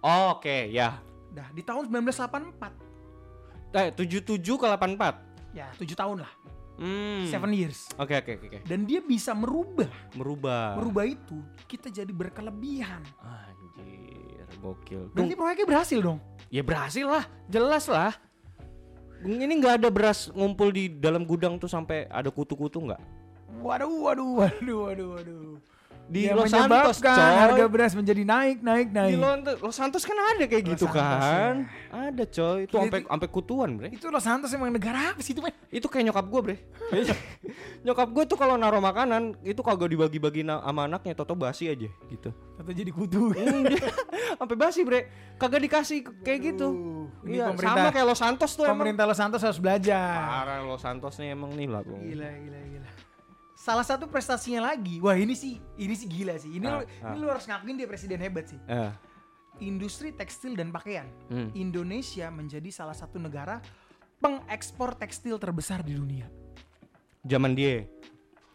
Oh, 0.00 0.34
Oke, 0.34 0.72
ya. 0.72 0.98
Dah 1.30 1.48
di 1.50 1.62
tahun 1.62 1.86
1984, 1.86 2.72
Eh, 3.70 3.88
77 3.94 4.58
ke 4.58 4.66
84. 4.66 5.14
ya 5.50 5.70
7 5.74 5.94
tahun 5.94 6.26
lah, 6.26 6.32
Hmm. 6.74 7.26
seven 7.26 7.52
years. 7.52 7.86
Oke, 7.94 8.16
oke, 8.16 8.30
oke, 8.34 8.46
oke. 8.48 8.58
Dan 8.64 8.82
dia 8.82 8.98
bisa 8.98 9.30
merubah, 9.30 9.86
Merubah. 10.12 10.74
merubah 10.74 11.04
itu 11.04 11.38
kita 11.66 11.86
jadi 11.86 12.08
berkelebihan. 12.08 13.04
Anjir, 13.20 14.48
gokil. 14.58 15.12
Berarti 15.12 15.34
proyeknya 15.34 15.66
berhasil 15.68 15.98
dong. 15.98 16.18
Ya 16.48 16.62
berhasil 16.62 17.06
lah, 17.06 17.24
jelas 17.46 17.86
lah. 17.86 18.16
Ini 19.20 19.52
nggak 19.52 19.84
ada 19.84 19.88
beras 19.92 20.32
ngumpul 20.32 20.72
di 20.72 20.88
dalam 20.88 21.22
gudang 21.22 21.60
tuh 21.60 21.68
sampai 21.68 22.08
ada 22.08 22.32
kutu-kutu 22.32 22.80
nggak? 22.80 22.98
Waduh, 23.60 23.92
waduh, 24.00 24.30
waduh, 24.40 24.78
waduh, 24.88 25.08
waduh. 25.14 25.50
Di 26.10 26.26
Yang 26.26 26.36
Los 26.36 26.50
Santos, 26.50 26.96
coy. 26.98 27.14
harga 27.14 27.64
beras 27.70 27.94
menjadi 27.94 28.26
naik, 28.26 28.58
naik, 28.60 28.90
Di 28.90 28.96
naik. 28.98 29.14
Los, 29.14 29.62
Los 29.62 29.76
Santos 29.78 30.02
kan 30.02 30.18
ada 30.18 30.42
kayak 30.42 30.66
Los 30.66 30.70
gitu 30.74 30.86
Santos, 30.90 31.22
kan? 31.22 31.54
Ada 31.86 32.24
coy, 32.26 32.58
itu 32.66 32.74
sampai 32.74 33.00
sampai 33.06 33.28
kutuan, 33.30 33.70
Bre. 33.78 33.88
Itu 33.94 34.10
Los 34.10 34.26
Santos 34.26 34.50
emang 34.50 34.74
negara 34.74 35.14
apa 35.14 35.22
sih 35.22 35.30
itu, 35.30 35.38
men? 35.38 35.54
Itu 35.70 35.86
kayak 35.86 36.10
nyokap 36.10 36.26
gue, 36.26 36.40
Bre. 36.42 36.56
nyokap 37.86 38.08
gue 38.10 38.24
tuh 38.26 38.34
kalau 38.34 38.58
naruh 38.58 38.82
makanan 38.82 39.38
itu 39.46 39.62
kagak 39.62 39.86
dibagi-bagi 39.86 40.42
sama 40.42 40.90
anaknya, 40.90 41.14
toto 41.14 41.38
basi 41.38 41.70
aja 41.70 41.86
gitu. 41.86 42.34
Atau 42.58 42.74
jadi 42.74 42.90
kutu. 42.90 43.30
Dia- 43.30 43.94
sampai 44.42 44.56
basi, 44.58 44.82
Bre. 44.82 45.06
Kagak 45.38 45.62
dikasih 45.62 46.02
kayak 46.26 46.40
gitu. 46.42 46.68
Ini 47.22 47.38
Iya, 47.38 47.54
sama 47.54 47.94
kayak 47.94 48.06
Los 48.06 48.18
Santos 48.18 48.50
tuh 48.58 48.66
emang. 48.66 48.82
pemerintah 48.82 49.06
Los 49.06 49.20
Santos 49.22 49.40
harus 49.40 49.62
belajar. 49.62 50.18
Parah 50.26 50.58
Los 50.66 50.82
Santos 50.82 51.14
nih 51.22 51.38
emang 51.38 51.54
nih 51.54 51.70
lah. 51.70 51.86
Gila, 51.86 52.28
gila, 52.34 52.60
gila. 52.66 52.90
Salah 53.60 53.84
satu 53.84 54.08
prestasinya 54.08 54.72
lagi, 54.72 54.96
wah 54.98 55.12
ini 55.12 55.36
sih, 55.36 55.60
ini 55.76 55.92
sih 55.92 56.08
gila 56.08 56.32
sih. 56.40 56.48
Ini, 56.48 56.64
Ah, 56.64 56.72
lu, 56.72 56.78
ah. 56.80 57.12
ini 57.12 57.18
lu 57.20 57.28
harus 57.28 57.44
ngakuin 57.44 57.76
dia 57.76 57.84
presiden 57.84 58.16
hebat 58.16 58.48
sih. 58.48 58.56
Eh, 58.64 58.88
Industri 59.60 60.16
tekstil 60.16 60.56
dan 60.56 60.72
pakaian. 60.72 61.04
hmm. 61.28 61.52
Indonesia 61.52 62.32
menjadi 62.32 62.72
salah 62.72 62.96
satu 62.96 63.20
negara 63.20 63.60
pengekspor 64.16 64.96
tekstil 64.96 65.36
terbesar 65.36 65.84
di 65.84 65.92
dunia. 65.92 66.24
Zaman 67.20 67.52
dia 67.52 67.84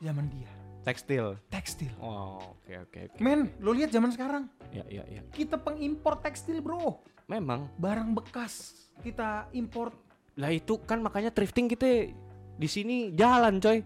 Zaman 0.01 0.25
dia. 0.33 0.49
tekstil. 0.81 1.37
Tekstil. 1.49 1.93
Oh, 1.97 2.57
oke 2.57 2.73
oke 2.89 2.99
oke. 3.05 3.17
Men, 3.21 3.53
lo 3.61 3.77
lihat 3.77 3.93
zaman 3.93 4.09
sekarang. 4.09 4.49
Ya 4.69 4.81
ya 4.89 5.05
ya. 5.05 5.21
Kita 5.29 5.57
pengimpor 5.57 6.17
tekstil, 6.17 6.65
bro. 6.65 6.97
Memang. 7.25 7.69
Barang 7.77 8.13
bekas 8.13 8.73
kita 9.01 9.45
import. 9.53 9.93
Lah 10.33 10.49
itu 10.49 10.81
kan 10.81 10.97
makanya 10.97 11.29
thrifting 11.29 11.69
kita 11.69 12.09
di 12.57 12.67
sini 12.67 13.13
jalan, 13.13 13.61
coy. 13.61 13.85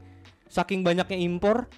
Saking 0.50 0.82
banyaknya 0.82 1.16
impor, 1.16 1.70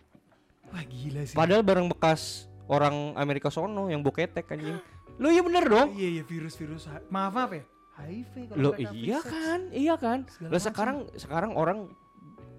Wah 0.72 0.84
gila 0.88 1.28
sih. 1.28 1.36
padahal 1.36 1.62
barang 1.62 1.92
bekas 1.92 2.48
orang 2.66 3.12
Amerika 3.14 3.52
sono 3.52 3.92
yang 3.92 4.00
boketek 4.00 4.48
anjing. 4.48 4.80
Lu 5.20 5.28
iya 5.28 5.44
bener 5.44 5.68
dong. 5.68 5.92
Iya, 5.92 6.20
iya 6.20 6.24
virus-virus. 6.24 6.88
Maaf, 7.12 7.36
maaf 7.36 7.52
ya. 7.52 7.64
HIV 8.00 8.34
kalau 8.50 8.62
Lo 8.64 8.70
iya 8.80 9.20
sex. 9.20 9.28
kan, 9.28 9.60
iya 9.70 9.96
kan. 10.00 10.20
Lah 10.40 10.50
macam. 10.50 10.64
sekarang 10.64 10.98
sekarang 11.14 11.52
orang 11.54 11.80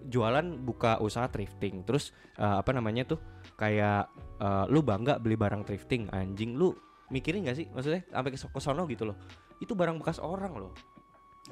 jualan 0.04 0.60
buka 0.60 1.00
usaha 1.00 1.26
thrifting. 1.26 1.82
Terus 1.82 2.12
eh, 2.36 2.44
apa 2.60 2.70
namanya 2.70 3.08
tuh? 3.08 3.18
Kayak 3.56 4.12
eh, 4.36 4.64
lu 4.68 4.84
bangga 4.84 5.16
beli 5.16 5.34
barang 5.34 5.64
thrifting 5.64 6.12
anjing 6.12 6.54
lu 6.54 6.76
mikirin 7.08 7.44
gak 7.44 7.56
sih 7.56 7.68
maksudnya 7.68 8.04
sampai 8.08 8.30
ke 8.30 8.38
ke 8.38 8.60
sono 8.60 8.84
gitu 8.84 9.08
loh. 9.08 9.16
Itu 9.58 9.72
barang 9.72 9.96
bekas 9.96 10.20
orang 10.20 10.52
loh. 10.60 10.72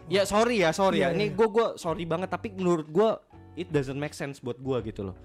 Ya 0.06 0.22
sorry 0.22 0.62
ya, 0.62 0.70
sorry 0.70 1.02
Iya, 1.02 1.10
ya. 1.10 1.16
Ini 1.16 1.26
iya. 1.32 1.34
gue 1.34 1.66
sorry 1.74 2.04
banget 2.06 2.28
tapi 2.30 2.54
menurut 2.54 2.86
gua 2.92 3.18
it 3.54 3.70
doesn't 3.70 3.98
make 3.98 4.12
sense 4.12 4.38
buat 4.38 4.58
gua 4.58 4.82
gitu 4.82 5.06
loh. 5.06 5.16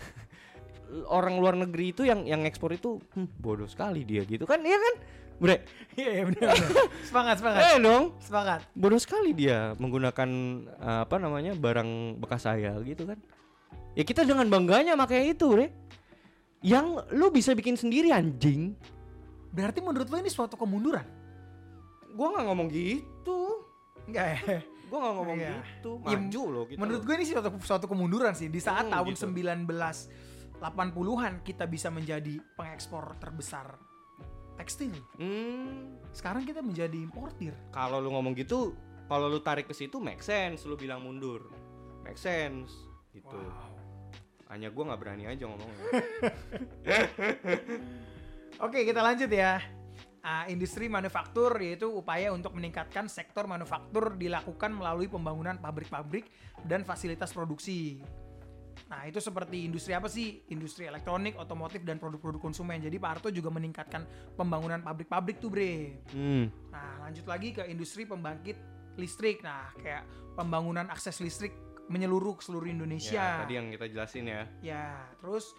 Orang 1.16 1.38
luar 1.38 1.54
negeri 1.54 1.94
itu 1.94 2.02
yang 2.02 2.26
yang 2.26 2.42
ekspor 2.42 2.74
itu 2.74 2.98
hmm, 3.14 3.28
bodoh 3.38 3.70
sekali 3.70 4.02
dia 4.02 4.26
gitu 4.26 4.42
kan, 4.44 4.58
iya 4.60 4.76
kan? 4.76 4.94
Bre, 5.40 5.56
Iya, 6.00 6.10
iya 6.20 6.22
benar. 6.28 6.52
semangat, 7.08 7.36
semangat. 7.40 7.60
eh 7.64 7.76
dong, 7.80 8.04
Semangat. 8.20 8.60
bodoh 8.76 9.00
sekali 9.00 9.32
dia 9.32 9.72
menggunakan 9.80 10.30
uh, 10.76 11.00
apa 11.08 11.16
namanya 11.16 11.56
barang 11.56 12.20
bekas 12.20 12.44
saya 12.44 12.76
gitu 12.84 13.08
kan 13.08 13.16
ya 13.96 14.04
kita 14.04 14.22
dengan 14.22 14.44
bangganya 14.46 14.94
pakai 14.94 15.32
itu 15.32 15.48
deh 15.56 15.70
yang 16.60 17.00
lu 17.16 17.32
bisa 17.32 17.56
bikin 17.56 17.74
sendiri 17.74 18.12
anjing 18.12 18.76
Berarti 19.50 19.82
menurut 19.82 20.06
lo 20.06 20.20
ini 20.20 20.30
suatu 20.30 20.54
kemunduran? 20.54 21.02
gua 22.12 22.36
nggak 22.36 22.46
ngomong 22.46 22.68
gitu 22.70 23.64
Enggak 24.06 24.26
ya. 24.44 24.58
Gue 24.90 24.98
gak 24.98 25.12
ngomong 25.14 25.36
Iya. 25.38 25.50
gitu. 25.62 25.90
Ya, 26.02 26.06
Maju 26.12 26.42
loh 26.44 26.64
kita. 26.66 26.76
Menurut 26.76 27.00
gue 27.00 27.14
ini 27.14 27.24
suatu 27.24 27.48
suatu 27.60 27.86
kemunduran 27.86 28.32
sih. 28.34 28.46
Di 28.46 28.58
saat 28.58 28.84
Hmm, 28.84 28.92
tahun 28.92 29.06
gitu. 29.14 29.24
1980-an 30.58 31.32
kita 31.40 31.64
bisa 31.64 31.88
menjadi 31.88 32.36
pengekspor 32.52 33.16
terbesar 33.16 33.78
tekstil. 34.58 34.92
Hmm, 35.16 35.96
Sekarang 36.10 36.42
kita 36.42 36.60
menjadi 36.60 36.94
importir. 36.94 37.54
kalau 37.70 37.96
lu 37.96 38.10
ngomong 38.10 38.34
gitu, 38.34 38.74
kalau 39.06 39.26
lu 39.26 39.38
tarik 39.38 39.64
ke 39.64 39.72
situ 39.72 39.96
make 39.96 40.20
sense, 40.20 40.64
lu 40.64 40.74
bilang 40.74 41.00
mundur. 41.00 41.48
Make 42.02 42.18
sense 42.18 42.70
gitu. 43.10 43.34
Hanya 44.46 44.68
gua 44.68 44.90
nggak 44.90 45.00
berani 45.00 45.24
aja 45.24 45.42
ngomongnya. 45.46 45.86
Oke, 48.60 48.84
kita 48.84 49.00
lanjut 49.00 49.30
ya. 49.30 49.62
Ah, 50.20 50.44
industri 50.52 50.84
manufaktur 50.84 51.56
yaitu 51.64 51.88
upaya 51.88 52.28
untuk 52.28 52.52
meningkatkan 52.52 53.08
sektor 53.08 53.48
manufaktur 53.48 54.20
dilakukan 54.20 54.68
melalui 54.68 55.08
pembangunan 55.08 55.56
pabrik-pabrik 55.56 56.28
dan 56.68 56.84
fasilitas 56.84 57.32
produksi. 57.32 58.04
Nah, 58.92 59.08
itu 59.08 59.16
seperti 59.16 59.64
industri 59.64 59.96
apa 59.96 60.12
sih? 60.12 60.44
Industri 60.52 60.84
elektronik, 60.84 61.40
otomotif, 61.40 61.86
dan 61.88 61.96
produk-produk 61.96 62.42
konsumen. 62.42 62.84
Jadi 62.84 63.00
Pak 63.00 63.10
Harto 63.16 63.28
juga 63.32 63.48
meningkatkan 63.48 64.04
pembangunan 64.36 64.82
pabrik-pabrik 64.84 65.40
tuh, 65.40 65.48
Bre. 65.48 66.04
hmm. 66.12 66.44
Nah, 66.68 67.08
lanjut 67.08 67.24
lagi 67.24 67.56
ke 67.56 67.64
industri 67.70 68.04
pembangkit 68.04 68.58
listrik. 69.00 69.40
Nah, 69.40 69.72
kayak 69.80 70.04
pembangunan 70.36 70.84
akses 70.92 71.22
listrik 71.24 71.54
menyeluruh 71.88 72.36
ke 72.38 72.42
seluruh 72.44 72.68
Indonesia. 72.68 73.40
Ya, 73.40 73.42
tadi 73.46 73.54
yang 73.56 73.72
kita 73.72 73.86
jelasin 73.88 74.24
ya. 74.26 74.42
Ya, 74.60 74.86
terus 75.22 75.56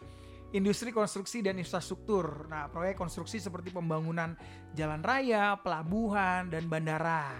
industri 0.52 0.92
konstruksi 0.92 1.40
dan 1.40 1.60
infrastruktur. 1.60 2.48
Nah, 2.52 2.68
proyek 2.68 3.00
konstruksi 3.00 3.40
seperti 3.40 3.72
pembangunan 3.72 4.36
jalan 4.76 5.00
raya, 5.04 5.56
pelabuhan, 5.60 6.52
dan 6.52 6.68
bandara. 6.68 7.32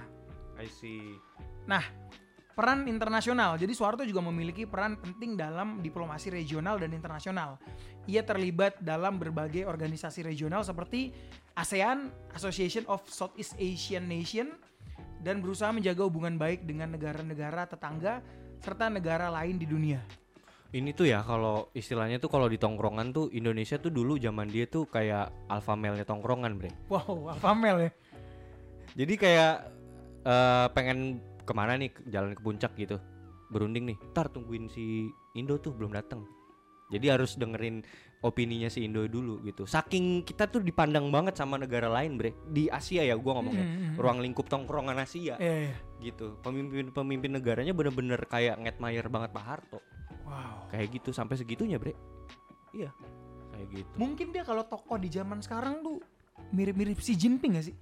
I 0.56 0.68
see. 0.68 1.20
Nah, 1.68 1.84
peran 2.56 2.88
internasional. 2.88 3.58
Jadi 3.60 3.74
Soeharto 3.76 4.04
juga 4.08 4.24
memiliki 4.24 4.64
peran 4.70 5.00
penting 5.00 5.36
dalam 5.36 5.84
diplomasi 5.84 6.32
regional 6.32 6.80
dan 6.80 6.92
internasional. 6.96 7.60
Ia 8.08 8.24
terlibat 8.24 8.80
dalam 8.82 9.18
berbagai 9.18 9.68
organisasi 9.68 10.26
regional 10.26 10.64
seperti 10.64 11.12
ASEAN, 11.58 12.12
Association 12.38 12.88
of 12.88 13.04
Southeast 13.12 13.58
Asian 13.60 14.08
Nation, 14.08 14.56
dan 15.22 15.44
berusaha 15.44 15.70
menjaga 15.70 16.02
hubungan 16.08 16.40
baik 16.40 16.66
dengan 16.66 16.96
negara-negara 16.96 17.70
tetangga 17.70 18.24
serta 18.62 18.90
negara 18.90 19.30
lain 19.30 19.58
di 19.58 19.66
dunia. 19.66 20.21
Ini 20.72 20.96
tuh 20.96 21.04
ya 21.04 21.20
kalau 21.20 21.68
istilahnya 21.76 22.16
tuh 22.16 22.32
kalau 22.32 22.48
di 22.48 22.56
tongkrongan 22.56 23.12
tuh 23.12 23.28
Indonesia 23.36 23.76
tuh 23.76 23.92
dulu 23.92 24.16
zaman 24.16 24.48
dia 24.48 24.64
tuh 24.72 24.88
kayak 24.88 25.52
alpha 25.52 25.76
male-nya 25.76 26.08
tongkrongan, 26.08 26.56
Bre. 26.56 26.72
Wow, 26.88 27.36
Alfamel 27.36 27.78
ya. 27.88 27.92
Jadi 28.96 29.14
kayak 29.20 29.54
eh, 30.24 30.68
pengen 30.72 31.20
ke 31.44 31.52
mana 31.52 31.76
nih 31.76 31.92
jalan 32.08 32.32
ke 32.32 32.40
puncak 32.40 32.72
gitu. 32.80 32.96
Berunding 33.52 33.84
nih. 33.84 33.98
Ntar 34.16 34.32
tungguin 34.32 34.72
si 34.72 35.12
Indo 35.36 35.60
tuh 35.60 35.76
belum 35.76 35.92
datang. 35.92 36.24
Jadi 36.92 37.08
harus 37.08 37.36
dengerin 37.36 37.84
opininya 38.24 38.72
si 38.72 38.88
Indo 38.88 39.04
dulu 39.12 39.44
gitu. 39.44 39.68
Saking 39.68 40.24
kita 40.24 40.48
tuh 40.48 40.64
dipandang 40.64 41.12
banget 41.12 41.36
sama 41.36 41.60
negara 41.60 41.92
lain, 41.92 42.16
Bre. 42.16 42.32
Di 42.48 42.72
Asia 42.72 43.04
ya 43.04 43.20
gua 43.20 43.44
ngomongnya. 43.44 43.68
Hmm, 43.68 44.00
Ruang 44.00 44.24
lingkup 44.24 44.48
tongkrongan 44.48 44.96
Asia 45.04 45.36
Iya, 45.36 45.68
iya. 45.68 45.76
gitu. 46.00 46.40
Pemimpin-pemimpin 46.40 47.36
negaranya 47.36 47.76
bener-bener 47.76 48.24
kayak 48.24 48.56
ngadmire 48.64 49.12
banget 49.12 49.36
Pak 49.36 49.44
Harto. 49.44 49.84
Wow. 50.32 50.72
Kayak 50.72 50.88
gitu 50.96 51.12
sampai 51.12 51.36
segitunya, 51.36 51.76
Bre. 51.76 51.92
Iya. 52.72 52.96
Kayak 53.52 53.68
gitu. 53.76 53.94
Mungkin 54.00 54.32
dia 54.32 54.48
kalau 54.48 54.64
tokoh 54.64 54.96
di 54.96 55.12
zaman 55.12 55.44
sekarang 55.44 55.84
tuh 55.84 56.00
mirip-mirip 56.56 57.04
Xi 57.04 57.20
Jinping 57.20 57.60
gak 57.60 57.68
sih? 57.68 57.76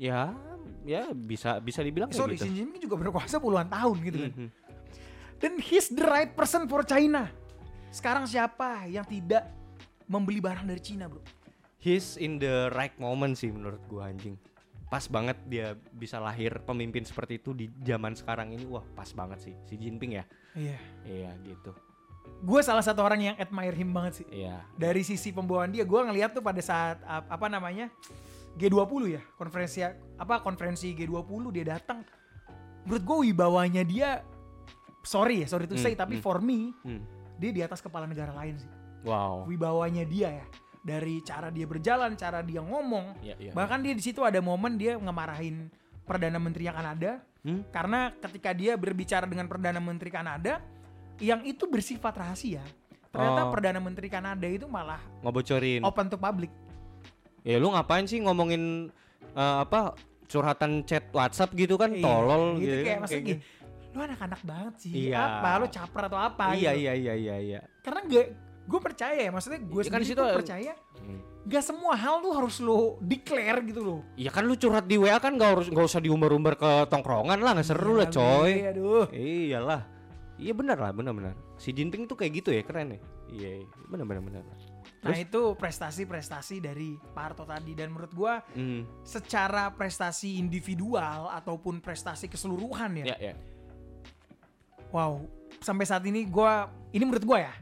Ya, 0.00 0.34
ya 0.82 1.12
bisa 1.12 1.60
bisa 1.60 1.84
dibilang 1.84 2.10
kayak 2.10 2.18
Sorry, 2.18 2.34
gitu. 2.34 2.50
Xi 2.50 2.52
Jinping 2.58 2.82
juga 2.82 2.96
berkuasa 2.98 3.38
puluhan 3.38 3.70
tahun 3.70 3.96
gitu 4.02 4.18
kan. 4.18 4.32
Mhm. 4.34 4.48
Dan 5.40 5.52
he's 5.62 5.88
the 5.88 6.04
right 6.04 6.32
person 6.36 6.68
for 6.68 6.84
China. 6.84 7.30
Sekarang 7.88 8.28
siapa 8.28 8.84
yang 8.90 9.06
tidak 9.08 9.48
membeli 10.04 10.42
barang 10.42 10.68
dari 10.68 10.82
Cina, 10.82 11.08
bro? 11.08 11.22
He's 11.80 12.20
in 12.20 12.36
the 12.36 12.68
right 12.76 12.92
moment 13.00 13.40
sih 13.40 13.48
menurut 13.48 13.80
gua 13.88 14.12
anjing. 14.12 14.36
Pas 14.92 15.06
banget 15.08 15.38
dia 15.48 15.78
bisa 15.96 16.20
lahir 16.20 16.60
pemimpin 16.66 17.06
seperti 17.06 17.40
itu 17.40 17.56
di 17.56 17.72
zaman 17.86 18.12
sekarang 18.12 18.52
ini. 18.52 18.68
Wah, 18.68 18.84
pas 18.92 19.08
banget 19.16 19.48
sih 19.48 19.54
si 19.64 19.80
Jinping 19.80 20.18
ya. 20.20 20.24
Iya. 20.52 20.78
Iya, 21.02 21.30
gitu. 21.42 21.70
Gue 22.40 22.60
salah 22.60 22.80
satu 22.80 23.00
orang 23.00 23.20
yang 23.20 23.36
admire 23.36 23.74
him 23.74 23.90
banget 23.90 24.24
sih. 24.24 24.26
Iya. 24.30 24.64
Dari 24.74 25.02
sisi 25.02 25.30
pembawaan 25.30 25.70
dia, 25.70 25.84
gue 25.84 26.00
ngeliat 26.00 26.32
tuh 26.32 26.40
pada 26.40 26.58
saat 26.58 27.00
ap- 27.04 27.28
apa 27.28 27.46
namanya 27.46 27.88
G20 28.56 29.02
ya, 29.10 29.22
konferensi 29.36 29.84
apa 30.16 30.40
konferensi 30.40 30.90
G20 30.90 31.42
dia 31.52 31.76
datang. 31.76 32.02
Menurut 32.82 33.02
gue 33.04 33.18
wibawanya 33.28 33.84
dia, 33.84 34.24
sorry 35.02 35.44
ya, 35.44 35.46
sorry 35.46 35.68
to 35.68 35.76
Hmm, 35.76 35.84
say, 35.84 35.92
tapi 35.94 36.16
hmm. 36.18 36.24
for 36.24 36.40
me 36.40 36.72
Hmm. 36.80 37.04
dia 37.36 37.50
di 37.52 37.60
atas 37.60 37.78
kepala 37.78 38.08
negara 38.08 38.32
lain 38.32 38.56
sih. 38.56 38.70
Wow. 39.04 39.44
Wibawanya 39.48 40.04
dia 40.04 40.28
ya, 40.34 40.46
dari 40.80 41.20
cara 41.20 41.48
dia 41.48 41.64
berjalan, 41.64 42.16
cara 42.16 42.40
dia 42.40 42.60
ngomong, 42.60 43.20
Iya, 43.20 43.34
iya. 43.38 43.52
Bahkan 43.52 43.80
dia 43.80 43.92
di 43.92 44.00
situ 44.00 44.20
ada 44.20 44.40
momen 44.40 44.76
dia 44.76 44.96
ngemarahin 44.96 45.68
perdana 46.04 46.36
menteri 46.36 46.66
yang 46.66 46.74
Kanada 46.74 47.20
Hmm? 47.40 47.64
karena 47.72 48.12
ketika 48.20 48.52
dia 48.52 48.76
berbicara 48.76 49.24
dengan 49.24 49.48
perdana 49.48 49.80
menteri 49.80 50.12
Kanada 50.12 50.60
yang 51.16 51.40
itu 51.42 51.64
bersifat 51.64 52.12
rahasia. 52.12 52.60
Ternyata 53.08 53.48
Oh. 53.48 53.50
perdana 53.50 53.80
menteri 53.80 54.06
Kanada 54.06 54.44
itu 54.44 54.68
malah 54.68 55.00
Ngebocorin. 55.20 55.80
open 55.82 56.06
to 56.06 56.16
public. 56.16 56.52
Ya 57.40 57.56
lu 57.56 57.72
ngapain 57.72 58.04
sih 58.04 58.20
ngomongin 58.20 58.92
eh, 59.30 59.56
apa 59.62 59.96
curhatan 60.26 60.84
chat 60.84 61.08
WhatsApp 61.10 61.50
gitu 61.54 61.74
kan 61.74 61.90
Iya, 61.90 62.04
tolol 62.04 62.44
gitu, 62.56 62.62
gitu, 62.62 62.76
kayak 62.76 62.86
kan, 62.86 63.00
maksudnya 63.00 63.22
kayak 63.24 63.40
gini, 63.40 63.90
lu 63.90 64.00
anak-anak 64.04 64.40
banget 64.44 64.74
sih. 64.76 64.92
Iya. 65.08 65.16
Apa 65.18 65.48
lu 65.56 65.66
caper 65.66 66.02
atau 66.06 66.20
apa 66.20 66.44
gitu. 66.52 66.60
Iya 66.60 66.70
gitu. 66.70 66.82
iya 66.84 66.92
iya 66.94 67.14
iya 67.16 67.36
iya. 67.40 67.60
Karena 67.80 68.00
gue 68.04 68.24
gue 68.70 68.80
percaya 68.80 69.18
ya, 69.18 69.30
maksudnya 69.30 69.58
gue 69.58 69.82
Iya, 69.82 69.90
kan 69.90 69.98
sendiri 69.98 70.06
situ 70.06 70.16
tuh 70.16 70.24
ada- 70.24 70.38
percaya 70.38 70.72
Hmm. 71.00 71.18
gak 71.42 71.64
semua 71.64 71.94
hal 71.94 72.20
tuh 72.20 72.32
harus 72.32 72.56
lo 72.58 72.78
declare 73.00 73.60
gitu 73.64 73.80
loh. 73.80 74.00
Iya 74.14 74.30
kan 74.30 74.44
lu 74.44 74.54
curhat 74.54 74.86
di 74.86 74.94
WA 74.94 75.18
kan 75.18 75.34
gak 75.34 75.50
harus 75.50 75.66
nggak 75.66 75.82
usah 75.84 75.98
diumbar-umbar 75.98 76.54
ke 76.54 76.70
tongkrongan 76.86 77.36
lah 77.36 77.50
nggak 77.52 77.66
seru 77.66 77.98
lah 77.98 78.06
Iya, 78.06 78.14
coy. 78.14 78.52
Bre, 78.54 78.70
Aduh. 78.70 79.04
Iyalah. 79.10 79.82
Iya 80.36 80.52
benar 80.54 80.78
lah, 80.78 80.88
benar-benar. 80.90 81.34
Si 81.56 81.68
Jinping 81.68 82.06
tuh 82.06 82.14
kayak 82.14 82.32
gitu 82.34 82.48
ya, 82.48 82.62
keren 82.62 82.94
ya. 82.94 83.00
Iya, 83.28 83.50
benar-benar 83.84 84.22
benar. 84.22 84.44
Nah 85.00 85.16
itu 85.16 85.52
prestasi-prestasi 85.54 86.60
dari 86.60 86.92
Pak 86.96 87.22
Harto 87.22 87.44
tadi 87.44 87.72
dan 87.72 87.88
menurut 87.88 88.12
gua 88.12 88.40
Hmm, 88.50 88.84
secara 89.00 89.68
prestasi 89.70 90.36
individual 90.36 91.28
ataupun 91.30 91.80
prestasi 91.80 92.24
keseluruhan 92.26 93.00
ya. 93.00 93.12
ya 93.12 93.16
ya. 93.22 93.34
Wow, 94.90 95.24
sampai 95.58 95.84
saat 95.84 96.02
ini 96.02 96.24
gua 96.24 96.66
ini 96.90 97.04
menurut 97.04 97.24
gua 97.24 97.38
ya. 97.42 97.52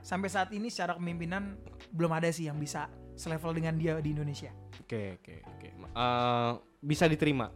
Sampai 0.00 0.32
saat 0.32 0.48
ini 0.56 0.72
secara 0.72 0.96
kepemimpinan 0.96 1.60
belum 1.92 2.12
ada 2.16 2.32
sih 2.32 2.48
yang 2.48 2.56
bisa 2.56 2.88
selevel 3.14 3.52
dengan 3.52 3.76
dia 3.76 4.00
di 4.00 4.16
Indonesia. 4.16 4.48
Oke, 4.80 5.20
oke, 5.20 5.34
oke. 5.44 5.68
Eh, 5.76 6.52
bisa 6.80 7.04
diterima. 7.04 7.52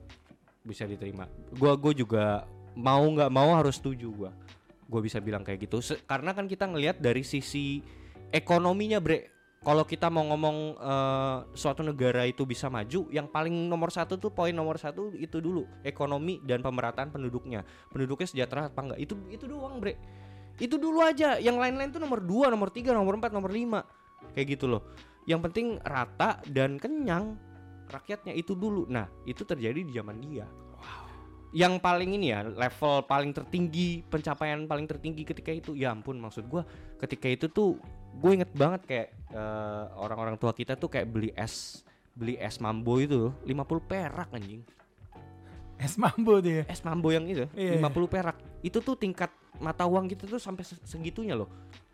Bisa 0.60 0.84
diterima. 0.84 1.24
Gua 1.56 1.72
gua 1.76 1.92
juga 1.96 2.24
mau 2.76 3.04
nggak 3.04 3.32
mau 3.32 3.56
harus 3.56 3.80
setuju 3.80 4.12
gua. 4.12 4.30
Gua 4.84 5.00
bisa 5.00 5.18
bilang 5.24 5.40
kayak 5.40 5.64
gitu. 5.64 5.80
Se- 5.80 6.04
karena 6.04 6.36
kan 6.36 6.44
kita 6.44 6.68
ngelihat 6.68 7.00
dari 7.00 7.24
sisi 7.24 7.80
ekonominya, 8.28 9.00
Bre. 9.00 9.32
Kalau 9.64 9.88
kita 9.88 10.12
mau 10.12 10.28
ngomong 10.28 10.76
eh, 10.76 11.38
suatu 11.56 11.80
negara 11.80 12.28
itu 12.28 12.44
bisa 12.44 12.68
maju, 12.68 13.08
yang 13.08 13.24
paling 13.32 13.64
nomor 13.64 13.88
satu 13.88 14.20
tuh 14.20 14.28
poin 14.28 14.52
nomor 14.52 14.76
satu 14.76 15.16
itu 15.16 15.40
dulu 15.40 15.64
ekonomi 15.80 16.44
dan 16.44 16.60
pemerataan 16.60 17.08
penduduknya. 17.08 17.64
Penduduknya 17.88 18.28
sejahtera 18.28 18.68
apa 18.68 18.80
enggak? 18.84 19.00
Itu 19.00 19.16
itu 19.32 19.48
doang, 19.48 19.80
Bre. 19.80 19.96
Itu 20.58 20.78
dulu 20.78 21.02
aja. 21.02 21.38
Yang 21.38 21.56
lain-lain 21.58 21.90
tuh 21.90 22.02
nomor 22.02 22.22
2, 22.22 22.52
nomor 22.52 22.68
3, 22.70 22.94
nomor 22.94 23.14
4, 23.18 23.34
nomor 23.34 23.50
5. 23.50 24.34
Kayak 24.34 24.46
gitu 24.58 24.66
loh. 24.70 24.82
Yang 25.24 25.40
penting 25.50 25.66
rata 25.80 26.42
dan 26.48 26.76
kenyang 26.76 27.38
rakyatnya 27.88 28.32
itu 28.36 28.52
dulu. 28.56 28.86
Nah, 28.88 29.08
itu 29.24 29.42
terjadi 29.42 29.80
di 29.80 29.92
zaman 29.92 30.20
dia. 30.20 30.46
Yang 31.54 31.78
paling 31.78 32.10
ini 32.18 32.34
ya, 32.34 32.42
level 32.42 33.06
paling 33.06 33.30
tertinggi, 33.30 34.02
pencapaian 34.10 34.66
paling 34.66 34.90
tertinggi 34.90 35.22
ketika 35.22 35.54
itu, 35.54 35.78
ya 35.78 35.94
ampun 35.94 36.18
maksud 36.18 36.50
gua 36.50 36.66
ketika 36.98 37.30
itu 37.30 37.46
tuh 37.46 37.78
gue 38.18 38.30
inget 38.34 38.50
banget 38.58 38.82
kayak 38.82 39.08
eh, 39.30 39.84
orang-orang 39.94 40.34
tua 40.34 40.50
kita 40.50 40.74
tuh 40.74 40.90
kayak 40.90 41.14
beli 41.14 41.30
es 41.38 41.86
beli 42.14 42.34
es 42.42 42.58
mambo 42.58 42.98
itu 42.98 43.30
loh, 43.30 43.34
50 43.46 43.86
perak 43.86 44.34
anjing. 44.34 44.66
Es 45.84 45.94
mambo 45.94 46.40
tuh 46.40 46.52
ya. 46.52 46.64
Es 46.64 46.80
mambo 46.80 47.08
yang 47.08 47.24
itu 47.24 47.44
Iya. 47.52 47.76
50 47.78 48.08
perak. 48.08 48.36
Itu 48.60 48.80
tuh 48.80 48.96
tingkat 48.96 49.28
mata 49.56 49.84
uang 49.84 50.08
kita 50.08 50.24
tuh 50.24 50.38
sampai 50.38 50.64
se- 50.64 50.80
segitunya 50.82 51.36
loh. 51.36 51.46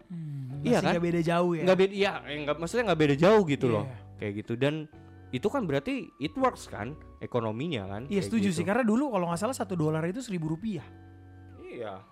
Hmm, 0.06 0.62
Iya 0.62 0.78
kan? 0.78 0.94
nggak 0.94 1.04
beda 1.04 1.20
jauh 1.20 1.52
ya. 1.52 1.62
nggak 1.62 1.78
beda 1.78 1.94
ya 1.94 2.12
eh, 2.24 2.38
nggak 2.40 2.56
maksudnya 2.56 2.84
nggak 2.90 3.00
beda 3.00 3.14
jauh 3.16 3.42
gitu 3.44 3.66
Iya. 3.66 3.74
loh 3.76 3.84
kayak 4.18 4.32
gitu 4.36 4.52
dan 4.54 4.74
itu 5.30 5.46
kan 5.46 5.62
berarti 5.62 5.94
it 6.18 6.34
works 6.34 6.66
kan 6.66 6.92
ekonominya 7.20 7.86
kan 7.86 8.02
Iya 8.06 8.18
setuju 8.20 8.50
gitu. 8.50 8.58
sih 8.58 8.64
karena 8.64 8.82
dulu 8.82 9.06
kalau 9.08 9.30
nggak 9.30 9.38
salah 9.38 9.54
satu 9.54 9.74
dolar 9.74 10.02
itu 10.04 10.18
seribu 10.18 10.50
rupiah. 10.50 10.82
iya 11.62 12.02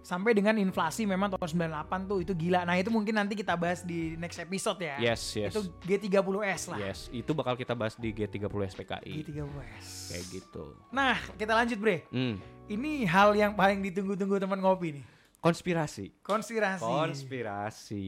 sampai 0.00 0.32
dengan 0.32 0.56
inflasi 0.56 1.04
memang 1.04 1.32
tahun 1.36 1.68
98 1.68 2.10
tuh 2.10 2.18
itu 2.24 2.32
gila. 2.32 2.64
Nah, 2.64 2.76
itu 2.80 2.88
mungkin 2.88 3.14
nanti 3.16 3.36
kita 3.36 3.54
bahas 3.54 3.84
di 3.84 4.16
next 4.16 4.40
episode 4.40 4.80
ya. 4.80 4.96
Yes, 4.98 5.20
yes. 5.36 5.52
Itu 5.52 5.68
G30S 5.84 6.62
lah. 6.72 6.78
Yes, 6.80 6.98
itu 7.12 7.30
bakal 7.36 7.54
kita 7.56 7.76
bahas 7.76 7.94
di 7.96 8.10
G30 8.12 8.48
SPKI. 8.48 9.12
G30S. 9.24 9.86
Kayak 10.12 10.24
gitu. 10.32 10.64
Nah, 10.90 11.16
kita 11.36 11.52
lanjut, 11.52 11.78
Bre. 11.78 12.08
Hmm. 12.08 12.40
Ini 12.70 13.04
hal 13.08 13.36
yang 13.36 13.52
paling 13.54 13.84
ditunggu-tunggu 13.84 14.40
teman 14.40 14.60
ngopi 14.60 15.00
nih. 15.00 15.04
Konspirasi. 15.40 16.20
Konspirasi. 16.20 16.84
Konspirasi. 16.84 18.06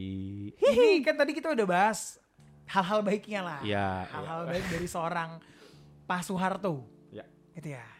Ini 0.53 1.01
kan 1.01 1.17
tadi 1.17 1.33
kita 1.33 1.49
udah 1.49 1.65
bahas 1.65 2.21
hal-hal 2.69 3.01
baiknya 3.01 3.41
lah. 3.41 3.59
Ya, 3.65 4.05
Hal-hal 4.13 4.45
baik 4.49 4.65
dari 4.69 4.85
seorang 4.85 5.41
Pak 6.05 6.21
Soeharto. 6.29 6.85
Ya. 7.09 7.25
Gitu 7.57 7.73
ya. 7.73 7.92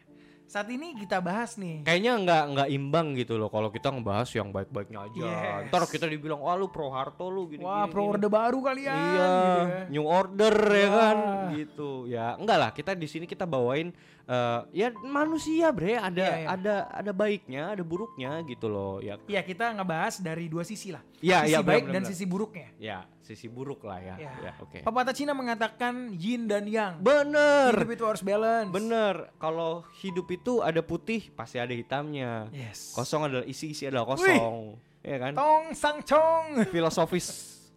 Saat 0.54 0.70
ini 0.70 0.94
kita 0.94 1.18
bahas 1.18 1.58
nih. 1.58 1.82
Kayaknya 1.82 2.14
nggak 2.22 2.44
nggak 2.54 2.70
imbang 2.78 3.08
gitu 3.18 3.42
loh 3.42 3.50
kalau 3.50 3.74
kita 3.74 3.90
ngebahas 3.90 4.30
yang 4.38 4.54
baik-baiknya 4.54 5.10
aja. 5.10 5.26
Yes. 5.26 5.74
Ntar 5.74 5.82
kita 5.90 6.06
dibilang, 6.06 6.46
wah 6.46 6.54
lu 6.54 6.70
pro 6.70 6.94
Harto 6.94 7.26
lu 7.26 7.50
gini. 7.50 7.66
Wah, 7.66 7.90
gini, 7.90 7.94
pro 7.98 8.02
gini." 8.06 8.12
orde 8.14 8.28
baru 8.30 8.60
kalian. 8.62 8.94
Iya, 8.94 9.26
gitu 9.26 9.34
ya. 9.34 9.82
new 9.90 10.06
order 10.06 10.54
ya 10.54 10.90
kan, 10.94 11.18
Wah. 11.18 11.50
gitu. 11.58 11.90
Ya, 12.06 12.38
enggak 12.38 12.58
lah. 12.62 12.70
Kita 12.70 12.94
di 12.94 13.10
sini 13.10 13.26
kita 13.26 13.50
bawain 13.50 13.98
eh, 14.30 14.60
ya 14.78 14.94
manusia, 15.02 15.74
bre. 15.74 15.98
Ada 15.98 16.22
Iya, 16.22 16.36
iya. 16.38 16.48
ada 16.54 16.76
ada 17.02 17.12
baiknya, 17.18 17.64
ada 17.74 17.82
buruknya 17.82 18.46
gitu 18.46 18.70
loh. 18.70 19.02
Ya, 19.02 19.18
Iya, 19.26 19.42
kita 19.42 19.74
ngebahas 19.74 20.22
dari 20.22 20.46
dua 20.54 20.62
sisi 20.62 20.94
lah. 20.94 21.02
Iya, 21.18 21.50
sisi 21.50 21.58
iya, 21.58 21.60
baik 21.66 21.90
benar, 21.90 21.94
dan 21.98 22.02
benar. 22.06 22.12
sisi 22.14 22.26
buruknya. 22.30 22.70
ya 22.78 23.10
sisi 23.24 23.48
buruk 23.48 23.82
lah 23.82 23.98
ya. 23.98 24.16
Ya. 24.20 24.32
Ya, 24.44 24.54
oke. 24.60 24.84
Pepatah 24.84 25.16
Cina 25.16 25.32
mengatakan 25.32 26.12
yin 26.14 26.44
dan 26.44 26.68
yang. 26.68 27.00
Bener, 27.00 27.72
Hidup 27.72 27.92
itu 27.92 28.04
harus 28.04 28.20
balance. 28.20 28.68
bener. 28.70 29.32
Kalau 29.40 29.88
hidup 29.98 30.28
itu 30.28 30.60
ada 30.60 30.84
putih, 30.84 31.32
pasti 31.32 31.56
ada 31.56 31.72
hitamnya. 31.72 32.52
Yes. 32.52 32.92
Kosong 32.92 33.26
adalah 33.26 33.48
isi, 33.48 33.72
isi 33.72 33.88
adalah 33.88 34.04
kosong. 34.06 34.76
Ya 35.00 35.18
kan? 35.18 35.32
Tong 35.34 35.72
sang 35.72 36.00
cong. 36.00 36.68
Filosofis 36.68 37.28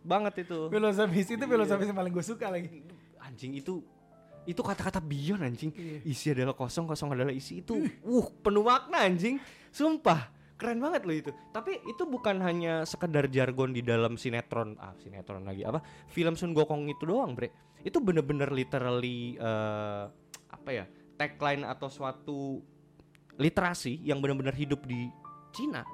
banget 0.02 0.46
itu. 0.46 0.70
filosofis 0.70 1.26
itu 1.28 1.40
Iya. 1.40 1.50
filosofis 1.50 1.86
yang 1.86 1.98
paling 1.98 2.12
gue 2.12 2.22
suka 2.22 2.46
lagi. 2.46 2.82
anjing 3.18 3.58
itu 3.58 3.82
itu 4.46 4.62
kata-kata 4.62 5.02
Bion 5.02 5.42
anjing 5.42 5.74
Iya. 5.74 5.98
isi 6.06 6.30
adalah 6.30 6.54
kosong 6.54 6.86
kosong 6.86 7.10
adalah 7.10 7.34
isi 7.34 7.58
itu 7.58 7.74
uh 8.06 8.26
penuh 8.38 8.62
makna 8.62 9.02
anjing 9.02 9.42
sumpah 9.74 10.30
keren 10.56 10.80
banget 10.80 11.04
loh 11.04 11.12
itu 11.12 11.30
tapi 11.52 11.78
itu 11.84 12.02
bukan 12.08 12.40
hanya 12.40 12.82
sekedar 12.88 13.28
jargon 13.28 13.76
di 13.76 13.84
dalam 13.84 14.16
sinetron 14.16 14.76
ah 14.80 14.96
sinetron 14.96 15.44
lagi 15.44 15.62
apa 15.68 15.84
film 16.08 16.32
Sun 16.32 16.56
Gokong 16.56 16.88
itu 16.88 17.04
doang 17.04 17.36
bre 17.36 17.52
itu 17.84 18.00
bener-bener 18.00 18.48
literally 18.50 19.36
eh, 19.36 20.04
apa 20.48 20.70
ya 20.72 20.84
tagline 21.20 21.62
atau 21.62 21.88
suatu 21.92 22.60
literasi 23.36 24.00
yang 24.02 24.18
benar-benar 24.24 24.56
hidup 24.56 24.84
di 24.88 25.12
Cina 25.52 25.84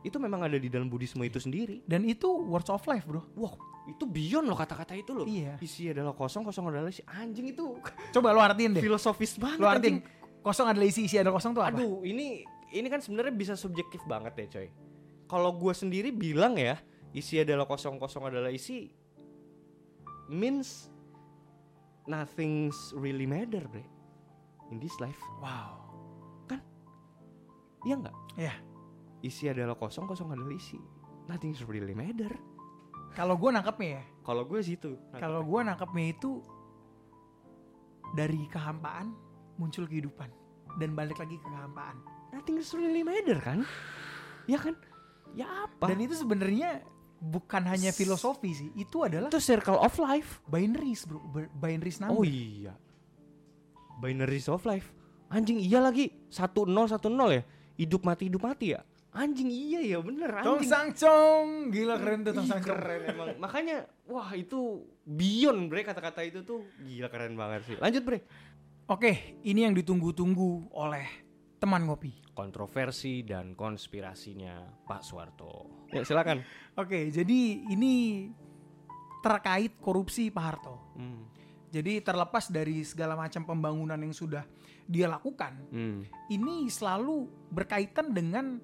itu 0.00 0.16
memang 0.16 0.46
ada 0.46 0.56
di 0.56 0.70
dalam 0.72 0.88
Buddhisme 0.88 1.26
itu 1.26 1.42
sendiri 1.42 1.82
Dan 1.84 2.06
itu 2.06 2.30
words 2.30 2.70
of 2.70 2.80
life, 2.86 3.02
Bro. 3.04 3.34
Wah, 3.34 3.54
itu 3.90 4.06
beyond 4.06 4.46
loh 4.46 4.54
kata-kata 4.54 4.94
itu 4.94 5.10
loh. 5.10 5.26
Iya. 5.26 5.58
Isi 5.58 5.90
adalah 5.90 6.14
kosong, 6.14 6.46
kosong 6.46 6.70
adalah 6.70 6.86
isi. 6.86 7.02
Anjing 7.04 7.50
itu 7.50 7.82
Coba 8.14 8.30
lu 8.30 8.38
artiin 8.38 8.78
deh. 8.78 8.82
filosofis 8.82 9.34
banget. 9.36 9.58
Lu 9.58 9.66
artiin 9.66 9.98
anjing. 9.98 10.40
kosong 10.40 10.66
adalah 10.70 10.86
isi, 10.86 11.00
isi 11.04 11.18
adalah 11.18 11.42
kosong 11.42 11.50
tuh 11.50 11.66
apa? 11.66 11.74
Aduh, 11.74 12.06
ini 12.06 12.46
ini 12.72 12.86
kan 12.88 13.00
sebenarnya 13.00 13.34
bisa 13.34 13.54
subjektif 13.54 14.02
banget 14.04 14.34
ya, 14.36 14.46
coy. 14.58 14.68
Kalau 15.28 15.52
gua 15.56 15.76
sendiri 15.76 16.12
bilang 16.12 16.56
ya, 16.56 16.80
isi 17.12 17.40
adalah 17.40 17.68
kosong, 17.68 18.00
kosong 18.00 18.28
adalah 18.28 18.48
isi 18.52 18.88
means 20.28 20.92
nothing's 22.04 22.92
really 22.96 23.24
matter, 23.24 23.64
bre. 23.68 23.84
In 24.68 24.76
this 24.80 24.92
life. 25.00 25.16
Wow. 25.40 25.88
Iya 27.86 27.94
nggak? 28.04 28.16
Iya. 28.36 28.54
Isi 29.22 29.46
adalah 29.46 29.78
kosong, 29.78 30.10
kosong 30.10 30.34
adalah 30.34 30.50
isi. 30.50 30.78
Nothing's 31.30 31.62
really 31.64 31.94
matter. 31.94 32.30
Kalau 33.14 33.38
gue 33.38 33.50
nangkepnya 33.50 34.02
ya, 34.02 34.04
Kalau 34.22 34.44
gue 34.44 34.60
situ. 34.60 34.94
kalau 35.16 35.40
gue 35.42 35.60
nangkepnya 35.64 36.06
itu 36.12 36.42
dari 38.14 38.46
kehampaan 38.50 39.14
muncul 39.58 39.88
kehidupan 39.88 40.30
dan 40.78 40.94
balik 40.94 41.18
lagi 41.18 41.34
ke 41.38 41.46
kehampaan. 41.48 41.98
Nothing's 42.30 42.70
really 42.72 43.02
matter 43.02 43.38
kan? 43.38 43.62
Ya 44.44 44.56
kan? 44.56 44.74
Ya 45.32 45.46
apa? 45.64 45.88
Dan 45.88 46.00
itu 46.00 46.14
sebenarnya 46.14 46.80
bukan 47.18 47.66
hanya 47.66 47.90
filosofi 47.90 48.54
sih, 48.54 48.70
itu 48.74 49.02
adalah 49.02 49.28
itu 49.28 49.42
circle 49.42 49.76
of 49.76 49.92
life. 49.98 50.38
binaries 50.46 51.04
bro, 51.04 51.20
binaries 51.54 51.98
number. 51.98 52.14
Oh 52.14 52.24
iya. 52.24 52.72
Binaries 53.98 54.46
of 54.46 54.62
life. 54.64 54.94
Anjing 55.28 55.58
iya 55.58 55.82
lagi. 55.82 56.14
1010 56.30 56.64
ya. 57.34 57.42
Hidup 57.76 58.02
mati 58.02 58.30
hidup 58.30 58.42
mati 58.42 58.72
ya. 58.72 58.80
Anjing 59.08 59.48
iya 59.48 59.80
ya 59.82 59.98
bener 59.98 60.30
Tong 60.44 60.60
anjing. 60.62 60.70
sang 60.70 60.88
cong, 60.94 61.72
gila 61.72 61.96
keren 61.98 62.22
tuh 62.22 62.32
tong 62.36 62.46
Ih, 62.46 62.50
sang 62.54 62.62
cong. 62.62 62.70
keren 62.70 63.00
emang. 63.10 63.28
Makanya 63.36 63.76
wah 64.06 64.30
itu 64.32 64.84
beyond 65.02 65.66
bre 65.66 65.82
kata-kata 65.82 66.22
itu 66.22 66.44
tuh 66.44 66.62
gila 66.80 67.08
keren 67.10 67.34
banget 67.34 67.60
sih. 67.66 67.76
Lanjut 67.76 68.02
bre. 68.04 68.18
Oke, 68.88 69.36
ini 69.42 69.68
yang 69.68 69.74
ditunggu-tunggu 69.74 70.72
oleh 70.72 71.04
teman 71.58 71.84
ngopi. 71.84 72.14
Kontroversi 72.32 73.26
dan 73.26 73.58
konspirasinya 73.58 74.62
Pak 74.86 75.02
Soeharto. 75.02 75.84
Ya 75.90 76.06
silakan. 76.06 76.46
Oke, 76.78 77.10
jadi 77.10 77.40
ini 77.66 78.26
terkait 79.18 79.82
korupsi 79.82 80.30
Pak 80.30 80.44
Harto. 80.44 80.94
Hmm. 80.94 81.26
Jadi 81.68 82.00
terlepas 82.00 82.48
dari 82.48 82.80
segala 82.86 83.12
macam 83.12 83.44
pembangunan 83.44 83.98
yang 84.00 84.14
sudah 84.14 84.46
dia 84.88 85.04
lakukan, 85.04 85.68
Hmm. 85.68 86.00
ini 86.32 86.70
selalu 86.72 87.28
berkaitan 87.52 88.08
dengan 88.16 88.56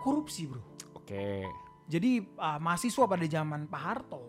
korupsi, 0.00 0.48
bro. 0.48 0.62
Oke. 0.96 1.44
Jadi 1.88 2.20
uh, 2.20 2.56
mahasiswa 2.56 3.04
pada 3.04 3.26
zaman 3.28 3.68
Pak 3.68 3.82
Harto 3.82 4.24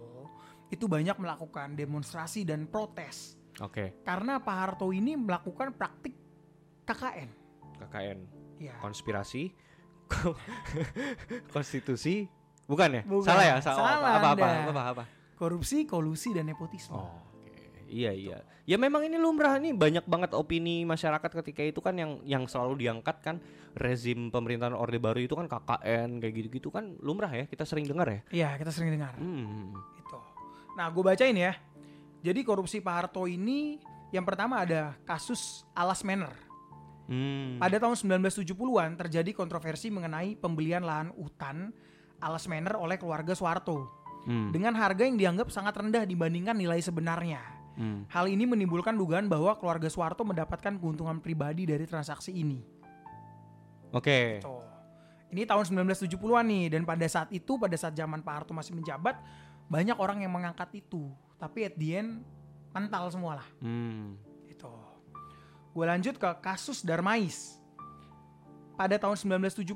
itu 0.68 0.86
banyak 0.88 1.16
melakukan 1.16 1.76
demonstrasi 1.76 2.45
dan 2.45 2.70
protes 2.70 3.36
Oke. 3.60 3.99
karena 4.05 4.39
Pak 4.39 4.55
Harto 4.55 4.91
ini 4.91 5.16
melakukan 5.16 5.76
praktik 5.76 6.16
KKN. 6.86 7.39
KKN. 7.80 8.19
Ya. 8.59 8.75
konspirasi 8.84 9.55
konstitusi 11.53 12.27
bukan 12.65 12.89
ya 12.91 13.03
Bukan. 13.05 13.25
salah 13.25 13.45
ya 13.45 13.55
Salah 13.61 13.80
apa 13.95 14.07
apa 14.09 14.27
apa, 14.36 14.45
Anda. 14.45 14.69
apa, 14.69 14.84
apa. 14.91 15.03
Korupsi, 15.34 15.88
kolusi 15.88 16.36
dan 16.36 16.45
nepotisme. 16.45 16.91
oh 16.91 17.07
oke 17.39 17.88
iya 17.88 18.11
iya 18.11 18.38
ya 18.65 18.75
memang 18.75 19.01
ini 19.01 19.15
lumrah 19.15 19.55
nih 19.55 19.71
banyak 19.71 20.05
banget 20.05 20.36
opini 20.36 20.84
masyarakat 20.84 21.32
ketika 21.41 21.63
itu 21.63 21.80
kan 21.80 21.95
yang 21.95 22.19
yang 22.21 22.43
selalu 22.45 22.84
diangkat 22.84 23.15
kan 23.23 23.36
rezim 23.73 24.27
pemerintahan 24.27 24.75
orde 24.75 24.99
baru 24.99 25.17
itu 25.17 25.34
kan 25.34 25.47
KKN 25.47 26.19
kayak 26.19 26.34
gitu 26.36 26.47
gitu 26.51 26.69
kan 26.69 26.93
lumrah 26.99 27.32
ya 27.32 27.45
kita 27.45 27.63
sering 27.63 27.86
dengar 27.86 28.05
ya 28.05 28.21
Iya, 28.30 28.49
kita 28.57 28.69
sering 28.69 28.91
dengar. 28.91 29.15
hmm. 29.15 29.71
Itu. 29.97 30.19
Nah, 30.75 30.88
gue 30.88 31.03
bacain 31.05 31.34
ya. 31.34 31.55
Jadi 32.19 32.39
korupsi 32.41 32.77
Pak 32.77 32.93
Harto 32.93 33.23
ini 33.23 33.80
yang 34.09 34.23
pertama 34.23 34.59
ada 34.59 34.95
kasus 35.03 35.63
Alas 35.71 36.03
Manor. 36.03 36.36
Hmm. 37.10 37.57
Pada 37.57 37.82
tahun 37.82 37.97
1970-an 37.97 38.93
terjadi 38.93 39.34
kontroversi 39.34 39.89
mengenai 39.89 40.38
pembelian 40.38 40.86
lahan 40.86 41.10
hutan 41.18 41.74
Alas 42.22 42.45
Manor 42.45 42.78
oleh 42.78 43.01
keluarga 43.01 43.34
Soeharto 43.34 43.89
Hmm. 44.20 44.51
dengan 44.51 44.76
harga 44.76 45.07
yang 45.07 45.16
dianggap 45.16 45.47
sangat 45.47 45.80
rendah 45.80 46.03
dibandingkan 46.03 46.53
nilai 46.53 46.78
sebenarnya. 46.84 47.39
Hmm. 47.80 48.03
Hal 48.12 48.28
ini 48.28 48.43
menimbulkan 48.43 48.93
dugaan 48.93 49.32
bahwa 49.32 49.55
keluarga 49.55 49.88
Soeharto 49.88 50.28
mendapatkan 50.28 50.76
keuntungan 50.76 51.18
pribadi 51.24 51.64
dari 51.66 51.88
transaksi 51.88 52.36
ini. 52.36 52.60
oke 53.89 54.43
Tuh. 54.43 54.62
Ini 55.34 55.45
tahun 55.45 55.66
1970-an 55.66 56.45
nih 56.45 56.66
dan 56.78 56.84
pada 56.86 57.05
saat 57.10 57.32
itu 57.34 57.57
pada 57.57 57.74
saat 57.74 57.95
zaman 57.95 58.22
Pak 58.22 58.34
Harto 58.34 58.53
masih 58.53 58.76
menjabat 58.78 59.18
banyak 59.66 59.97
orang 59.97 60.22
yang 60.22 60.34
mengangkat 60.36 60.68
itu. 60.78 61.10
Tapi 61.39 61.72
at 61.72 61.74
the 61.80 61.97
end 61.97 62.22
mental 62.70 63.10
semua 63.10 63.41
lah. 63.41 63.47
hmm. 63.66 64.28
Gue 65.70 65.86
lanjut 65.86 66.17
ke 66.17 66.30
kasus 66.41 66.82
Darmais. 66.82 67.61
Pada 68.74 68.95
tahun 68.95 69.20
1970 69.43 69.67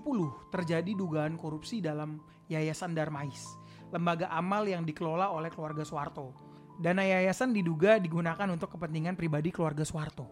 terjadi 0.48 0.92
dugaan 0.96 1.36
korupsi 1.36 1.84
dalam 1.84 2.24
Yayasan 2.48 2.96
Darmais, 2.96 3.44
lembaga 3.92 4.32
amal 4.32 4.64
yang 4.64 4.88
dikelola 4.88 5.28
oleh 5.28 5.52
keluarga 5.52 5.84
Soeharto. 5.84 6.32
Dana 6.80 7.06
yayasan 7.06 7.54
diduga 7.54 8.02
digunakan 8.02 8.50
untuk 8.50 8.74
kepentingan 8.74 9.14
pribadi 9.14 9.54
keluarga 9.54 9.86
Soeharto. 9.86 10.26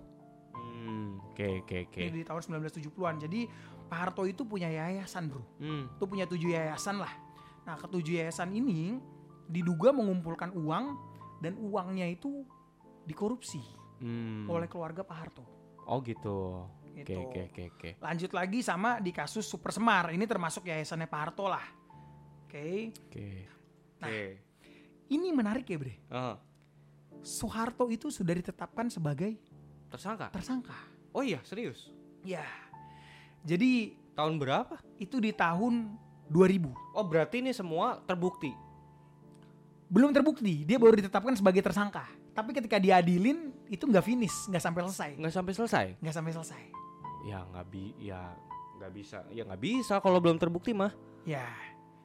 Hmm. 0.58 1.22
oke 1.22 1.62
oke 1.62 1.76
oke 1.88 2.02
Ini 2.02 2.12
di 2.12 2.24
tahun 2.26 2.42
1970-an. 2.64 3.16
Jadi 3.28 3.46
Pak 3.86 3.98
Harto 4.00 4.24
itu 4.26 4.48
punya 4.48 4.72
yayasan, 4.72 5.30
Bro. 5.30 5.44
hmm. 5.62 6.00
Itu 6.00 6.06
punya 6.08 6.26
tujuh 6.26 6.50
yayasan 6.56 6.98
lah. 6.98 7.12
Nah, 7.68 7.76
ketujuh 7.78 8.24
yayasan 8.24 8.50
ini 8.56 8.98
diduga 9.46 9.94
mengumpulkan 9.94 10.56
uang 10.56 10.98
dan 11.44 11.60
uangnya 11.60 12.08
itu 12.10 12.48
dikorupsi 13.06 13.81
Hmm. 14.02 14.50
oleh 14.50 14.66
keluarga 14.66 15.06
Pak 15.06 15.18
Harto. 15.18 15.46
oh 15.86 16.02
gitu 16.02 16.66
oke 16.66 16.98
Gitu. 16.98 17.16
oke 17.16 17.40
oke 17.54 17.62
oke 17.72 17.90
Lanjut 18.04 18.32
lagi 18.34 18.60
sama 18.60 19.00
di 19.00 19.16
kasus 19.16 19.48
Super 19.48 19.72
Semar. 19.72 20.12
Ini 20.12 20.28
termasuk 20.28 20.68
yayasannya 20.68 21.08
Pak 21.08 21.20
Harto 21.24 21.48
lah. 21.48 21.64
Oke. 22.44 22.92
oke 22.92 23.28
Nah. 24.02 24.10
oke 24.10 24.22
Ini 25.08 25.28
menarik 25.32 25.68
ya, 25.68 25.78
Bre. 25.80 25.96
Ah, 26.10 26.36
Soeharto 27.22 27.88
itu 27.88 28.10
sudah 28.10 28.34
ditetapkan 28.34 28.90
sebagai 28.90 29.38
tersangka 29.88 30.32
tersangka. 30.34 30.76
oh 31.14 31.22
iya 31.22 31.40
serius 31.46 31.94
Ya. 32.22 32.44
Jadi 33.42 33.98
Tahun 34.12 34.36
berapa? 34.36 34.76
Itu 35.00 35.24
di 35.24 35.32
tahun 35.32 35.96
2000. 36.28 36.68
Oh 36.92 37.06
berarti 37.08 37.40
ini 37.40 37.56
semua 37.56 37.96
terbukti. 38.04 38.52
Belum 39.88 40.12
terbukti, 40.12 40.64
dia 40.68 40.76
baru 40.76 41.00
ditetapkan 41.00 41.32
sebagai 41.36 41.64
tersangka. 41.64 42.04
Tapi 42.36 42.52
ketika 42.52 42.76
diadilin 42.76 43.51
itu 43.72 43.88
nggak 43.88 44.04
finish, 44.04 44.52
nggak 44.52 44.60
sampai 44.60 44.82
selesai, 44.84 45.12
Nggak 45.16 45.34
sampai 45.34 45.54
selesai? 45.56 45.86
nggak 45.98 46.14
sampai 46.14 46.32
selesai. 46.36 46.64
Ya 47.24 47.40
nggak 47.48 47.66
bi, 47.66 47.96
ya 47.98 48.36
nggak 48.76 48.92
bisa, 48.92 49.24
ya 49.30 49.48
nggak 49.48 49.62
bisa 49.62 49.96
kalau 49.98 50.20
belum 50.20 50.36
terbukti 50.36 50.76
mah. 50.76 50.92
Ya. 51.24 51.48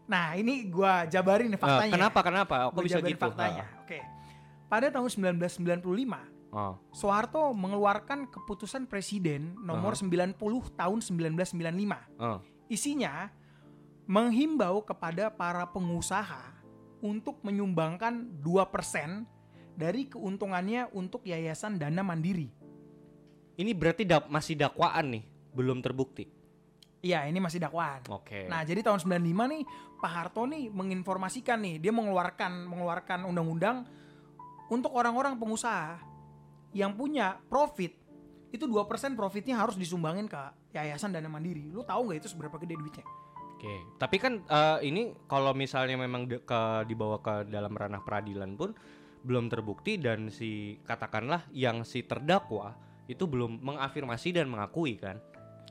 Nah 0.06 0.32
ini 0.32 0.70
gua 0.70 1.02
jabarin 1.04 1.50
nih 1.50 1.58
Eh, 1.58 1.60
faktanya. 1.60 1.92
kenapa 1.92 2.20
kenapa? 2.22 2.54
Kok 2.70 2.72
Gua 2.72 2.84
bisa 2.84 2.98
jabarin 3.00 3.12
gitu? 3.12 3.24
faktanya. 3.26 3.64
Oke. 3.82 3.98
Pada 4.66 4.86
tahun 4.88 5.10
1995, 5.10 6.22
Ah. 6.48 6.78
Soeharto 6.88 7.50
mengeluarkan 7.52 8.30
keputusan 8.30 8.86
presiden 8.86 9.58
nomor 9.58 9.92
90 9.92 10.38
tahun 10.70 10.98
1995. 11.02 11.98
Ah. 12.16 12.38
Isinya 12.66 13.28
menghimbau 14.04 14.80
kepada 14.80 15.28
para 15.28 15.66
pengusaha 15.66 16.54
untuk 16.98 17.42
menyumbangkan 17.42 18.40
2% 18.40 19.26
dari 19.76 20.08
keuntungannya 20.08 20.90
untuk 20.90 21.22
Yayasan 21.22 21.76
Dana 21.76 22.00
Mandiri. 22.00 22.48
Ini 23.56 23.72
berarti 23.72 24.04
dak- 24.04 24.28
masih 24.28 24.56
dakwaan 24.56 25.12
nih, 25.12 25.24
belum 25.52 25.80
terbukti. 25.80 26.24
Iya, 27.00 27.28
ini 27.28 27.38
masih 27.38 27.60
dakwaan. 27.60 28.02
Oke. 28.10 28.48
Nah, 28.48 28.64
jadi 28.64 28.82
tahun 28.82 28.98
95 28.98 29.20
nih 29.46 29.62
Pak 30.00 30.10
Harto 30.12 30.42
nih 30.48 30.72
menginformasikan 30.72 31.60
nih, 31.62 31.78
dia 31.78 31.92
mengeluarkan 31.94 32.66
mengeluarkan 32.66 33.28
undang-undang 33.28 33.86
untuk 34.66 34.90
orang-orang 34.92 35.38
pengusaha 35.38 36.00
yang 36.74 36.92
punya 36.92 37.38
profit 37.46 37.94
itu 38.50 38.64
2% 38.64 38.88
profitnya 39.14 39.56
harus 39.56 39.76
disumbangin 39.76 40.26
ke 40.26 40.40
Yayasan 40.72 41.12
Dana 41.12 41.28
Mandiri. 41.28 41.68
Lu 41.68 41.84
tahu 41.84 42.10
nggak 42.10 42.24
itu 42.24 42.28
seberapa 42.32 42.56
gede 42.58 42.74
duitnya? 42.74 43.06
Oke, 43.56 43.72
tapi 43.96 44.16
kan 44.20 44.42
eh, 44.42 44.78
ini 44.84 45.16
kalau 45.24 45.56
misalnya 45.56 45.96
memang 45.96 46.28
de- 46.28 46.44
ke 46.44 46.60
dibawa 46.84 47.20
ke 47.20 47.48
dalam 47.48 47.72
ranah 47.72 48.04
peradilan 48.04 48.52
pun 48.52 48.76
belum 49.26 49.50
terbukti 49.50 49.98
dan 49.98 50.30
si 50.30 50.78
katakanlah 50.80 51.42
yang 51.50 51.82
si 51.82 52.00
terdakwa 52.00 52.78
itu 53.04 53.26
belum 53.26 53.58
mengafirmasi 53.60 54.30
dan 54.32 54.46
mengakui 54.46 54.94
kan? 54.94 55.18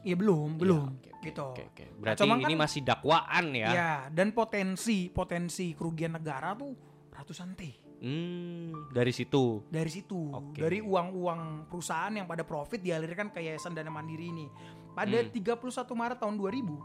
Iya 0.04 0.14
belum, 0.14 0.50
Ya, 0.52 0.60
belum. 0.60 0.84
oke, 0.92 1.10
oke, 1.10 1.24
gitu. 1.24 1.46
Oke, 1.50 1.64
oke. 1.66 1.86
Berarti 1.98 2.20
Cuman 2.22 2.38
ini 2.38 2.54
kan- 2.54 2.62
masih 2.62 2.82
dakwaan 2.84 3.46
ya? 3.50 3.70
Ya, 3.72 3.92
dan 4.12 4.30
potensi 4.32 5.08
potensi 5.08 5.72
kerugian 5.72 6.14
negara 6.14 6.54
tuh 6.54 6.76
ratusan 7.10 7.56
T 7.56 7.62
Hmm, 7.96 8.92
dari 8.92 9.10
situ. 9.10 9.64
dari 9.66 9.88
situ. 9.88 10.20
Oke. 10.30 10.60
Dari 10.60 10.78
uang-uang 10.78 11.66
perusahaan 11.66 12.12
yang 12.12 12.28
pada 12.28 12.44
profit 12.44 12.78
dialirkan 12.78 13.32
ke 13.32 13.40
Yayasan 13.40 13.74
Dana 13.74 13.90
Mandiri 13.90 14.30
ini. 14.30 14.46
Pada 14.94 15.16
Hmm. 15.18 15.32
31 15.32 15.58
Maret 15.92 16.20
tahun 16.20 16.36
2000, 16.36 16.78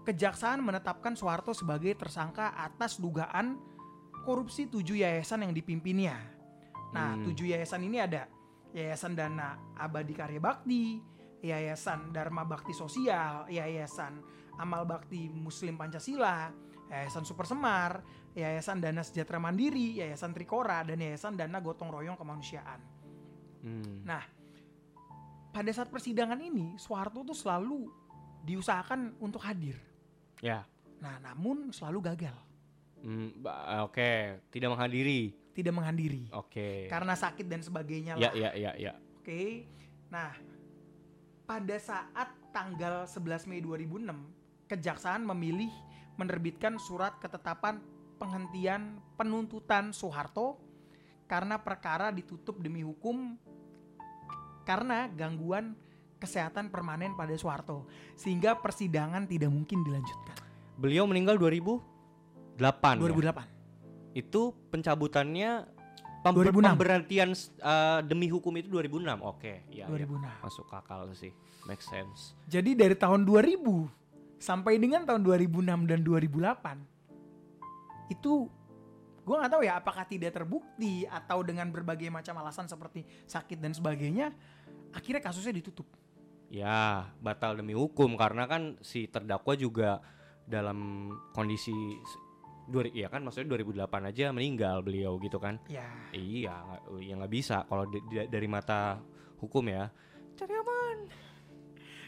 Kejaksaan 0.00 0.64
menetapkan 0.64 1.12
Soeharto 1.12 1.52
sebagai 1.52 1.92
tersangka 1.92 2.56
atas 2.56 2.96
dugaan 2.96 3.60
korupsi 4.28 4.68
tujuh 4.68 5.00
yayasan 5.00 5.48
yang 5.48 5.56
dipimpinnya. 5.56 6.20
Nah, 6.92 7.16
Hmm. 7.16 7.24
tujuh 7.24 7.48
yayasan 7.48 7.88
ini 7.88 7.96
ada 8.04 8.28
Yayasan 8.68 9.16
Dana 9.16 9.56
Abadi 9.80 10.12
Karya 10.12 10.36
Bakti, 10.36 11.00
Yayasan 11.40 12.12
Dharma 12.12 12.44
Bakti 12.44 12.76
Sosial, 12.76 13.48
Yayasan 13.48 14.20
Amal 14.60 14.84
Bakti 14.84 15.32
Muslim 15.32 15.80
Pancasila, 15.80 16.52
Yayasan 16.92 17.24
Super 17.24 17.48
Semar, 17.48 18.04
Yayasan 18.36 18.84
Dana 18.84 19.00
Sejahtera 19.00 19.40
Mandiri, 19.40 19.96
Yayasan 20.04 20.36
Trikora, 20.36 20.84
dan 20.84 21.00
Yayasan 21.00 21.40
Dana 21.40 21.64
Gotong 21.64 21.88
Royong 21.88 22.20
Kemanusiaan. 22.20 22.80
Hmm. 23.64 24.04
Nah, 24.04 24.20
pada 25.48 25.70
saat 25.72 25.88
persidangan 25.88 26.38
ini, 26.38 26.76
Soeharto 26.76 27.24
tuh 27.24 27.34
selalu 27.34 27.88
diusahakan 28.44 29.16
untuk 29.16 29.40
hadir. 29.48 29.80
Ya. 30.44 30.68
Nah, 31.00 31.16
namun 31.24 31.72
selalu 31.72 32.14
gagal, 32.14 32.36
Hmm, 32.98 33.30
ba- 33.38 33.86
Oke, 33.86 34.42
tidak 34.50 34.74
menghadiri. 34.74 35.32
tidak 35.54 35.74
menghadiri 35.74 36.30
Oke. 36.30 36.86
karena 36.86 37.18
sakit 37.18 37.50
dan 37.50 37.58
sebagainya 37.58 38.14
Ya, 38.14 38.30
lah. 38.30 38.34
ya, 38.34 38.50
ya, 38.54 38.72
ya. 38.78 38.92
Oke. 39.18 39.66
Nah, 40.06 40.30
pada 41.44 41.76
saat 41.78 42.30
tanggal 42.50 43.06
11 43.06 43.46
Mei 43.46 43.58
2006, 43.58 44.14
Kejaksaan 44.68 45.24
memilih 45.24 45.72
menerbitkan 46.14 46.76
surat 46.76 47.16
ketetapan 47.18 47.80
penghentian 48.20 49.00
penuntutan 49.16 49.90
Soeharto 49.90 50.60
karena 51.24 51.56
perkara 51.58 52.12
ditutup 52.12 52.60
demi 52.60 52.84
hukum 52.84 53.34
karena 54.62 55.08
gangguan 55.08 55.72
kesehatan 56.18 56.68
permanen 56.68 57.16
pada 57.16 57.32
Soeharto 57.34 57.86
sehingga 58.12 58.58
persidangan 58.58 59.24
tidak 59.24 59.48
mungkin 59.48 59.80
dilanjutkan. 59.86 60.36
Beliau 60.76 61.06
meninggal 61.08 61.38
2008. 62.58 62.98
ya? 62.98 63.06
2008. 63.06 64.18
Itu 64.18 64.40
pencabutannya 64.74 65.50
pem- 66.26 66.34
2006. 66.34 66.74
pemberhentian 66.74 67.30
eh, 67.62 68.00
demi 68.02 68.26
hukum 68.26 68.50
itu 68.58 68.66
2006. 68.68 69.22
Oke, 69.22 69.62
ya, 69.70 69.86
ya. 69.86 69.88
2006. 69.88 70.42
Masuk 70.42 70.66
akal 70.74 71.06
sih. 71.14 71.30
Make 71.70 71.84
sense. 71.84 72.34
Jadi 72.50 72.74
dari 72.74 72.98
tahun 72.98 73.22
2000 73.22 73.62
sampai 74.38 74.78
dengan 74.78 75.02
tahun 75.06 75.22
2006 75.22 75.86
dan 75.86 76.00
2008 76.02 76.98
itu 78.08 78.48
gue 79.28 79.36
nggak 79.36 79.52
tahu 79.52 79.62
ya 79.66 79.76
apakah 79.76 80.04
tidak 80.08 80.32
terbukti 80.32 81.04
atau 81.04 81.44
dengan 81.44 81.68
berbagai 81.68 82.08
macam 82.08 82.40
alasan 82.40 82.64
seperti 82.64 83.04
sakit 83.28 83.60
dan 83.60 83.76
sebagainya 83.76 84.32
akhirnya 84.96 85.20
kasusnya 85.20 85.52
ditutup. 85.52 85.84
Ya, 86.48 87.12
batal 87.20 87.60
demi 87.60 87.76
hukum 87.76 88.16
karena 88.16 88.48
kan 88.48 88.80
si 88.80 89.04
terdakwa 89.04 89.52
juga 89.52 90.00
dalam 90.48 91.12
kondisi 91.36 91.76
dua 92.68 92.84
ya 92.86 93.08
kan 93.08 93.20
maksudnya 93.20 93.48
2008 93.50 93.88
aja 94.06 94.28
meninggal 94.28 94.80
beliau 94.80 95.16
gitu 95.16 95.36
kan. 95.36 95.56
Ya, 95.66 95.88
Iya, 96.10 96.52
nggak- 96.54 96.84
ya 97.00 97.12
nggak 97.16 97.32
bisa 97.32 97.64
kalau 97.64 97.88
dari 98.06 98.46
mata 98.46 99.00
hukum 99.38 99.64
ya. 99.64 99.88
Cari 100.34 100.52
aman. 100.52 100.98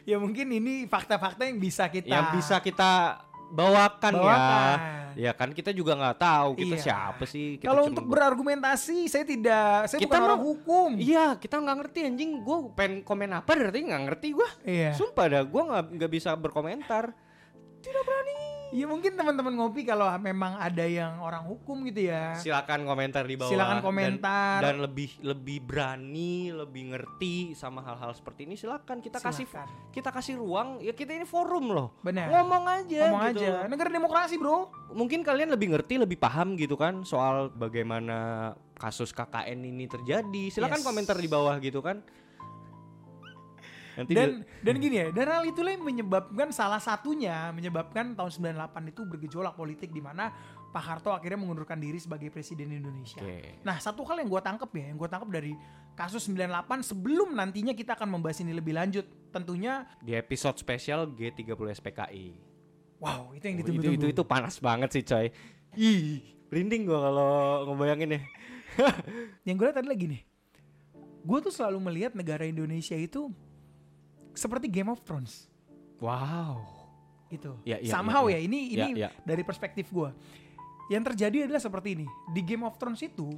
ya 0.00 0.16
mungkin 0.16 0.48
ini 0.50 0.84
fakta-fakta 0.84 1.44
yang 1.44 1.56
bisa 1.56 1.86
kita 1.86 2.08
Yang 2.08 2.26
bisa 2.34 2.56
kita 2.58 3.20
bawakan, 3.50 4.12
ya. 4.12 4.20
bawakan. 4.20 4.78
Ya 5.10 5.32
kan 5.34 5.50
kita 5.50 5.70
juga 5.70 5.92
nggak 5.92 6.18
tahu 6.18 6.50
kita 6.54 6.76
Iya. 6.76 6.84
siapa 6.84 7.24
sih. 7.24 7.58
Kita 7.58 7.66
Kalau 7.66 7.82
untuk 7.84 8.06
ber- 8.06 8.14
berargumentasi 8.16 9.06
saya 9.06 9.24
tidak, 9.24 9.90
saya 9.90 9.98
Kita 9.98 10.06
bukan 10.08 10.22
orang 10.22 10.40
hukum. 10.40 10.90
Iya, 10.96 11.34
kita 11.34 11.58
nggak 11.58 11.76
ngerti 11.78 11.98
anjing. 12.04 12.30
Gue 12.40 12.70
pengen 12.72 13.02
komen 13.02 13.30
apa 13.34 13.50
berarti 13.50 13.80
nggak 13.82 14.02
ngerti 14.06 14.28
gue. 14.30 14.48
Iya. 14.64 14.94
Sumpah 14.94 15.26
dah, 15.26 15.42
gue 15.42 15.62
nggak 15.64 15.84
nggak 15.98 16.10
bisa 16.10 16.30
berkomentar. 16.32 17.10
Tidak 17.80 18.02
berani. 18.02 18.59
Ya 18.70 18.86
mungkin 18.86 19.18
teman-teman 19.18 19.50
ngopi 19.50 19.82
kalau 19.82 20.06
memang 20.16 20.54
ada 20.54 20.86
yang 20.86 21.18
orang 21.18 21.42
hukum 21.42 21.82
gitu 21.90 22.06
ya. 22.06 22.38
Silakan 22.38 22.86
komentar 22.86 23.26
di 23.26 23.34
bawah. 23.34 23.50
Silakan 23.50 23.78
Dan- 23.78 23.84
komentar. 23.84 24.58
Dan, 24.62 24.78
lebih 24.78 25.10
lebih 25.20 25.58
berani, 25.58 26.54
lebih 26.54 26.94
ngerti 26.94 27.52
sama 27.52 27.82
hal-hal 27.82 28.14
seperti 28.14 28.46
ini. 28.46 28.54
Silakan 28.54 29.02
kita 29.02 29.18
kasih 29.18 29.42
Silakan. 29.42 29.90
kita 29.90 30.10
kasih 30.14 30.34
ruang. 30.38 30.78
Ya 30.78 30.94
kita 30.94 31.10
ini 31.10 31.26
forum 31.26 31.74
loh. 31.74 31.98
Benar. 32.00 32.30
Ngomong 32.30 32.64
aja. 32.70 33.02
Ngomong 33.10 33.24
gitu. 33.34 33.42
aja. 33.42 33.66
Negara 33.66 33.90
demokrasi, 33.90 34.38
Bro. 34.38 34.70
Mungkin 34.94 35.26
kalian 35.26 35.50
lebih 35.50 35.74
ngerti, 35.74 35.98
lebih 35.98 36.16
paham 36.16 36.54
gitu 36.54 36.78
kan 36.78 37.02
soal 37.02 37.50
bagaimana 37.50 38.54
kasus 38.78 39.10
KKN 39.10 39.66
ini 39.66 39.90
terjadi. 39.90 40.46
Silakan 40.46 40.78
Yes. 40.78 40.86
komentar 40.86 41.18
di 41.18 41.26
bawah 41.26 41.58
gitu 41.58 41.82
kan. 41.82 42.06
Nanti 43.98 44.12
dan 44.14 44.46
dan 44.62 44.74
gini 44.78 44.96
ya 45.02 45.08
dan 45.10 45.26
hal 45.26 45.42
itulah 45.48 45.74
yang 45.74 45.82
menyebabkan 45.82 46.54
salah 46.54 46.78
satunya 46.78 47.50
menyebabkan 47.50 48.14
tahun 48.14 48.30
98 48.54 48.92
itu 48.92 49.02
bergejolak 49.02 49.54
politik 49.58 49.90
di 49.90 49.98
mana 49.98 50.30
Pak 50.70 50.84
Harto 50.86 51.10
akhirnya 51.10 51.42
mengundurkan 51.42 51.82
diri 51.82 51.98
sebagai 51.98 52.30
presiden 52.30 52.70
Indonesia. 52.70 53.18
Oke. 53.18 53.58
Nah 53.66 53.82
satu 53.82 54.06
hal 54.06 54.22
yang 54.22 54.30
gue 54.30 54.38
tangkep 54.38 54.70
ya, 54.70 54.84
yang 54.94 54.98
gue 55.02 55.10
tangkep 55.10 55.30
dari 55.34 55.52
kasus 55.98 56.22
98 56.30 56.86
sebelum 56.86 57.34
nantinya 57.34 57.74
kita 57.74 57.98
akan 57.98 58.08
membahas 58.14 58.38
ini 58.46 58.54
lebih 58.54 58.78
lanjut, 58.78 59.02
tentunya 59.34 59.84
di 59.98 60.14
episode 60.14 60.56
spesial 60.62 61.10
G30 61.10 61.58
SPKI. 61.74 62.26
wow 63.00 63.32
itu 63.32 63.44
yang 63.48 63.58
itu, 63.58 63.72
ditunggu-tunggu. 63.72 64.06
itu 64.06 64.06
itu 64.14 64.22
panas 64.22 64.62
banget 64.62 64.88
sih 64.94 65.02
coy. 65.02 65.26
Ih, 65.74 66.22
merinding 66.52 66.86
gua 66.86 66.98
kalau 67.10 67.30
ngebayangin 67.74 68.18
ya. 68.18 68.20
Yang 69.46 69.56
gue 69.56 69.66
lihat 69.66 69.76
tadi 69.82 69.88
lagi 69.90 70.06
nih, 70.06 70.22
gue 71.26 71.38
tuh 71.42 71.52
selalu 71.52 71.78
melihat 71.90 72.12
negara 72.14 72.46
Indonesia 72.46 72.94
itu 72.94 73.34
seperti 74.32 74.66
Game 74.66 74.88
of 74.88 75.00
Thrones 75.02 75.46
Wow. 76.00 76.64
gitu. 77.28 77.54
Ya, 77.62 77.78
ya, 77.78 77.92
Somehow 77.92 78.26
ya, 78.26 78.36
ya, 78.36 78.38
ini 78.42 78.60
Ya, 78.72 78.88
ini 78.88 79.00
ya. 79.04 79.10
dari 79.22 79.44
perspektif 79.44 79.92
gue. 79.92 80.10
Yang 80.90 81.14
terjadi 81.14 81.46
adalah 81.46 81.62
seperti 81.62 81.94
ini. 81.94 82.06
Di 82.32 82.42
Game 82.42 82.66
of 82.66 82.74
Thrones 82.74 82.98
itu 83.00 83.30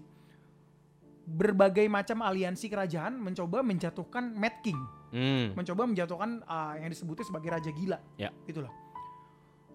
berbagai 1.23 1.87
macam 1.87 2.25
aliansi 2.25 2.67
kerajaan 2.67 3.15
mencoba 3.15 3.63
menjatuhkan 3.63 4.33
Mad 4.35 4.59
King, 4.61 4.79
Hmm. 5.13 5.53
mencoba 5.53 5.85
menjatuhkan 5.85 6.41
uh, 6.43 6.75
yang 6.81 6.89
disebutnya 6.89 7.29
sebagai 7.29 7.53
raja 7.53 7.69
gila. 7.69 7.99
Ya. 8.17 8.33
Loh. 8.57 8.73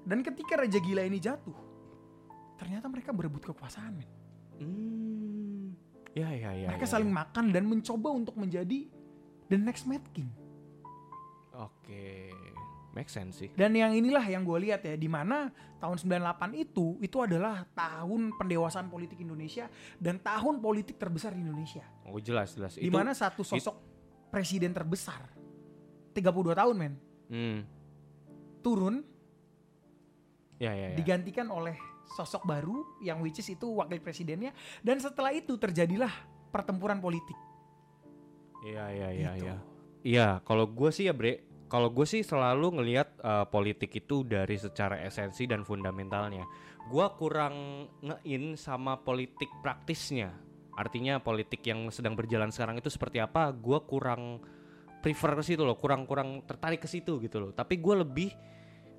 Dan 0.02 0.26
ketika 0.26 0.58
raja 0.58 0.80
gila 0.82 1.06
ini 1.06 1.22
jatuh, 1.22 1.54
ternyata 2.58 2.90
mereka 2.90 3.14
berebut 3.14 3.46
kekuasaan, 3.46 3.94
men. 3.94 4.10
Hmm. 4.58 5.66
Ya 6.18 6.34
ya 6.34 6.50
ya. 6.58 6.68
mereka 6.74 6.90
ya, 6.90 6.94
saling 6.98 7.14
ya. 7.14 7.18
makan 7.22 7.46
dan 7.54 7.64
mencoba 7.70 8.10
untuk 8.10 8.34
menjadi 8.34 8.90
the 9.46 9.58
next 9.62 9.86
Mad 9.86 10.02
King. 10.10 10.34
Oke. 11.58 12.30
make 12.98 13.14
sense 13.14 13.46
sih. 13.46 13.50
Dan 13.54 13.78
yang 13.78 13.94
inilah 13.94 14.26
yang 14.26 14.42
gue 14.42 14.58
lihat 14.58 14.82
ya, 14.82 14.98
di 14.98 15.06
mana 15.06 15.54
tahun 15.78 16.02
98 16.02 16.58
itu 16.58 16.98
itu 16.98 17.18
adalah 17.22 17.62
tahun 17.78 18.34
pendewasaan 18.34 18.90
politik 18.90 19.22
Indonesia 19.22 19.70
dan 20.02 20.18
tahun 20.18 20.58
politik 20.58 20.98
terbesar 20.98 21.38
di 21.38 21.46
Indonesia. 21.46 21.86
Oh 22.10 22.18
jelas 22.18 22.58
jelas. 22.58 22.74
Di 22.74 22.90
mana 22.90 23.14
satu 23.14 23.46
sosok 23.46 23.78
presiden 24.34 24.74
terbesar 24.74 25.30
32 26.18 26.58
tahun 26.58 26.76
men 26.76 26.94
hmm. 27.30 27.60
turun 28.66 29.06
ya, 30.58 30.74
ya, 30.74 30.90
ya. 30.92 30.98
digantikan 30.98 31.54
oleh 31.54 31.78
sosok 32.18 32.50
baru 32.50 32.98
yang 33.06 33.22
which 33.22 33.38
is 33.38 33.48
itu 33.54 33.78
wakil 33.78 34.02
presidennya 34.02 34.58
dan 34.82 34.98
setelah 34.98 35.30
itu 35.30 35.54
terjadilah 35.54 36.10
pertempuran 36.50 36.98
politik. 36.98 37.38
Iya 38.66 38.86
iya 38.90 39.10
iya 39.14 39.32
Gitu. 39.38 39.46
iya. 39.46 39.58
Iya, 40.08 40.28
kalau 40.48 40.70
gue 40.72 40.88
sih 40.94 41.10
ya 41.10 41.14
Bre, 41.14 41.44
kalau 41.68 41.92
gue 41.92 42.08
sih 42.08 42.24
selalu 42.24 42.80
ngelihat 42.80 43.20
uh, 43.22 43.46
politik 43.48 43.92
itu 44.00 44.24
dari 44.24 44.56
secara 44.56 45.04
esensi 45.04 45.44
dan 45.44 45.68
fundamentalnya. 45.68 46.48
Gue 46.88 47.04
kurang 47.20 47.88
ngein 48.00 48.56
sama 48.56 49.00
politik 49.04 49.52
praktisnya. 49.60 50.32
Artinya 50.80 51.20
politik 51.20 51.60
yang 51.68 51.92
sedang 51.92 52.16
berjalan 52.16 52.50
sekarang 52.56 52.80
itu 52.80 52.88
seperti 52.88 53.20
apa? 53.20 53.52
Gue 53.52 53.84
kurang 53.84 54.40
prefer 55.04 55.36
ke 55.36 55.44
situ 55.44 55.62
loh, 55.68 55.76
kurang-kurang 55.76 56.48
tertarik 56.48 56.80
ke 56.80 56.90
situ 56.90 57.20
gitu 57.20 57.44
loh. 57.44 57.52
Tapi 57.52 57.78
gue 57.78 57.96
lebih 58.00 58.30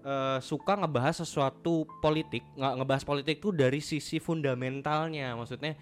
uh, 0.04 0.38
suka 0.38 0.76
ngebahas 0.76 1.24
sesuatu 1.24 1.88
politik, 2.04 2.44
nggak 2.54 2.74
ngebahas 2.82 3.04
politik 3.08 3.40
itu 3.40 3.50
dari 3.50 3.80
sisi 3.80 4.20
fundamentalnya. 4.20 5.32
Maksudnya 5.36 5.72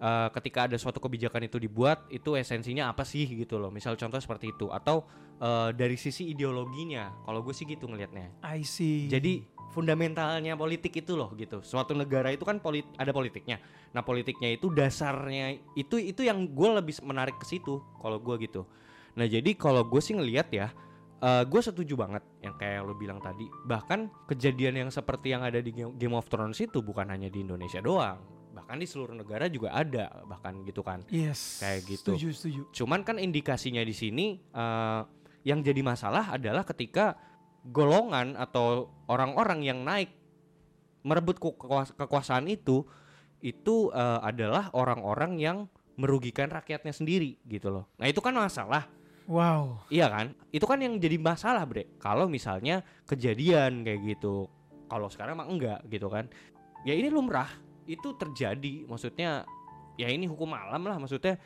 uh, 0.00 0.28
ketika 0.34 0.66
ada 0.66 0.76
suatu 0.80 0.98
kebijakan 0.98 1.46
itu 1.46 1.60
dibuat 1.60 2.08
itu 2.08 2.34
esensinya 2.34 2.90
apa 2.90 3.04
sih 3.04 3.28
gitu 3.28 3.60
loh. 3.60 3.68
Misal 3.68 3.94
contoh 3.94 4.18
seperti 4.18 4.50
itu. 4.50 4.72
Atau 4.72 5.06
uh, 5.38 5.70
dari 5.70 5.94
sisi 6.00 6.32
ideologinya. 6.32 7.12
Kalau 7.22 7.44
gue 7.44 7.54
sih 7.54 7.68
gitu 7.68 7.86
ngelihatnya. 7.86 8.32
I 8.42 8.64
see. 8.64 9.06
jadi 9.06 9.44
fundamentalnya 9.70 10.58
politik 10.58 10.98
itu 10.98 11.14
loh 11.14 11.30
gitu. 11.38 11.62
Suatu 11.62 11.94
negara 11.94 12.34
itu 12.34 12.42
kan 12.42 12.58
polit 12.58 12.88
ada 12.98 13.14
politiknya. 13.14 13.62
Nah 13.94 14.02
politiknya 14.02 14.58
itu 14.58 14.66
dasarnya 14.72 15.62
itu 15.78 16.00
itu 16.00 16.26
yang 16.26 16.42
gue 16.50 16.68
lebih 16.82 16.98
menarik 17.06 17.38
ke 17.38 17.46
situ 17.46 17.78
kalau 18.02 18.18
gue 18.18 18.34
gitu. 18.50 18.66
Nah 19.14 19.30
jadi 19.30 19.54
kalau 19.54 19.86
gue 19.86 20.02
sih 20.02 20.18
ngelihat 20.18 20.50
ya 20.50 20.74
uh, 21.22 21.46
gue 21.46 21.60
setuju 21.62 21.94
banget 21.94 22.26
yang 22.42 22.58
kayak 22.58 22.82
lo 22.82 22.98
bilang 22.98 23.22
tadi. 23.22 23.46
Bahkan 23.46 24.26
kejadian 24.26 24.86
yang 24.86 24.90
seperti 24.90 25.30
yang 25.30 25.46
ada 25.46 25.62
di 25.62 25.70
Game 25.70 25.94
Game 25.94 26.18
of 26.18 26.26
Thrones 26.26 26.58
itu 26.58 26.82
bukan 26.82 27.06
hanya 27.06 27.30
di 27.30 27.46
Indonesia 27.46 27.78
doang 27.78 28.39
bahkan 28.50 28.76
di 28.78 28.86
seluruh 28.86 29.14
negara 29.14 29.46
juga 29.46 29.70
ada 29.74 30.10
bahkan 30.26 30.58
gitu 30.66 30.82
kan 30.82 31.06
yes. 31.08 31.62
kayak 31.62 31.80
gitu. 31.86 32.14
Setuju, 32.14 32.28
setuju. 32.34 32.60
cuman 32.74 33.00
kan 33.06 33.16
indikasinya 33.16 33.82
di 33.82 33.94
sini 33.94 34.26
uh, 34.54 35.06
yang 35.46 35.64
jadi 35.64 35.80
masalah 35.80 36.36
adalah 36.36 36.66
ketika 36.66 37.16
golongan 37.64 38.34
atau 38.36 38.90
orang-orang 39.08 39.64
yang 39.64 39.80
naik 39.86 40.12
merebut 41.06 41.40
ku- 41.40 41.56
kekuas- 41.56 41.96
kekuasaan 41.96 42.50
itu 42.50 42.84
itu 43.40 43.88
uh, 43.94 44.20
adalah 44.20 44.68
orang-orang 44.76 45.40
yang 45.40 45.58
merugikan 45.96 46.52
rakyatnya 46.52 46.92
sendiri 46.92 47.40
gitu 47.48 47.72
loh 47.72 47.88
nah 47.96 48.08
itu 48.08 48.20
kan 48.20 48.36
masalah 48.36 48.88
Wow. 49.30 49.86
Iya 49.86 50.10
kan? 50.10 50.34
Itu 50.50 50.66
kan 50.66 50.82
yang 50.82 50.98
jadi 50.98 51.14
masalah, 51.14 51.62
Bre. 51.62 51.86
Kalau 52.02 52.26
misalnya 52.26 52.82
kejadian 53.06 53.86
kayak 53.86 54.18
gitu. 54.18 54.50
Kalau 54.90 55.06
sekarang 55.06 55.38
mah 55.38 55.46
enggak 55.46 55.86
gitu 55.86 56.10
kan. 56.10 56.26
Ya 56.82 56.98
ini 56.98 57.06
lumrah. 57.06 57.46
Itu 57.90 58.14
terjadi. 58.14 58.86
Maksudnya 58.86 59.42
ya 59.98 60.06
ini 60.06 60.30
hukum 60.30 60.54
alam 60.54 60.86
lah 60.86 60.96
maksudnya 61.02 61.36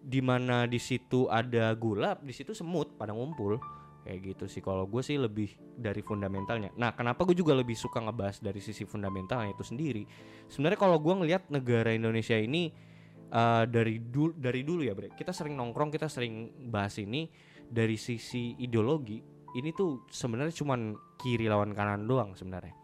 di 0.00 0.24
mana 0.24 0.64
di 0.64 0.80
situ 0.80 1.28
ada 1.28 1.76
gula, 1.76 2.16
di 2.16 2.32
situ 2.32 2.56
semut 2.56 2.96
pada 2.96 3.12
ngumpul. 3.12 3.60
Kayak 4.00 4.32
gitu 4.32 4.44
sih 4.48 4.64
kalau 4.64 4.88
gue 4.88 5.04
sih 5.04 5.20
lebih 5.20 5.52
dari 5.76 6.00
fundamentalnya. 6.00 6.72
Nah, 6.80 6.96
kenapa 6.96 7.20
gue 7.28 7.36
juga 7.36 7.52
lebih 7.52 7.76
suka 7.76 8.00
ngebahas 8.00 8.40
dari 8.40 8.56
sisi 8.56 8.88
fundamentalnya 8.88 9.52
itu 9.52 9.60
sendiri. 9.60 10.08
Sebenarnya 10.48 10.80
kalau 10.80 10.96
gue 10.96 11.14
ngelihat 11.20 11.52
negara 11.52 11.92
Indonesia 11.92 12.32
ini 12.32 12.72
uh, 13.28 13.68
dari 13.68 14.00
dulu 14.00 14.32
dari 14.32 14.64
dulu 14.64 14.88
ya, 14.88 14.96
Bre. 14.96 15.12
Kita 15.12 15.36
sering 15.36 15.52
nongkrong, 15.52 15.92
kita 15.92 16.08
sering 16.08 16.48
bahas 16.72 16.96
ini 16.96 17.28
dari 17.68 18.00
sisi 18.00 18.56
ideologi. 18.56 19.20
Ini 19.52 19.68
tuh 19.76 20.08
sebenarnya 20.08 20.56
cuman 20.56 20.96
kiri 21.20 21.44
lawan 21.52 21.76
kanan 21.76 22.08
doang 22.08 22.32
sebenarnya. 22.32 22.79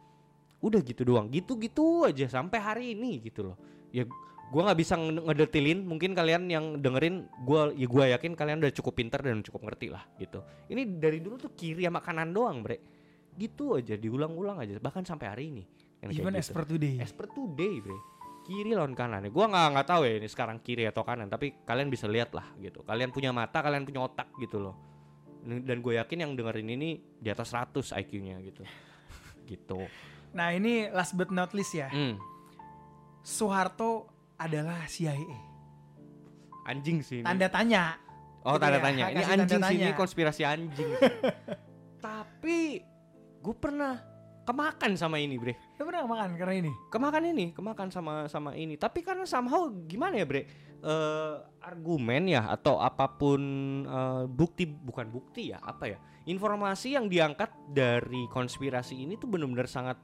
Udah 0.67 0.81
gitu 0.83 1.07
doang, 1.07 1.31
gitu-gitu 1.31 2.11
aja 2.11 2.27
sampai 2.27 2.59
hari 2.59 2.85
ini 2.99 3.23
gitu 3.23 3.55
loh. 3.55 3.57
Ya 3.95 4.03
gua 4.51 4.71
nggak 4.71 4.79
bisa 4.83 4.99
nge- 4.99 5.23
ngedetilin, 5.23 5.87
mungkin 5.87 6.11
kalian 6.15 6.51
yang 6.51 6.83
dengerin 6.83 7.31
gua 7.47 7.71
ya 7.71 7.87
gua 7.87 8.05
yakin 8.11 8.35
kalian 8.35 8.59
udah 8.59 8.75
cukup 8.75 8.99
pinter 8.99 9.23
dan 9.23 9.47
cukup 9.47 9.71
ngerti 9.71 9.95
lah 9.95 10.03
gitu. 10.19 10.43
Ini 10.67 10.99
dari 10.99 11.23
dulu 11.23 11.39
tuh 11.39 11.55
kiri 11.55 11.87
sama 11.87 12.03
kanan 12.03 12.35
doang, 12.35 12.67
Bre. 12.67 12.79
Gitu 13.37 13.79
aja 13.79 13.95
diulang-ulang 13.95 14.59
aja 14.59 14.83
bahkan 14.83 15.07
sampai 15.07 15.27
hari 15.31 15.45
ini. 15.55 15.65
Kayak 16.01 16.13
Even 16.13 16.35
gitu. 16.35 16.43
as 16.43 16.49
per 16.53 16.65
today. 16.69 16.95
As 17.01 17.13
per 17.13 17.27
today, 17.31 17.75
bre. 17.81 17.99
Kiri 18.47 18.71
lawan 18.79 18.95
kanan. 18.95 19.27
Gua 19.35 19.51
nggak 19.51 19.67
nggak 19.75 19.87
tahu 19.91 20.03
ya 20.07 20.13
ini 20.23 20.29
sekarang 20.31 20.63
kiri 20.63 20.87
atau 20.87 21.03
kanan, 21.03 21.27
tapi 21.27 21.67
kalian 21.67 21.91
bisa 21.91 22.07
lihat 22.07 22.31
lah 22.31 22.47
gitu. 22.63 22.87
Kalian 22.87 23.11
punya 23.11 23.35
mata, 23.35 23.59
kalian 23.59 23.83
punya 23.83 24.07
otak 24.07 24.31
gitu 24.39 24.63
loh. 24.63 24.77
Dan 25.47 25.79
gue 25.79 25.95
yakin 25.95 26.27
yang 26.27 26.33
dengerin 26.35 26.75
ini 26.75 26.99
di 27.23 27.29
atas 27.31 27.55
100 27.55 27.95
IQ-nya 28.03 28.43
gitu. 28.43 28.63
gitu. 29.51 29.79
Nah 30.33 30.55
ini 30.55 30.89
last 30.91 31.15
but 31.15 31.31
not 31.31 31.53
least 31.53 31.77
ya. 31.77 31.91
Hmm. 31.93 32.19
Soeharto 33.23 34.11
adalah 34.39 34.87
CIA. 34.87 35.19
Anjing 36.67 37.03
sih 37.05 37.23
ini. 37.23 37.27
Tanda 37.27 37.47
tanya. 37.51 37.99
oh, 38.47 38.55
gitu 38.55 38.63
tanda 38.63 38.79
ya, 38.79 38.83
tanya. 38.83 39.05
Ini 39.11 39.23
anjing 39.27 39.63
sih, 39.63 39.77
ini 39.83 39.93
konspirasi 39.95 40.43
anjing. 40.43 40.91
tapi 42.07 42.83
gue 43.43 43.57
pernah 43.59 43.99
kemakan 44.47 44.95
sama 44.95 45.19
ini, 45.19 45.39
bre. 45.39 45.59
Lu 45.79 45.87
pernah 45.87 46.07
makan 46.07 46.39
karena 46.39 46.55
ini? 46.55 46.73
kemakan 46.97 47.23
ini 47.29 47.53
kemakan 47.53 47.89
sama 47.93 48.25
sama 48.25 48.57
ini 48.57 48.81
tapi 48.81 49.05
karena 49.05 49.29
somehow 49.29 49.69
gimana 49.85 50.17
ya 50.17 50.25
bre 50.25 50.49
Eh, 50.87 51.37
argumen 51.67 52.31
ya 52.31 52.47
atau 52.47 52.79
apa 52.79 53.19
pun 53.19 53.43
eh, 53.83 54.25
bukti 54.31 54.71
bukan 54.71 55.11
bukti 55.11 55.51
ya 55.51 55.59
apa 55.59 55.91
ya 55.91 55.99
informasi 56.31 56.95
yang 56.95 57.11
diangkat 57.11 57.51
dari 57.75 58.31
konspirasi 58.31 59.03
ini 59.03 59.19
tuh 59.19 59.27
benar-benar 59.27 59.67
sangat 59.67 59.99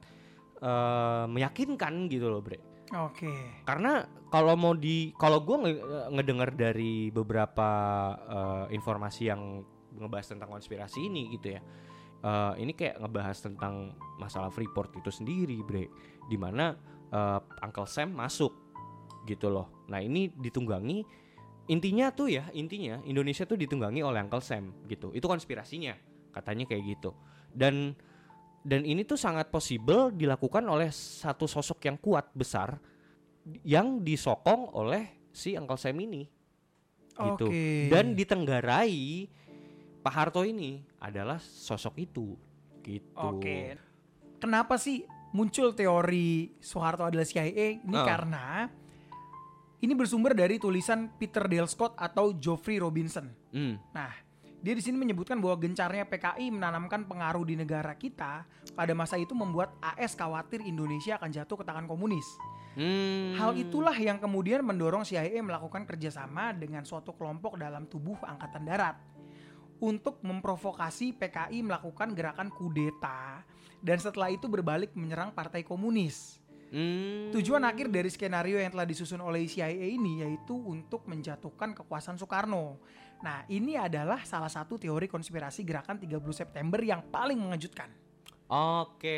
eh, 0.59 1.23
meyakinkan 1.31 2.11
gitu 2.11 2.27
loh 2.27 2.43
bre 2.43 2.59
Oke. 2.99 3.31
karena 3.63 4.03
kalau 4.27 4.59
mau 4.59 4.75
di 4.75 5.15
kalau 5.15 5.39
gue 5.47 5.55
ngedengar 6.11 6.51
dari 6.51 7.07
beberapa 7.15 7.71
eh, 8.27 8.75
informasi 8.75 9.31
yang 9.31 9.63
ngebahas 9.95 10.35
tentang 10.35 10.51
konspirasi 10.51 11.07
ini 11.07 11.31
gitu 11.39 11.55
ya 11.55 11.63
eh, 12.27 12.53
ini 12.59 12.75
kayak 12.75 12.99
ngebahas 12.99 13.39
tentang 13.39 13.95
masalah 14.19 14.51
Freeport 14.51 14.99
itu 14.99 15.15
sendiri 15.15 15.63
bre 15.63 15.87
di 16.27 16.35
mana 16.35 16.75
eh, 17.07 17.39
Uncle 17.63 17.87
Sam 17.87 18.11
masuk 18.11 18.62
gitu 19.27 19.49
loh 19.51 19.85
nah 19.87 19.99
ini 19.99 20.31
ditunggangi 20.31 21.03
intinya 21.71 22.11
tuh 22.11 22.27
ya 22.27 22.47
intinya 22.51 22.99
Indonesia 23.07 23.47
tuh 23.47 23.55
ditunggangi 23.55 24.03
oleh 24.03 24.19
Uncle 24.19 24.43
Sam 24.43 24.83
gitu 24.91 25.15
itu 25.15 25.23
konspirasinya 25.23 25.95
katanya 26.35 26.67
kayak 26.67 26.83
gitu 26.99 27.15
dan 27.55 27.95
dan 28.63 28.83
ini 28.87 29.03
tuh 29.03 29.19
sangat 29.19 29.51
possible 29.51 30.11
dilakukan 30.11 30.63
oleh 30.67 30.91
satu 30.91 31.47
sosok 31.47 31.83
yang 31.87 31.97
kuat 31.99 32.31
besar 32.35 32.79
yang 33.63 34.03
disokong 34.03 34.71
oleh 34.75 35.27
si 35.31 35.55
Uncle 35.55 35.79
Sam 35.79 35.99
ini 35.99 36.23
gitu 37.13 37.47
Oke. 37.47 37.87
dan 37.91 38.17
ditenggarai 38.17 39.27
Pak 40.03 40.13
Harto 40.13 40.43
ini 40.43 40.83
adalah 40.99 41.39
sosok 41.39 41.95
itu 42.03 42.35
gitu 42.83 43.15
Oke. 43.15 43.79
Kenapa 44.43 44.75
sih 44.75 45.07
muncul 45.31 45.71
teori 45.71 46.59
Soeharto 46.59 47.07
adalah 47.07 47.23
CIA? 47.23 47.79
Ini 47.79 47.95
Ah. 47.95 48.03
karena 48.03 48.45
ini 49.83 49.91
bersumber 49.91 50.31
dari 50.31 50.55
tulisan 50.55 51.11
Peter 51.19 51.43
Dale 51.43 51.67
Scott 51.67 51.99
atau 51.99 52.31
Geoffrey 52.31 52.79
Robinson. 52.79 53.27
Hmm, 53.51 53.75
Nah, 53.91 54.15
dia 54.63 54.71
di 54.71 54.79
sini 54.79 54.95
menyebutkan 54.95 55.43
bahwa 55.43 55.59
gencarnya 55.59 56.07
PKI 56.07 56.55
menanamkan 56.55 57.03
pengaruh 57.03 57.43
di 57.43 57.59
negara 57.59 57.91
kita 57.99 58.47
pada 58.79 58.93
masa 58.95 59.19
itu 59.19 59.35
membuat 59.35 59.75
AS 59.83 60.15
khawatir 60.15 60.63
Indonesia 60.63 61.19
akan 61.19 61.29
jatuh 61.35 61.59
ke 61.59 61.65
tangan 61.67 61.83
komunis. 61.83 62.23
hmm. 62.79 63.35
Hal 63.35 63.59
itulah 63.59 63.93
yang 63.99 64.23
kemudian 64.23 64.63
mendorong 64.63 65.03
CIA 65.03 65.43
melakukan 65.43 65.83
kerjasama 65.83 66.55
dengan 66.55 66.87
suatu 66.87 67.11
kelompok 67.11 67.59
dalam 67.59 67.83
tubuh 67.91 68.15
Angkatan 68.23 68.63
Darat 68.63 68.95
untuk 69.83 70.23
memprovokasi 70.23 71.11
PKI 71.19 71.59
melakukan 71.59 72.15
gerakan 72.15 72.47
kudeta 72.47 73.43
dan 73.83 73.99
setelah 73.99 74.31
itu 74.31 74.47
berbalik 74.47 74.95
menyerang 74.95 75.35
Partai 75.35 75.67
Komunis. 75.67 76.39
Hmm. 76.73 77.29
Tujuan 77.29 77.61
akhir 77.61 77.93
dari 77.93 78.09
skenario 78.09 78.57
yang 78.57 78.73
telah 78.73 78.89
disusun 78.89 79.21
oleh 79.21 79.45
CIA 79.45 79.93
ini 79.93 80.25
yaitu 80.25 80.57
untuk 80.57 81.05
menjatuhkan 81.05 81.77
kekuasaan 81.77 82.17
Soekarno. 82.17 82.81
Nah, 83.21 83.45
ini 83.47 83.77
adalah 83.77 84.25
salah 84.25 84.49
satu 84.49 84.81
teori 84.81 85.05
konspirasi 85.05 85.61
gerakan 85.61 86.01
30 86.01 86.17
September 86.33 86.81
yang 86.81 87.05
paling 87.13 87.37
mengejutkan. 87.37 87.93
Oke, 88.49 89.17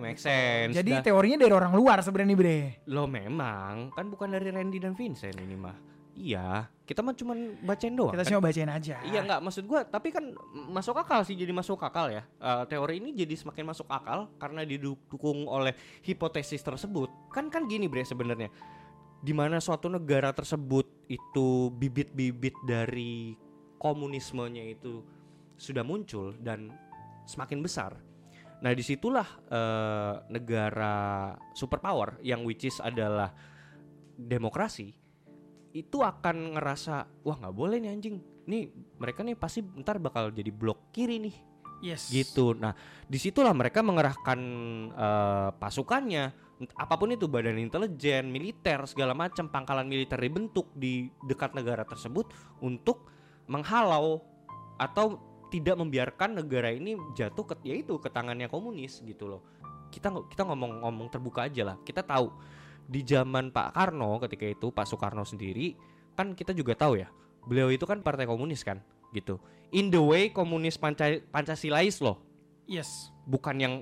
make 0.00 0.18
sense. 0.18 0.74
Jadi 0.74 0.92
Dah- 0.98 1.04
teorinya 1.04 1.38
dari 1.40 1.52
orang 1.52 1.72
luar 1.76 2.00
sebenarnya 2.00 2.34
bre. 2.34 2.60
lo 2.88 3.04
memang 3.06 3.92
kan 3.92 4.08
bukan 4.08 4.28
dari 4.32 4.48
Randy 4.48 4.80
dan 4.80 4.96
Vincent 4.96 5.36
ini 5.38 5.56
mah. 5.56 5.87
Iya, 6.18 6.66
kita 6.82 6.98
mah 6.98 7.14
cuman 7.14 7.62
bacain 7.62 7.94
doang. 7.94 8.10
Kita 8.10 8.26
kan? 8.26 8.30
cuma 8.34 8.42
bacain 8.42 8.66
aja. 8.66 8.98
Iya 9.06 9.22
nggak 9.22 9.38
maksud 9.38 9.64
gua, 9.70 9.86
tapi 9.86 10.10
kan 10.10 10.34
masuk 10.50 10.98
akal 10.98 11.22
sih 11.22 11.38
jadi 11.38 11.54
masuk 11.54 11.78
akal 11.78 12.10
ya. 12.10 12.26
Eh, 12.42 12.64
teori 12.66 12.98
ini 12.98 13.14
jadi 13.14 13.38
semakin 13.38 13.70
masuk 13.70 13.86
akal 13.86 14.26
karena 14.42 14.66
didukung 14.66 15.46
oleh 15.46 15.78
hipotesis 16.02 16.58
tersebut. 16.58 17.06
Kan 17.30 17.54
kan 17.54 17.70
gini 17.70 17.86
bre 17.86 18.02
sebenarnya, 18.02 18.50
di 19.22 19.30
mana 19.30 19.62
suatu 19.62 19.86
negara 19.86 20.34
tersebut 20.34 20.90
itu 21.06 21.70
bibit-bibit 21.78 22.58
dari 22.66 23.38
komunismenya 23.78 24.74
itu 24.74 25.06
sudah 25.54 25.86
muncul 25.86 26.34
dan 26.42 26.74
semakin 27.30 27.62
besar. 27.62 27.94
Nah 28.58 28.74
di 28.74 28.82
situlah 28.82 29.28
eh, 29.54 30.14
negara 30.34 31.30
superpower 31.54 32.18
yang 32.26 32.42
which 32.42 32.66
is 32.66 32.82
adalah 32.82 33.30
demokrasi 34.18 34.98
itu 35.72 36.00
akan 36.00 36.56
ngerasa 36.56 37.24
wah 37.24 37.36
nggak 37.36 37.56
boleh 37.56 37.76
nih 37.82 37.90
anjing. 37.92 38.16
Nih 38.48 38.72
mereka 38.96 39.20
nih 39.24 39.36
pasti 39.36 39.60
ntar 39.60 40.00
bakal 40.00 40.32
jadi 40.32 40.48
blok 40.48 40.92
kiri 40.92 41.20
nih. 41.20 41.36
Yes. 41.78 42.10
gitu. 42.10 42.58
Nah 42.58 42.74
di 43.06 43.18
situlah 43.22 43.54
mereka 43.54 43.86
mengerahkan 43.86 44.40
eh, 44.92 45.50
pasukannya. 45.56 46.50
Apa 46.74 46.98
pun 46.98 47.14
itu 47.14 47.30
badan 47.30 47.54
intelijen 47.54 48.34
militer 48.34 48.82
segala 48.90 49.14
macam 49.14 49.46
pangkalan 49.46 49.86
militer 49.86 50.18
dibentuk 50.18 50.74
di 50.74 51.06
dekat 51.22 51.54
negara 51.54 51.86
tersebut 51.86 52.34
untuk 52.58 53.06
menghalau 53.46 54.26
atau 54.74 55.22
tidak 55.54 55.78
membiarkan 55.78 56.42
negara 56.42 56.74
ini 56.74 56.98
jatuh 57.14 57.46
ke 57.46 57.54
yaitu 57.62 57.94
ke 58.02 58.10
tangannya 58.10 58.50
komunis 58.50 58.98
gitu 59.06 59.30
loh. 59.30 59.42
Kita 59.94 60.10
kita 60.26 60.42
ngomong-ngomong 60.50 61.08
terbuka 61.14 61.46
aja 61.46 61.62
lah. 61.62 61.76
Kita 61.86 62.02
tahu 62.02 62.26
di 62.88 63.04
zaman 63.04 63.52
Pak 63.52 63.76
Karno 63.76 64.16
ketika 64.24 64.48
itu 64.48 64.72
Pak 64.72 64.88
Soekarno 64.88 65.22
sendiri 65.28 65.76
kan 66.16 66.32
kita 66.32 66.56
juga 66.56 66.72
tahu 66.72 66.98
ya 66.98 67.12
beliau 67.44 67.68
itu 67.68 67.84
kan 67.84 68.00
partai 68.00 68.24
komunis 68.24 68.64
kan 68.64 68.80
gitu. 69.12 69.40
In 69.72 69.92
the 69.92 70.00
way 70.00 70.32
komunis 70.32 70.80
panca 70.80 71.20
pancasilais 71.32 72.00
loh. 72.00 72.20
Yes. 72.68 73.12
bukan 73.28 73.56
yang 73.60 73.74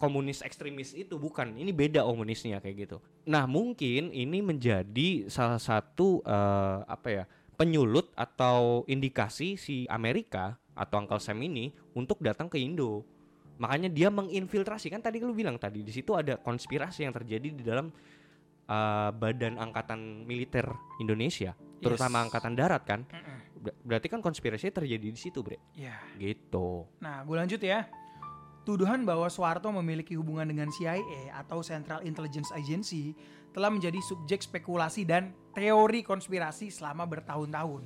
komunis 0.00 0.40
ekstremis 0.40 0.96
itu 0.96 1.20
bukan. 1.20 1.56
Ini 1.56 1.72
beda 1.72 2.04
komunisnya 2.04 2.60
kayak 2.64 2.88
gitu. 2.88 2.96
Nah 3.28 3.44
mungkin 3.44 4.08
ini 4.12 4.40
menjadi 4.40 5.28
salah 5.28 5.60
satu 5.60 6.24
eh, 6.24 6.78
apa 6.88 7.08
ya 7.08 7.24
penyulut 7.60 8.08
atau 8.16 8.88
indikasi 8.88 9.60
si 9.60 9.84
Amerika 9.92 10.56
atau 10.72 11.04
Uncle 11.04 11.20
Sam 11.20 11.44
ini 11.44 11.76
untuk 11.92 12.20
datang 12.24 12.48
ke 12.48 12.56
Indo. 12.56 13.04
Makanya 13.60 13.92
dia 13.92 14.08
menginfiltrasi. 14.08 14.88
Kan 14.88 15.04
tadi 15.04 15.20
lu 15.20 15.36
bilang 15.36 15.60
tadi 15.60 15.84
di 15.84 15.92
situ 15.92 16.16
ada 16.16 16.40
konspirasi 16.40 17.04
yang 17.04 17.12
terjadi 17.12 17.52
di 17.52 17.60
dalam 17.60 17.92
eh, 18.70 19.10
badan 19.12 19.58
angkatan 19.58 20.22
militer 20.24 20.70
Indonesia 20.96 21.52
terutama 21.80 22.22
Yes. 22.22 22.24
angkatan 22.30 22.54
darat 22.54 22.82
kan 22.84 23.00
Mm-mm. 23.04 23.38
Ber- 23.60 23.76
berarti 23.82 24.06
kan 24.06 24.20
konspirasinya 24.20 24.78
terjadi 24.78 25.10
di 25.10 25.18
situ 25.18 25.42
bre 25.42 25.58
Ya. 25.74 25.98
gitu 26.16 26.86
Nah, 27.00 27.26
gue 27.26 27.36
lanjut 27.36 27.58
ya. 27.58 27.90
Tuduhan 28.60 29.02
bahwa 29.02 29.24
Soeharto 29.26 29.72
memiliki 29.72 30.12
hubungan 30.14 30.44
dengan 30.44 30.68
CIA 30.68 31.32
atau 31.32 31.64
Central 31.64 32.04
Intelligence 32.04 32.52
Agency 32.52 33.16
telah 33.50 33.72
menjadi 33.72 33.96
subjek 33.98 34.44
spekulasi 34.44 35.02
dan 35.02 35.32
teori 35.50 36.04
konspirasi 36.04 36.68
selama 36.68 37.08
bertahun-tahun. 37.08 37.82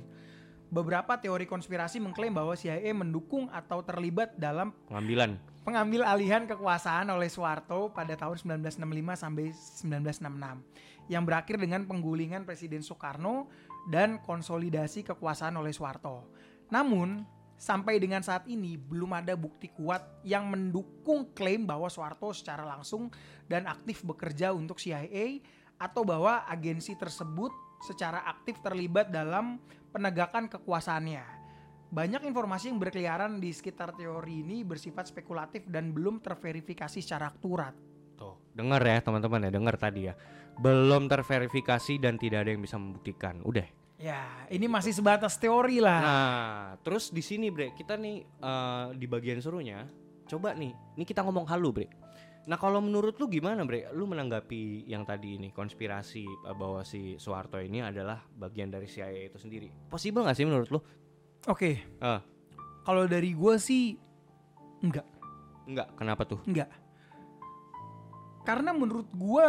Beberapa 0.67 1.15
teori 1.15 1.47
konspirasi 1.47 2.03
mengklaim 2.03 2.35
bahwa 2.35 2.53
CIA 2.53 2.91
mendukung 2.91 3.47
atau 3.49 3.79
terlibat 3.81 4.35
dalam 4.35 4.75
pengambilan 4.91 5.39
pengambil 5.65 6.05
alihan 6.05 6.45
kekuasaan 6.45 7.09
oleh 7.09 7.25
Soeharto 7.25 7.89
pada 7.89 8.13
tahun 8.13 8.61
1965 8.61 9.17
sampai 9.17 9.45
1966 9.49 11.09
yang 11.09 11.25
berakhir 11.25 11.57
dengan 11.57 11.89
penggulingan 11.89 12.45
Presiden 12.45 12.85
Soekarno 12.85 13.49
dan 13.89 14.21
konsolidasi 14.21 15.01
kekuasaan 15.01 15.57
oleh 15.57 15.73
Soeharto. 15.73 16.29
Namun, 16.69 17.25
sampai 17.57 17.97
dengan 17.97 18.21
saat 18.21 18.45
ini 18.45 18.77
belum 18.77 19.17
ada 19.17 19.33
bukti 19.33 19.73
kuat 19.73 20.21
yang 20.21 20.49
mendukung 20.53 21.33
klaim 21.33 21.65
bahwa 21.65 21.89
Soeharto 21.89 22.29
secara 22.29 22.61
langsung 22.61 23.09
dan 23.49 23.65
aktif 23.65 24.05
bekerja 24.05 24.53
untuk 24.53 24.77
CIA 24.77 25.41
atau 25.81 26.05
bahwa 26.05 26.45
agensi 26.45 26.93
tersebut 26.93 27.51
secara 27.81 28.21
aktif 28.25 28.61
terlibat 28.61 29.09
dalam 29.09 29.57
penegakan 29.89 30.45
kekuasaannya. 30.45 31.44
Banyak 31.95 32.27
informasi 32.27 32.75
yang 32.75 32.75
berkeliaran 32.83 33.39
di 33.39 33.55
sekitar 33.55 33.95
teori 33.95 34.43
ini 34.43 34.67
bersifat 34.67 35.07
spekulatif 35.07 35.63
dan 35.71 35.95
belum 35.95 36.19
terverifikasi 36.19 36.99
secara 36.99 37.31
akurat. 37.31 37.71
Tuh, 38.19 38.51
dengar 38.51 38.83
ya 38.83 38.99
teman-teman 38.99 39.47
ya, 39.47 39.51
dengar 39.55 39.79
tadi 39.79 40.11
ya. 40.11 40.13
Belum 40.59 41.07
terverifikasi 41.07 41.95
dan 41.95 42.19
tidak 42.19 42.43
ada 42.43 42.51
yang 42.51 42.59
bisa 42.59 42.75
membuktikan. 42.75 43.39
Udah. 43.47 43.63
Ya, 43.95 44.27
ini 44.51 44.67
masih 44.67 44.91
sebatas 44.91 45.39
teori 45.39 45.79
lah. 45.79 45.99
Nah, 46.03 46.63
terus 46.83 47.15
di 47.15 47.23
sini 47.23 47.47
Bre, 47.47 47.71
kita 47.71 47.95
nih 47.95 48.27
eh, 48.27 48.87
di 48.99 49.07
bagian 49.07 49.39
suruhnya, 49.39 49.87
coba 50.27 50.51
nih, 50.51 50.75
ini 50.99 51.07
kita 51.07 51.23
ngomong 51.23 51.47
halu 51.47 51.71
Bre. 51.71 51.87
Nah 52.45 52.59
kalau 52.59 52.83
menurut 52.83 53.15
lu 53.17 53.31
gimana 53.31 53.63
Bre? 53.63 53.87
Lu 53.95 54.03
menanggapi 54.03 54.85
yang 54.85 55.07
tadi 55.07 55.39
ini 55.39 55.55
konspirasi 55.55 56.27
eh, 56.27 56.55
bahwa 56.59 56.83
si 56.83 57.15
Soeharto 57.15 57.55
ini 57.63 57.79
adalah 57.79 58.19
bagian 58.35 58.67
dari 58.67 58.83
CIA 58.83 59.31
itu 59.31 59.39
sendiri. 59.39 59.71
Possible 59.87 60.27
gak 60.27 60.35
sih 60.35 60.43
menurut 60.43 60.67
lu? 60.75 60.83
Oke, 61.45 61.77
Ah, 61.99 62.25
kalau 62.81 63.05
dari 63.05 63.31
gue 63.31 63.53
sih 63.55 63.93
enggak, 64.81 65.05
enggak, 65.63 65.87
kenapa 65.93 66.25
tuh? 66.25 66.41
enggak. 66.43 66.69
Karena 68.41 68.71
menurut 68.71 69.09
gue 69.11 69.45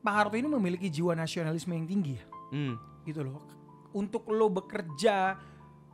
Pak 0.00 0.12
Harto 0.12 0.36
ini 0.36 0.44
memiliki 0.46 0.88
jiwa 0.88 1.12
nasionalisme 1.12 1.72
yang 1.72 1.86
tinggi 1.86 2.12
ya, 2.14 2.24
Hmm, 2.52 2.76
gitu 3.02 3.24
loh. 3.24 3.40
Untuk 3.90 4.28
lo 4.28 4.52
bekerja 4.52 5.40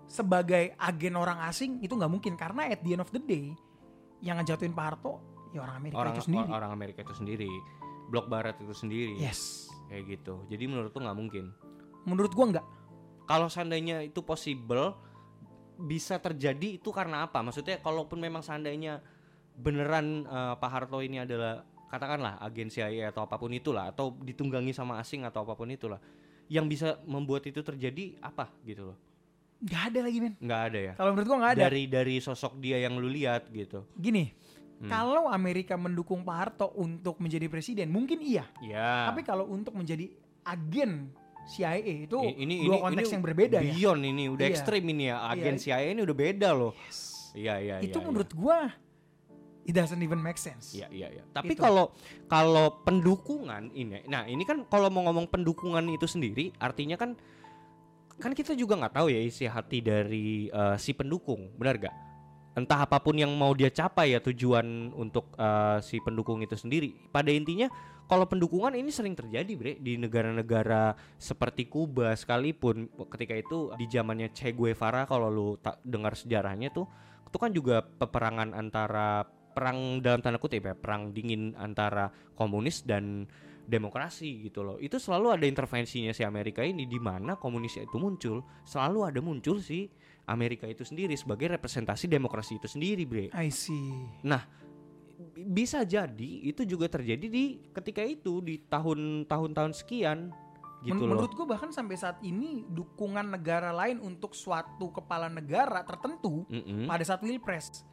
sebagai 0.05 0.75
agen 0.75 1.15
orang 1.15 1.47
asing 1.47 1.79
itu 1.79 1.95
nggak 1.95 2.11
mungkin 2.11 2.35
karena 2.35 2.67
at 2.67 2.83
the 2.83 2.91
end 2.91 3.03
of 3.03 3.11
the 3.11 3.23
day 3.23 3.55
yang 4.19 4.35
ngejatuhin 4.37 4.75
Pak 4.75 4.85
Harto 4.85 5.23
ya 5.51 5.63
orang 5.63 5.79
Amerika 5.79 5.99
orang 6.01 6.13
itu 6.13 6.23
sendiri. 6.25 6.43
or- 6.45 6.57
orang 6.57 6.71
Amerika 6.73 6.99
itu 7.01 7.15
sendiri, 7.15 7.51
blok 8.09 8.27
Barat 8.27 8.59
itu 8.59 8.75
sendiri, 8.75 9.15
Yes. 9.17 9.71
kayak 9.87 10.11
gitu. 10.11 10.43
Jadi 10.49 10.65
menurut 10.67 10.91
lu 10.91 11.01
nggak 11.01 11.15
mungkin. 11.17 11.45
Menurut 12.03 12.33
gue 12.33 12.47
enggak. 12.49 12.67
kalau 13.23 13.47
seandainya 13.47 14.03
itu 14.03 14.19
possible 14.21 14.99
bisa 15.81 16.21
terjadi 16.21 16.77
itu 16.77 16.91
karena 16.93 17.25
apa? 17.25 17.41
Maksudnya 17.41 17.81
kalaupun 17.81 18.21
memang 18.21 18.45
seandainya 18.45 19.01
beneran 19.57 20.25
eh, 20.25 20.55
Pak 20.57 20.71
Harto 20.71 21.01
ini 21.01 21.21
adalah 21.21 21.65
katakanlah 21.91 22.39
agen 22.39 22.71
CIA 22.71 23.11
atau 23.11 23.27
apa 23.27 23.35
pun 23.35 23.51
itulah 23.51 23.91
atau 23.91 24.15
ditunggangi 24.23 24.71
sama 24.71 25.03
asing 25.03 25.27
atau 25.27 25.43
apa 25.43 25.59
pun 25.59 25.67
itulah 25.67 25.99
yang 26.47 26.71
bisa 26.71 27.03
membuat 27.07 27.47
itu 27.51 27.63
terjadi 27.63 28.19
apa 28.23 28.51
gitu 28.63 28.95
loh? 28.95 28.99
Nggak 29.61 29.83
ada 29.93 29.99
lagi 30.07 30.19
men. 30.23 30.35
Nggak 30.41 30.63
ada 30.73 30.79
ya? 30.79 30.93
Kalau 30.97 31.11
menurut 31.13 31.27
gue 31.29 31.39
nggak 31.43 31.53
ada. 31.59 31.63
Dari 31.69 31.83
dari 31.91 32.17
sosok 32.23 32.57
dia 32.63 32.79
yang 32.81 32.97
lu 32.97 33.11
lihat 33.11 33.51
gitu. 33.53 33.85
Gini, 33.93 34.33
Hmm. 34.81 34.89
kalau 34.89 35.29
Amerika 35.29 35.77
mendukung 35.77 36.25
Pak 36.25 36.37
Harto 36.41 36.73
untuk 36.81 37.21
menjadi 37.21 37.53
presiden, 37.53 37.93
mungkin 37.93 38.17
iya. 38.25 38.49
Ya. 38.65 39.13
Tapi 39.13 39.21
kalau 39.21 39.45
untuk 39.45 39.77
menjadi 39.77 40.09
agen 40.41 41.13
CIA 41.49 42.05
itu 42.07 42.19
ini 42.37 42.67
dua 42.69 42.77
ini 42.77 42.85
konteks 42.85 43.09
ini 43.09 43.15
yang 43.17 43.25
berbeda 43.25 43.59
ya. 43.61 43.73
Beyond 43.75 44.03
ini 44.05 44.25
udah 44.29 44.47
Iya. 44.47 44.53
ekstrim 44.55 44.85
ini 44.85 45.05
ya. 45.09 45.17
Agen 45.25 45.57
Iya. 45.57 45.63
CIA 45.63 45.89
ini 45.97 46.01
udah 46.05 46.17
beda 46.17 46.49
loh. 46.53 46.73
Iya 47.31 47.55
iya 47.63 47.77
itu 47.79 47.95
iya, 47.95 48.03
iya. 48.03 48.07
menurut 48.11 48.31
gua 48.35 48.59
it 49.67 49.75
doesn't 49.77 50.03
even 50.03 50.19
make 50.19 50.41
sense. 50.41 50.75
Iya 50.75 50.89
iya 50.91 51.09
iya. 51.21 51.25
Tapi 51.31 51.55
kalau 51.55 51.95
kalau 52.27 52.83
pendukungan 52.83 53.71
ini, 53.71 54.03
nah 54.11 54.27
ini 54.27 54.43
kan 54.43 54.67
kalau 54.67 54.91
mau 54.91 55.07
ngomong 55.07 55.31
pendukungan 55.31 55.85
itu 55.95 56.11
sendiri, 56.11 56.51
artinya 56.59 56.99
kan 56.99 57.15
kan 58.21 58.37
kita 58.37 58.53
juga 58.53 58.77
nggak 58.77 58.95
tahu 59.01 59.09
ya 59.09 59.21
isi 59.23 59.49
hati 59.49 59.81
dari 59.81 60.51
eh, 60.51 60.77
si 60.77 60.93
pendukung, 60.93 61.55
benar 61.57 61.81
gak? 61.81 61.97
Entah 62.59 62.83
apa 62.85 62.99
pun 62.99 63.15
yang 63.17 63.31
mau 63.33 63.55
dia 63.55 63.71
capai 63.71 64.13
ya 64.13 64.21
tujuan 64.21 64.93
untuk 64.93 65.33
eh, 65.39 65.79
si 65.81 66.03
pendukung 66.03 66.43
itu 66.43 66.59
sendiri. 66.59 66.93
Pada 67.09 67.31
intinya 67.33 67.71
kalau 68.11 68.27
pendukungan 68.27 68.75
ini 68.75 68.91
sering 68.91 69.15
terjadi 69.15 69.53
bre 69.55 69.79
di 69.79 69.95
negara-negara 69.95 70.99
seperti 71.15 71.71
Kuba 71.71 72.11
sekalipun. 72.19 72.91
Ketika 73.07 73.39
itu 73.39 73.71
di 73.79 73.87
zamannya 73.87 74.35
Che 74.35 74.51
Guevara 74.51 75.07
kalau 75.07 75.31
lu 75.31 75.49
tak 75.63 75.79
dengar 75.87 76.19
sejarahnya 76.19 76.75
tuh 76.75 76.91
itu 77.31 77.39
kan 77.39 77.55
juga 77.55 77.87
peperangan 77.87 78.51
antara 78.51 79.23
perang 79.55 80.03
dalam 80.03 80.19
tanda 80.19 80.43
kutip 80.43 80.67
ya 80.67 80.75
perang 80.75 81.15
dingin 81.15 81.55
antara 81.55 82.11
komunis 82.35 82.83
dan 82.83 83.31
demokrasi 83.71 84.43
gitu 84.43 84.67
loh. 84.67 84.83
Itu 84.83 84.99
selalu 84.99 85.39
ada 85.39 85.47
intervensinya 85.47 86.11
si 86.11 86.27
Amerika 86.27 86.67
ini 86.67 86.91
di 86.91 86.99
mana 86.99 87.39
komunis 87.39 87.79
itu 87.79 87.95
muncul 87.95 88.43
selalu 88.67 89.07
ada 89.07 89.23
muncul 89.23 89.63
si 89.63 89.87
Amerika 90.27 90.67
itu 90.67 90.83
sendiri 90.83 91.15
sebagai 91.15 91.47
representasi 91.55 92.11
demokrasi 92.11 92.59
itu 92.59 92.67
sendiri 92.67 93.07
bre. 93.07 93.31
I 93.31 93.55
see. 93.55 93.95
B- 94.27 94.43
bisa 95.37 95.85
jadi 95.85 96.31
itu 96.47 96.65
juga 96.65 96.89
terjadi 96.89 97.27
di 97.29 97.45
ketika 97.71 98.01
itu 98.01 98.41
di 98.41 98.59
tahun-tahun 98.67 99.51
tahun 99.53 99.73
sekian 99.77 100.19
gitu 100.81 100.97
Men- 100.97 101.13
loh 101.13 101.21
Menurut 101.21 101.33
gua 101.37 101.47
bahkan 101.57 101.69
sampai 101.71 101.97
saat 102.01 102.17
ini 102.25 102.65
dukungan 102.67 103.29
negara 103.29 103.69
lain 103.71 104.01
untuk 104.01 104.33
suatu 104.33 104.89
kepala 104.89 105.29
negara 105.29 105.85
tertentu 105.85 106.49
Mm-mm. 106.49 106.89
pada 106.89 107.05
saat 107.05 107.21
pilpres 107.21 107.85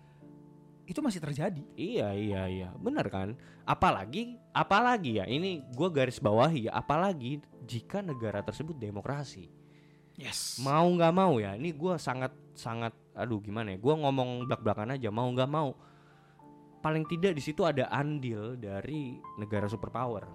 itu 0.87 1.03
masih 1.03 1.19
terjadi. 1.19 1.59
Iya 1.75 2.15
iya 2.15 2.41
iya 2.47 2.69
benar 2.79 3.11
kan 3.11 3.35
apalagi 3.67 4.39
apalagi 4.55 5.19
ya 5.19 5.27
ini 5.27 5.59
gua 5.75 5.91
garis 5.91 6.15
bawahi 6.23 6.71
ya 6.71 6.79
apalagi 6.79 7.43
jika 7.67 7.99
negara 7.99 8.39
tersebut 8.39 8.79
demokrasi 8.79 9.51
Yes. 10.17 10.57
Mau 10.65 10.89
nggak 10.97 11.13
mau 11.13 11.37
ya, 11.37 11.53
ini 11.53 11.69
gua 11.77 12.01
sangat 12.01 12.33
sangat, 12.57 12.89
aduh 13.13 13.37
gimana 13.37 13.69
ya, 13.69 13.77
gua 13.77 14.01
ngomong 14.01 14.49
belak 14.49 14.65
belakan 14.65 14.97
aja, 14.97 15.13
mau 15.13 15.29
nggak 15.29 15.45
mau, 15.45 15.77
paling 16.79 17.03
tidak 17.09 17.33
di 17.33 17.41
situ 17.41 17.65
ada 17.65 17.89
andil 17.89 18.55
dari 18.55 19.17
negara 19.37 19.65
superpower. 19.65 20.27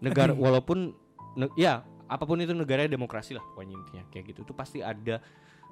Negara 0.00 0.32
Agree. 0.32 0.44
walaupun, 0.44 0.78
ne- 1.36 1.54
ya 1.56 1.84
apa 2.10 2.24
pun 2.26 2.40
itu 2.42 2.50
negara 2.56 2.88
demokrasi 2.88 3.36
lah 3.36 3.44
pokoknya 3.54 3.74
intinya 3.76 4.02
kayak 4.10 4.34
gitu, 4.34 4.42
itu 4.42 4.52
pasti 4.56 4.78
ada 4.82 5.22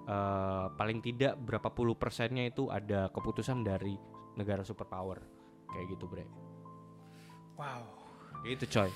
eh, 0.09 0.67
paling 0.73 1.03
tidak 1.03 1.37
berapa 1.41 1.69
puluh 1.73 1.97
persennya 1.99 2.49
itu 2.49 2.69
ada 2.73 3.09
keputusan 3.11 3.61
dari 3.67 3.97
negara 4.39 4.63
superpower 4.63 5.19
kayak 5.73 5.87
gitu 5.99 6.07
bre. 6.09 6.25
Wow. 7.59 7.83
Itu 8.47 8.71
coy. 8.71 8.89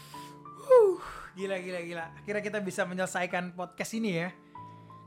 Gila 1.35 1.57
gila 1.59 1.81
gila. 1.83 2.05
Akhirnya 2.15 2.43
kita 2.45 2.59
bisa 2.63 2.87
menyelesaikan 2.87 3.57
podcast 3.59 3.93
ini 3.97 4.11
ya. 4.23 4.31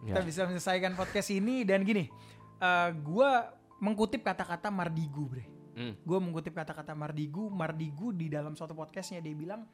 Kita 0.05 0.21
Ya. 0.21 0.25
bisa 0.27 0.41
menyelesaikan 0.45 0.93
podcast 0.93 1.29
ini 1.31 1.63
dan 1.63 1.81
gini. 1.87 2.09
eh 2.55 2.89
gua 3.03 3.51
mengutip 3.83 4.23
kata-kata 4.23 4.71
Mardigu, 4.71 5.27
Bre. 5.27 5.54
Hmm. 5.75 5.93
Gue 6.01 6.19
mengutip 6.23 6.55
kata-kata 6.55 6.95
Mardigu. 6.95 7.51
Mardigu 7.51 8.15
di 8.15 8.31
dalam 8.31 8.55
suatu 8.55 8.71
podcastnya 8.71 9.19
dia 9.19 9.35
bilang 9.35 9.67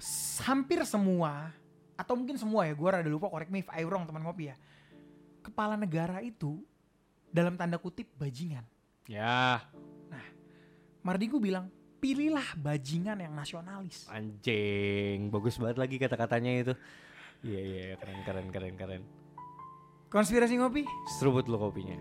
"S- 0.00 0.40
hampir 0.42 0.80
semua 0.88 1.52
atau 1.94 2.16
mungkin 2.16 2.40
semua 2.40 2.64
ya, 2.64 2.72
gue 2.72 2.88
rada 2.88 3.06
lupa 3.06 3.28
correct 3.28 3.52
me 3.52 3.60
if 3.60 3.68
I 3.68 3.84
wrong 3.84 4.08
teman 4.08 4.24
ngopi 4.24 4.48
ya. 4.48 4.56
Kepala 5.44 5.76
negara 5.76 6.24
itu 6.24 6.64
dalam 7.28 7.54
tanda 7.54 7.76
kutip 7.76 8.08
bajingan. 8.16 8.64
Ya, 9.04 9.60
Mardigu 11.04 11.40
bilang 11.40 11.68
pilihlah 11.98 12.56
bajingan 12.56 13.18
yang 13.18 13.32
nasionalis. 13.32 14.04
anjing, 14.08 15.28
bagus 15.28 15.56
banget 15.56 15.76
lagi 15.76 15.96
kata-katanya 15.96 16.52
itu. 16.62 16.74
Iya 17.42 17.60
iya 17.60 17.82
keren 17.96 18.20
keren 18.24 18.46
keren 18.50 18.74
keren. 18.76 19.02
Konspirasi 20.08 20.56
ngopi 20.56 20.88
Seruput 21.20 21.46
lo 21.46 21.60
kopinya. 21.60 21.96